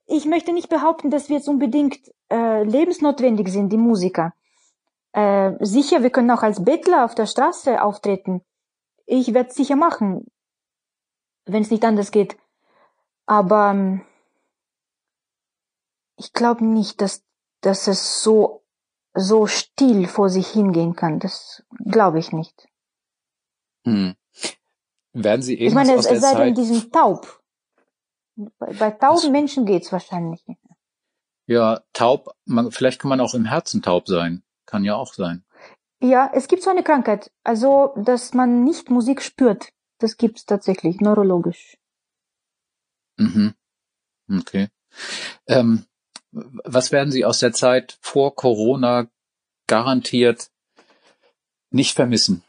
ich 0.07 0.25
möchte 0.25 0.53
nicht 0.53 0.69
behaupten, 0.69 1.11
dass 1.11 1.29
wir 1.29 1.37
jetzt 1.37 1.49
unbedingt 1.49 1.99
äh, 2.31 2.63
lebensnotwendig 2.63 3.49
sind, 3.49 3.71
die 3.71 3.77
Musiker. 3.77 4.33
Äh, 5.11 5.53
sicher, 5.59 6.01
wir 6.01 6.09
können 6.09 6.31
auch 6.31 6.43
als 6.43 6.63
Bettler 6.63 7.05
auf 7.05 7.15
der 7.15 7.25
Straße 7.25 7.81
auftreten. 7.81 8.41
Ich 9.05 9.33
werde 9.33 9.49
es 9.49 9.55
sicher 9.55 9.75
machen, 9.75 10.25
wenn 11.45 11.61
es 11.61 11.71
nicht 11.71 11.83
anders 11.83 12.11
geht. 12.11 12.37
Aber 13.25 13.71
ähm, 13.71 14.05
ich 16.17 16.33
glaube 16.33 16.65
nicht, 16.65 17.01
dass, 17.01 17.23
dass 17.61 17.87
es 17.87 18.21
so, 18.21 18.63
so 19.13 19.47
still 19.47 20.07
vor 20.07 20.29
sich 20.29 20.47
hingehen 20.47 20.95
kann. 20.95 21.19
Das 21.19 21.63
glaube 21.83 22.19
ich 22.19 22.31
nicht. 22.31 22.67
Hm. 23.85 24.15
Werden 25.13 25.41
Sie 25.41 25.55
Ich 25.55 25.73
meine, 25.73 25.93
es, 25.93 26.05
es 26.05 26.21
sei 26.21 26.45
denn, 26.45 26.55
die 26.55 26.65
sind 26.65 26.91
taub. 26.91 27.41
Bei, 28.35 28.73
bei 28.73 28.91
tauben 28.91 29.31
Menschen 29.31 29.65
geht's 29.65 29.91
wahrscheinlich 29.91 30.45
nicht. 30.47 30.61
Ja, 31.47 31.81
taub, 31.93 32.35
man, 32.45 32.71
vielleicht 32.71 32.99
kann 32.99 33.09
man 33.09 33.21
auch 33.21 33.33
im 33.33 33.45
Herzen 33.45 33.81
taub 33.81 34.07
sein. 34.07 34.43
Kann 34.65 34.83
ja 34.83 34.95
auch 34.95 35.13
sein. 35.13 35.44
Ja, 36.05 36.29
es 36.35 36.47
gibt 36.47 36.61
so 36.61 36.69
eine 36.69 36.83
Krankheit, 36.83 37.31
also 37.43 37.91
dass 37.95 38.35
man 38.35 38.63
nicht 38.63 38.91
Musik 38.91 39.23
spürt. 39.23 39.73
Das 39.97 40.17
gibt's 40.17 40.45
tatsächlich, 40.45 41.01
neurologisch. 41.01 41.77
Mhm. 43.17 43.55
Okay. 44.29 44.67
Ähm, 45.47 45.85
was 46.31 46.91
werden 46.91 47.11
Sie 47.11 47.25
aus 47.25 47.39
der 47.39 47.53
Zeit 47.53 47.97
vor 48.01 48.35
Corona 48.35 49.07
garantiert 49.65 50.51
nicht 51.71 51.95
vermissen, 51.95 52.43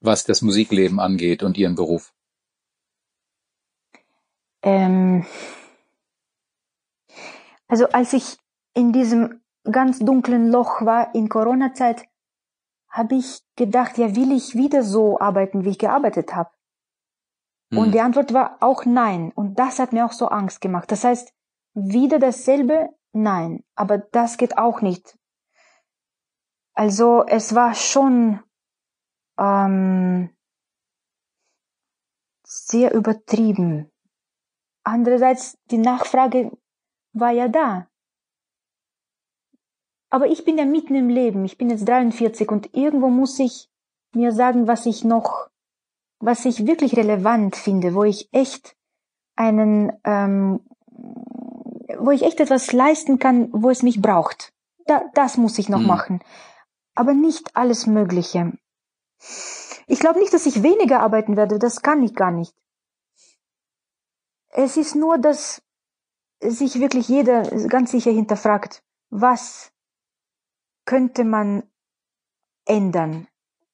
was 0.00 0.24
das 0.24 0.42
Musikleben 0.42 1.00
angeht 1.00 1.42
und 1.42 1.56
Ihren 1.56 1.76
Beruf? 1.76 2.12
Ähm, 4.62 5.24
also 7.68 7.88
als 7.88 8.12
ich 8.12 8.36
in 8.74 8.92
diesem 8.92 9.40
ganz 9.70 9.98
dunklen 9.98 10.50
Loch 10.50 10.82
war 10.82 11.14
in 11.14 11.28
Corona-Zeit, 11.28 12.04
habe 12.88 13.16
ich 13.16 13.42
gedacht, 13.56 13.98
ja, 13.98 14.16
will 14.16 14.32
ich 14.32 14.54
wieder 14.54 14.82
so 14.82 15.18
arbeiten, 15.18 15.64
wie 15.64 15.70
ich 15.70 15.78
gearbeitet 15.78 16.34
habe? 16.34 16.50
Mhm. 17.70 17.78
Und 17.78 17.92
die 17.92 18.00
Antwort 18.00 18.32
war 18.32 18.58
auch 18.60 18.84
nein. 18.84 19.32
Und 19.34 19.58
das 19.58 19.78
hat 19.78 19.92
mir 19.92 20.06
auch 20.06 20.12
so 20.12 20.28
Angst 20.28 20.60
gemacht. 20.60 20.90
Das 20.90 21.04
heißt, 21.04 21.32
wieder 21.74 22.18
dasselbe? 22.18 22.90
Nein. 23.12 23.64
Aber 23.74 23.98
das 23.98 24.38
geht 24.38 24.58
auch 24.58 24.80
nicht. 24.80 25.18
Also 26.74 27.24
es 27.26 27.54
war 27.54 27.74
schon 27.74 28.40
ähm, 29.38 30.30
sehr 32.44 32.94
übertrieben. 32.94 33.90
Andererseits, 34.84 35.58
die 35.70 35.78
Nachfrage 35.78 36.52
war 37.12 37.30
ja 37.30 37.48
da. 37.48 37.88
Aber 40.16 40.28
ich 40.28 40.46
bin 40.46 40.56
ja 40.56 40.64
mitten 40.64 40.94
im 40.94 41.10
Leben. 41.10 41.44
Ich 41.44 41.58
bin 41.58 41.68
jetzt 41.68 41.86
43 41.86 42.50
und 42.50 42.74
irgendwo 42.74 43.10
muss 43.10 43.38
ich 43.38 43.68
mir 44.14 44.32
sagen, 44.32 44.66
was 44.66 44.86
ich 44.86 45.04
noch, 45.04 45.50
was 46.20 46.46
ich 46.46 46.66
wirklich 46.66 46.96
relevant 46.96 47.54
finde, 47.54 47.94
wo 47.94 48.02
ich 48.02 48.30
echt 48.32 48.74
einen, 49.34 49.92
ähm, 50.04 50.60
wo 51.98 52.12
ich 52.12 52.22
echt 52.22 52.40
etwas 52.40 52.72
leisten 52.72 53.18
kann, 53.18 53.50
wo 53.52 53.68
es 53.68 53.82
mich 53.82 54.00
braucht. 54.00 54.54
Da, 54.86 55.04
das 55.12 55.36
muss 55.36 55.58
ich 55.58 55.68
noch 55.68 55.80
hm. 55.80 55.86
machen. 55.86 56.20
Aber 56.94 57.12
nicht 57.12 57.54
alles 57.54 57.86
Mögliche. 57.86 58.54
Ich 59.86 60.00
glaube 60.00 60.20
nicht, 60.20 60.32
dass 60.32 60.46
ich 60.46 60.62
weniger 60.62 61.00
arbeiten 61.00 61.36
werde. 61.36 61.58
Das 61.58 61.82
kann 61.82 62.02
ich 62.02 62.14
gar 62.14 62.30
nicht. 62.30 62.54
Es 64.48 64.78
ist 64.78 64.94
nur, 64.94 65.18
dass 65.18 65.60
sich 66.40 66.80
wirklich 66.80 67.06
jeder 67.06 67.42
ganz 67.68 67.90
sicher 67.90 68.12
hinterfragt, 68.12 68.82
was 69.10 69.74
könnte 70.86 71.24
man 71.24 71.64
ändern? 72.64 73.28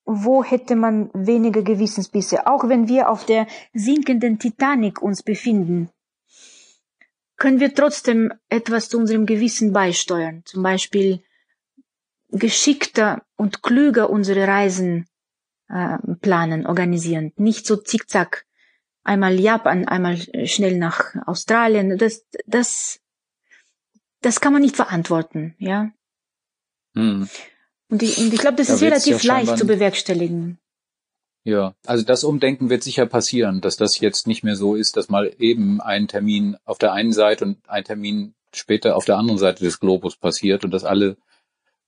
Wo 0.04 0.42
hätte 0.42 0.74
man 0.74 1.10
weniger 1.14 1.62
Gewissensbisse? 1.62 2.48
Auch 2.48 2.68
wenn 2.68 2.88
wir 2.88 3.08
auf 3.08 3.24
der 3.24 3.46
sinkenden 3.72 4.40
Titanic 4.40 5.00
uns 5.00 5.22
befinden, 5.22 5.90
können 7.36 7.60
wir 7.60 7.74
trotzdem 7.74 8.32
etwas 8.48 8.88
zu 8.88 8.98
unserem 8.98 9.26
Gewissen 9.26 9.72
beisteuern. 9.72 10.42
Zum 10.44 10.62
Beispiel 10.62 11.22
geschickter 12.30 13.22
und 13.36 13.62
klüger 13.62 14.10
unsere 14.10 14.48
Reisen 14.48 15.06
äh, 15.68 15.98
planen, 16.20 16.66
organisieren. 16.66 17.32
Nicht 17.36 17.66
so 17.66 17.76
zickzack. 17.76 18.46
Einmal 19.04 19.38
Japan, 19.38 19.86
einmal 19.88 20.16
schnell 20.46 20.78
nach 20.78 21.14
Australien. 21.26 21.98
Das, 21.98 22.26
das, 22.46 23.00
das 24.20 24.40
kann 24.40 24.52
man 24.52 24.62
nicht 24.62 24.76
verantworten, 24.76 25.54
ja. 25.58 25.90
Hm. 26.94 27.28
Und 27.88 28.02
ich, 28.02 28.18
und 28.18 28.32
ich 28.32 28.40
glaube, 28.40 28.56
das 28.56 28.68
da 28.68 28.74
ist 28.74 28.82
relativ 28.82 29.22
ja 29.22 29.34
leicht 29.34 29.58
zu 29.58 29.66
bewerkstelligen. 29.66 30.58
Ja, 31.44 31.74
also 31.86 32.04
das 32.04 32.22
Umdenken 32.22 32.70
wird 32.70 32.84
sicher 32.84 33.04
passieren, 33.06 33.60
dass 33.60 33.76
das 33.76 33.98
jetzt 33.98 34.26
nicht 34.26 34.44
mehr 34.44 34.54
so 34.54 34.76
ist, 34.76 34.96
dass 34.96 35.08
mal 35.08 35.34
eben 35.38 35.80
ein 35.80 36.06
Termin 36.06 36.56
auf 36.64 36.78
der 36.78 36.92
einen 36.92 37.12
Seite 37.12 37.44
und 37.44 37.68
ein 37.68 37.84
Termin 37.84 38.34
später 38.54 38.96
auf 38.96 39.04
der 39.04 39.16
anderen 39.16 39.38
Seite 39.38 39.64
des 39.64 39.80
Globus 39.80 40.16
passiert 40.16 40.64
und 40.64 40.70
dass 40.70 40.84
alle 40.84 41.16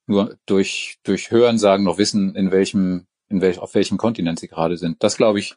nur 0.06 0.36
durch, 0.46 0.98
durch 1.04 1.30
Hörensagen 1.30 1.84
noch 1.84 1.98
wissen, 1.98 2.34
in 2.34 2.50
welchem, 2.50 3.06
in 3.28 3.40
welch, 3.40 3.58
auf 3.58 3.74
welchem 3.74 3.96
Kontinent 3.96 4.40
sie 4.40 4.48
gerade 4.48 4.76
sind. 4.76 5.02
Das 5.02 5.16
glaube 5.16 5.38
ich, 5.38 5.54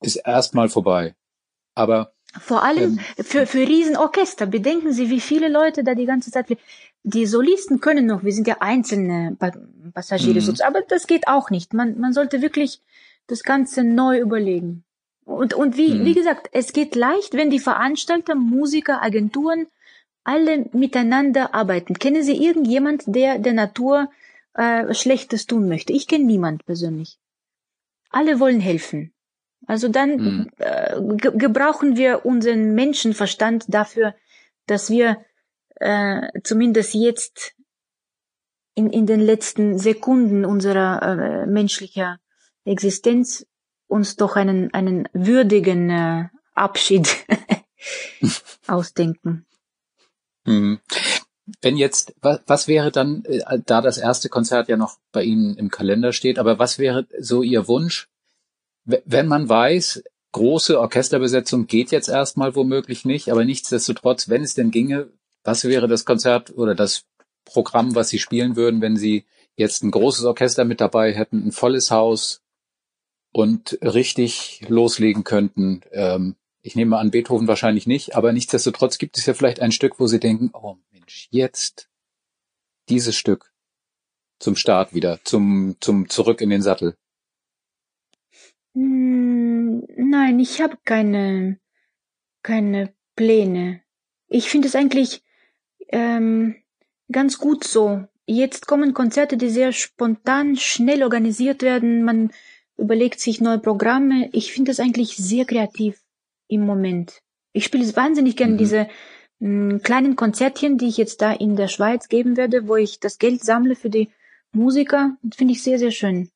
ist 0.00 0.16
erstmal 0.16 0.68
vorbei. 0.68 1.14
Aber 1.74 2.12
vor 2.38 2.62
allem 2.62 2.98
ähm, 3.16 3.24
für, 3.24 3.46
für 3.46 3.66
Riesenorchester. 3.66 4.46
Bedenken 4.46 4.92
Sie, 4.92 5.10
wie 5.10 5.20
viele 5.20 5.48
Leute 5.48 5.84
da 5.84 5.94
die 5.94 6.06
ganze 6.06 6.30
Zeit 6.30 6.46
die 7.04 7.26
Solisten 7.26 7.80
können 7.80 8.06
noch, 8.06 8.24
wir 8.24 8.32
sind 8.32 8.46
ja 8.46 8.56
einzelne 8.60 9.36
Passagiere, 9.94 10.40
mhm. 10.40 10.56
aber 10.66 10.82
das 10.82 11.06
geht 11.06 11.26
auch 11.28 11.50
nicht. 11.50 11.72
Man, 11.72 11.98
man 11.98 12.12
sollte 12.12 12.42
wirklich 12.42 12.82
das 13.28 13.42
Ganze 13.42 13.84
neu 13.84 14.18
überlegen. 14.18 14.84
Und, 15.24 15.54
und 15.54 15.76
wie, 15.76 15.94
mhm. 15.94 16.04
wie 16.04 16.14
gesagt, 16.14 16.48
es 16.52 16.72
geht 16.72 16.94
leicht, 16.94 17.34
wenn 17.34 17.50
die 17.50 17.60
Veranstalter, 17.60 18.34
Musiker, 18.34 19.02
Agenturen 19.02 19.66
alle 20.24 20.68
miteinander 20.72 21.54
arbeiten. 21.54 21.98
Kennen 21.98 22.22
Sie 22.22 22.44
irgendjemand, 22.44 23.04
der 23.06 23.38
der 23.38 23.54
Natur 23.54 24.10
äh, 24.54 24.92
Schlechtes 24.92 25.46
tun 25.46 25.68
möchte? 25.68 25.92
Ich 25.92 26.06
kenne 26.06 26.24
niemand 26.24 26.66
persönlich. 26.66 27.18
Alle 28.10 28.40
wollen 28.40 28.60
helfen. 28.60 29.12
Also 29.68 29.88
dann 29.88 30.16
mhm. 30.16 30.50
äh, 30.56 30.96
ge 31.16 31.32
gebrauchen 31.36 31.96
wir 31.96 32.24
unseren 32.24 32.74
Menschenverstand 32.74 33.66
dafür, 33.68 34.14
dass 34.66 34.88
wir 34.88 35.18
äh, 35.76 36.26
zumindest 36.42 36.94
jetzt 36.94 37.54
in, 38.74 38.88
in 38.90 39.04
den 39.04 39.20
letzten 39.20 39.78
Sekunden 39.78 40.46
unserer 40.46 41.02
äh, 41.02 41.46
menschlicher 41.46 42.18
Existenz 42.64 43.46
uns 43.88 44.16
doch 44.16 44.36
einen, 44.36 44.72
einen 44.72 45.06
würdigen 45.12 45.90
äh, 45.90 46.28
Abschied 46.54 47.08
ausdenken. 48.66 49.46
Mhm. 50.46 50.80
Wenn 51.60 51.76
jetzt, 51.76 52.14
was, 52.22 52.40
was 52.46 52.68
wäre 52.68 52.90
dann, 52.90 53.22
äh, 53.26 53.58
da 53.66 53.82
das 53.82 53.98
erste 53.98 54.30
Konzert 54.30 54.68
ja 54.68 54.78
noch 54.78 54.96
bei 55.12 55.24
Ihnen 55.24 55.56
im 55.56 55.70
Kalender 55.70 56.14
steht, 56.14 56.38
aber 56.38 56.58
was 56.58 56.78
wäre 56.78 57.06
so 57.18 57.42
Ihr 57.42 57.68
Wunsch, 57.68 58.08
wenn 59.04 59.26
man 59.26 59.48
weiß, 59.48 60.02
große 60.32 60.78
Orchesterbesetzung 60.80 61.66
geht 61.66 61.90
jetzt 61.90 62.08
erstmal 62.08 62.54
womöglich 62.54 63.04
nicht, 63.04 63.30
aber 63.30 63.44
nichtsdestotrotz, 63.44 64.28
wenn 64.28 64.42
es 64.42 64.54
denn 64.54 64.70
ginge, 64.70 65.10
was 65.44 65.64
wäre 65.64 65.88
das 65.88 66.04
Konzert 66.04 66.56
oder 66.56 66.74
das 66.74 67.04
Programm, 67.44 67.94
was 67.94 68.08
Sie 68.08 68.18
spielen 68.18 68.56
würden, 68.56 68.80
wenn 68.80 68.96
Sie 68.96 69.24
jetzt 69.56 69.82
ein 69.82 69.90
großes 69.90 70.24
Orchester 70.24 70.64
mit 70.64 70.80
dabei 70.80 71.12
hätten, 71.12 71.46
ein 71.46 71.52
volles 71.52 71.90
Haus 71.90 72.42
und 73.32 73.78
richtig 73.82 74.64
loslegen 74.68 75.24
könnten? 75.24 75.82
Ähm, 75.92 76.36
ich 76.62 76.76
nehme 76.76 76.98
an, 76.98 77.10
Beethoven 77.10 77.48
wahrscheinlich 77.48 77.86
nicht, 77.86 78.16
aber 78.16 78.32
nichtsdestotrotz 78.32 78.98
gibt 78.98 79.16
es 79.16 79.26
ja 79.26 79.34
vielleicht 79.34 79.60
ein 79.60 79.72
Stück, 79.72 79.98
wo 79.98 80.06
Sie 80.06 80.20
denken, 80.20 80.50
oh 80.52 80.76
Mensch, 80.90 81.28
jetzt 81.30 81.88
dieses 82.88 83.16
Stück 83.16 83.52
zum 84.38 84.56
Start 84.56 84.94
wieder, 84.94 85.20
zum, 85.24 85.76
zum 85.80 86.08
Zurück 86.08 86.40
in 86.40 86.50
den 86.50 86.62
Sattel. 86.62 86.96
Hm, 88.74 89.84
nein, 89.96 90.38
ich 90.38 90.60
habe 90.60 90.78
keine, 90.84 91.58
keine 92.42 92.92
Pläne. 93.16 93.82
Ich 94.28 94.48
finde 94.50 94.68
es 94.68 94.76
eigentlich 94.76 95.22
ähm, 95.88 96.56
ganz 97.10 97.38
gut 97.38 97.64
so. 97.64 98.04
Jetzt 98.26 98.66
kommen 98.66 98.92
Konzerte, 98.92 99.36
die 99.36 99.48
sehr 99.48 99.72
spontan, 99.72 100.56
schnell 100.56 101.02
organisiert 101.02 101.62
werden. 101.62 102.04
Man 102.04 102.30
überlegt 102.76 103.20
sich 103.20 103.40
neue 103.40 103.58
Programme. 103.58 104.28
Ich 104.32 104.52
finde 104.52 104.70
das 104.70 104.80
eigentlich 104.80 105.16
sehr 105.16 105.44
kreativ 105.44 106.00
im 106.46 106.66
Moment. 106.66 107.22
Ich 107.52 107.64
spiele 107.64 107.96
wahnsinnig 107.96 108.36
gerne 108.36 108.54
mhm. 108.54 108.58
diese 108.58 108.88
mh, 109.40 109.72
hm, 109.72 109.82
kleinen 109.82 110.16
Konzertchen, 110.16 110.78
die 110.78 110.88
ich 110.88 110.96
jetzt 110.96 111.22
da 111.22 111.32
in 111.32 111.56
der 111.56 111.68
Schweiz 111.68 112.08
geben 112.08 112.36
werde, 112.36 112.68
wo 112.68 112.76
ich 112.76 113.00
das 113.00 113.18
Geld 113.18 113.42
sammle 113.42 113.74
für 113.74 113.90
die 113.90 114.10
Musiker. 114.52 115.16
Das 115.22 115.38
finde 115.38 115.52
ich 115.52 115.62
sehr, 115.62 115.78
sehr 115.78 115.90
schön. 115.90 116.30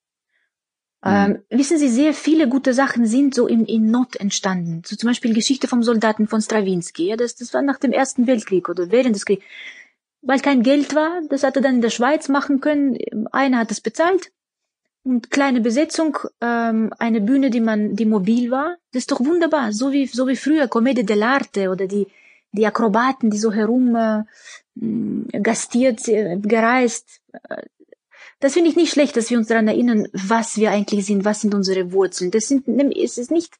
Ähm, 1.04 1.30
mhm. 1.50 1.58
wissen 1.58 1.78
Sie, 1.78 1.88
sehr 1.88 2.14
viele 2.14 2.48
gute 2.48 2.74
Sachen 2.74 3.06
sind 3.06 3.34
so 3.34 3.48
in, 3.48 3.66
in 3.66 3.90
Not 3.90 4.16
entstanden. 4.16 4.82
So 4.86 4.94
zum 4.94 5.08
Beispiel 5.08 5.34
Geschichte 5.34 5.66
vom 5.66 5.82
Soldaten 5.82 6.28
von 6.28 6.40
Stravinsky. 6.40 7.08
Ja, 7.08 7.16
das, 7.16 7.34
das 7.34 7.52
war 7.54 7.62
nach 7.62 7.78
dem 7.78 7.92
Ersten 7.92 8.26
Weltkrieg 8.26 8.68
oder 8.68 8.90
während 8.90 9.16
des 9.16 9.24
Krieges. 9.24 9.44
Weil 10.22 10.38
kein 10.38 10.62
Geld 10.62 10.94
war, 10.94 11.20
das 11.28 11.42
hat 11.42 11.56
er 11.56 11.62
dann 11.62 11.76
in 11.76 11.82
der 11.82 11.90
Schweiz 11.90 12.28
machen 12.28 12.60
können. 12.60 12.96
Einer 13.32 13.58
hat 13.58 13.72
es 13.72 13.80
bezahlt. 13.80 14.30
Und 15.02 15.32
kleine 15.32 15.60
Besetzung, 15.60 16.16
ähm, 16.40 16.92
eine 16.96 17.20
Bühne, 17.20 17.50
die 17.50 17.60
man, 17.60 17.96
die 17.96 18.06
mobil 18.06 18.52
war. 18.52 18.76
Das 18.92 19.00
ist 19.00 19.10
doch 19.10 19.18
wunderbar. 19.18 19.72
So 19.72 19.90
wie, 19.90 20.06
so 20.06 20.28
wie 20.28 20.36
früher 20.36 20.68
Commedia 20.68 21.02
dell'arte 21.02 21.70
oder 21.70 21.88
die, 21.88 22.06
die 22.52 22.64
Akrobaten, 22.64 23.28
die 23.30 23.38
so 23.38 23.52
herum 23.52 23.96
äh, 23.96 24.22
gastiert, 25.40 26.06
äh, 26.06 26.38
gereist. 26.38 27.20
Das 28.42 28.54
finde 28.54 28.70
ich 28.70 28.76
nicht 28.76 28.92
schlecht, 28.92 29.16
dass 29.16 29.30
wir 29.30 29.38
uns 29.38 29.46
daran 29.46 29.68
erinnern, 29.68 30.08
was 30.12 30.56
wir 30.56 30.72
eigentlich 30.72 31.06
sind, 31.06 31.24
was 31.24 31.42
sind 31.42 31.54
unsere 31.54 31.92
Wurzeln. 31.92 32.32
Das 32.32 32.48
sind, 32.48 32.66
es 32.96 33.16
ist 33.16 33.30
nicht 33.30 33.54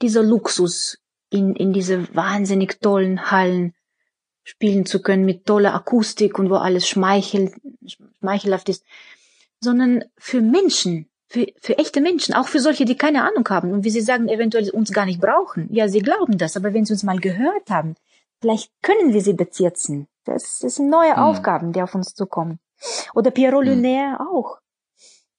dieser 0.00 0.22
Luxus, 0.22 0.98
in, 1.28 1.56
in 1.56 1.72
diese 1.72 2.14
wahnsinnig 2.14 2.80
tollen 2.80 3.32
Hallen 3.32 3.74
spielen 4.44 4.86
zu 4.86 5.02
können 5.02 5.24
mit 5.24 5.44
toller 5.44 5.74
Akustik 5.74 6.38
und 6.38 6.50
wo 6.50 6.54
alles 6.54 6.88
schmeichel, 6.88 7.52
schmeichelhaft 8.20 8.68
ist, 8.68 8.84
sondern 9.60 10.04
für 10.16 10.40
Menschen, 10.40 11.10
für, 11.26 11.48
für 11.60 11.76
echte 11.76 12.00
Menschen, 12.00 12.32
auch 12.32 12.46
für 12.46 12.60
solche, 12.60 12.84
die 12.84 12.96
keine 12.96 13.24
Ahnung 13.24 13.46
haben 13.48 13.72
und 13.72 13.82
wie 13.82 13.90
sie 13.90 14.00
sagen, 14.00 14.28
eventuell 14.28 14.70
uns 14.70 14.92
gar 14.92 15.04
nicht 15.04 15.20
brauchen. 15.20 15.68
Ja, 15.72 15.88
sie 15.88 16.00
glauben 16.00 16.38
das, 16.38 16.56
aber 16.56 16.72
wenn 16.72 16.84
sie 16.84 16.92
uns 16.92 17.02
mal 17.02 17.18
gehört 17.18 17.70
haben, 17.70 17.96
vielleicht 18.40 18.70
können 18.82 19.12
wir 19.12 19.20
sie 19.20 19.34
bezirzen. 19.34 20.06
Das, 20.24 20.60
das 20.60 20.76
sind 20.76 20.90
neue 20.90 21.16
hm. 21.16 21.22
Aufgaben, 21.24 21.72
die 21.72 21.82
auf 21.82 21.96
uns 21.96 22.14
zukommen. 22.14 22.60
Oder 23.14 23.30
Pierrot 23.30 23.64
hm. 23.64 23.74
Lunaire 23.74 24.20
auch. 24.20 24.58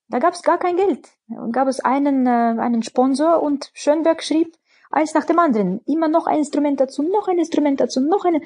Da 0.09 0.19
gab 0.19 0.33
es 0.33 0.41
gar 0.41 0.57
kein 0.57 0.75
Geld. 0.75 1.07
Da 1.27 1.47
gab 1.51 1.67
es 1.67 1.79
einen, 1.79 2.25
äh, 2.25 2.61
einen 2.61 2.83
Sponsor 2.83 3.41
und 3.41 3.71
Schönberg 3.73 4.23
schrieb 4.23 4.57
eins 4.91 5.13
nach 5.13 5.25
dem 5.25 5.39
anderen. 5.39 5.81
Immer 5.85 6.07
noch 6.07 6.27
ein 6.27 6.39
Instrument 6.39 6.79
dazu, 6.79 7.03
noch 7.03 7.27
ein 7.27 7.37
Instrument 7.37 7.79
dazu, 7.79 8.01
noch 8.01 8.25
eine 8.25 8.41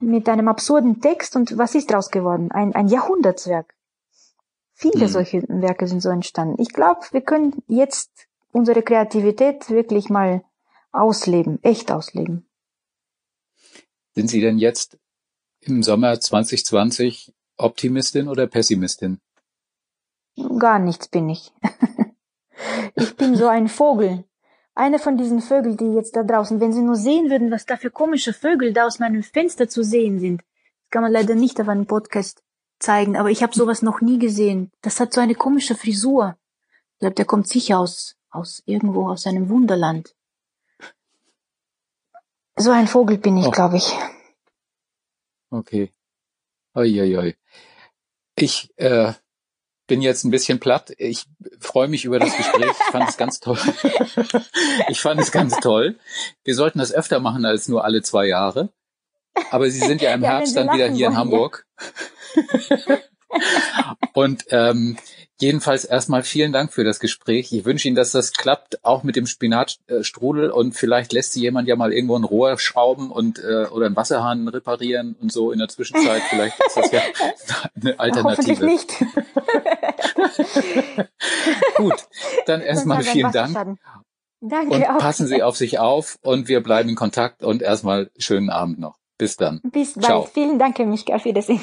mit 0.00 0.28
einem 0.28 0.48
absurden 0.48 1.00
Text 1.00 1.36
und 1.36 1.56
was 1.56 1.74
ist 1.74 1.90
daraus 1.90 2.10
geworden? 2.10 2.50
Ein, 2.50 2.74
ein 2.74 2.88
Jahrhundertswerk. 2.88 3.74
Viele 4.74 5.02
hm. 5.02 5.08
solche 5.08 5.42
Werke 5.48 5.86
sind 5.86 6.00
so 6.00 6.08
entstanden. 6.10 6.60
Ich 6.60 6.72
glaube, 6.72 7.00
wir 7.12 7.20
können 7.20 7.62
jetzt 7.68 8.10
unsere 8.52 8.82
Kreativität 8.82 9.70
wirklich 9.70 10.10
mal 10.10 10.42
ausleben, 10.90 11.58
echt 11.62 11.92
ausleben. 11.92 12.48
Sind 14.14 14.28
Sie 14.28 14.40
denn 14.40 14.58
jetzt 14.58 14.98
im 15.60 15.82
Sommer 15.82 16.20
2020 16.20 17.32
Optimistin 17.56 18.28
oder 18.28 18.46
Pessimistin? 18.46 19.20
Gar 20.58 20.78
nichts 20.80 21.08
bin 21.08 21.28
ich. 21.28 21.52
ich 22.94 23.16
bin 23.16 23.36
so 23.36 23.46
ein 23.46 23.68
Vogel. 23.68 24.24
Eine 24.74 24.98
von 24.98 25.16
diesen 25.16 25.40
Vögeln, 25.40 25.76
die 25.76 25.94
jetzt 25.94 26.16
da 26.16 26.24
draußen, 26.24 26.58
wenn 26.60 26.72
Sie 26.72 26.82
nur 26.82 26.96
sehen 26.96 27.30
würden, 27.30 27.52
was 27.52 27.64
da 27.64 27.76
für 27.76 27.90
komische 27.90 28.32
Vögel 28.32 28.72
da 28.72 28.86
aus 28.86 28.98
meinem 28.98 29.22
Fenster 29.22 29.68
zu 29.68 29.84
sehen 29.84 30.18
sind. 30.18 30.40
Das 30.40 30.90
kann 30.90 31.02
man 31.02 31.12
leider 31.12 31.36
nicht 31.36 31.60
auf 31.60 31.68
einem 31.68 31.86
Podcast 31.86 32.42
zeigen, 32.80 33.16
aber 33.16 33.30
ich 33.30 33.42
habe 33.42 33.54
sowas 33.54 33.82
noch 33.82 34.00
nie 34.00 34.18
gesehen. 34.18 34.72
Das 34.82 34.98
hat 34.98 35.12
so 35.12 35.20
eine 35.20 35.36
komische 35.36 35.76
Frisur. 35.76 36.36
Ich 36.94 36.98
glaube, 36.98 37.14
der 37.14 37.24
kommt 37.24 37.46
sicher 37.46 37.78
aus, 37.78 38.16
aus 38.30 38.62
irgendwo 38.66 39.08
aus 39.08 39.26
einem 39.26 39.48
Wunderland. 39.48 40.16
So 42.56 42.70
ein 42.70 42.88
Vogel 42.88 43.18
bin 43.18 43.36
ich, 43.36 43.46
oh. 43.46 43.50
glaube 43.50 43.76
ich. 43.76 43.96
Okay. 45.50 45.92
Oi. 46.76 47.36
Ich 48.36 48.68
äh, 48.76 49.12
bin 49.86 50.02
jetzt 50.02 50.24
ein 50.24 50.32
bisschen 50.32 50.58
platt. 50.58 50.92
Ich 50.98 51.26
freue 51.60 51.86
mich 51.86 52.04
über 52.04 52.18
das 52.18 52.36
Gespräch. 52.36 52.70
Ich 52.70 52.90
fand 52.90 53.08
es 53.08 53.16
ganz 53.16 53.38
toll. 53.38 53.58
ich 54.88 55.00
fand 55.00 55.20
es 55.20 55.30
ganz 55.30 55.56
toll. 55.58 55.98
Wir 56.42 56.54
sollten 56.56 56.80
das 56.80 56.92
öfter 56.92 57.20
machen 57.20 57.44
als 57.44 57.68
nur 57.68 57.84
alle 57.84 58.02
zwei 58.02 58.26
Jahre. 58.26 58.72
Aber 59.50 59.70
Sie 59.70 59.78
sind 59.78 60.02
ja 60.02 60.12
im 60.14 60.22
ja, 60.22 60.30
Herbst 60.30 60.56
dann 60.56 60.72
wieder 60.72 60.90
hier 60.90 61.06
wollen, 61.06 61.12
in 61.12 61.16
Hamburg. 61.16 61.66
Und 64.12 64.44
ähm, 64.50 64.96
jedenfalls 65.40 65.84
erstmal 65.84 66.22
vielen 66.22 66.52
Dank 66.52 66.72
für 66.72 66.84
das 66.84 67.00
Gespräch. 67.00 67.52
Ich 67.52 67.64
wünsche 67.64 67.88
Ihnen, 67.88 67.96
dass 67.96 68.12
das 68.12 68.32
klappt, 68.32 68.84
auch 68.84 69.02
mit 69.02 69.16
dem 69.16 69.26
Spinatstrudel. 69.26 70.50
Und 70.50 70.72
vielleicht 70.72 71.12
lässt 71.12 71.32
Sie 71.32 71.40
jemand 71.40 71.68
ja 71.68 71.76
mal 71.76 71.92
irgendwo 71.92 72.16
ein 72.16 72.24
Rohr 72.24 72.58
schrauben 72.58 73.10
und 73.10 73.38
äh, 73.38 73.66
oder 73.66 73.86
einen 73.86 73.96
Wasserhahn 73.96 74.48
reparieren 74.48 75.16
und 75.20 75.32
so 75.32 75.52
in 75.52 75.58
der 75.58 75.68
Zwischenzeit. 75.68 76.22
Vielleicht 76.30 76.58
ist 76.60 76.76
das 76.76 76.92
ja 76.92 77.00
eine 77.80 77.98
Alternative. 77.98 78.38
Hoffentlich 78.38 78.60
nicht. 78.60 78.94
Gut, 81.76 82.06
dann 82.46 82.60
erstmal 82.60 83.02
vielen 83.02 83.32
Dank. 83.32 83.78
Danke 84.40 84.74
und 84.74 84.84
auch. 84.84 84.98
passen 84.98 85.26
Sie 85.26 85.42
auf 85.42 85.56
sich 85.56 85.78
auf 85.78 86.18
und 86.22 86.48
wir 86.48 86.62
bleiben 86.62 86.90
in 86.90 86.96
Kontakt 86.96 87.42
und 87.42 87.62
erstmal 87.62 88.10
schönen 88.18 88.50
Abend 88.50 88.78
noch. 88.78 88.98
Bis 89.16 89.36
dann. 89.36 89.60
Bis 89.62 89.94
bald. 89.94 90.04
Ciao. 90.04 90.28
Vielen 90.32 90.58
Dank, 90.58 90.78
Michael. 90.80 91.16
Auf 91.16 91.24
Wiedersehen. 91.24 91.62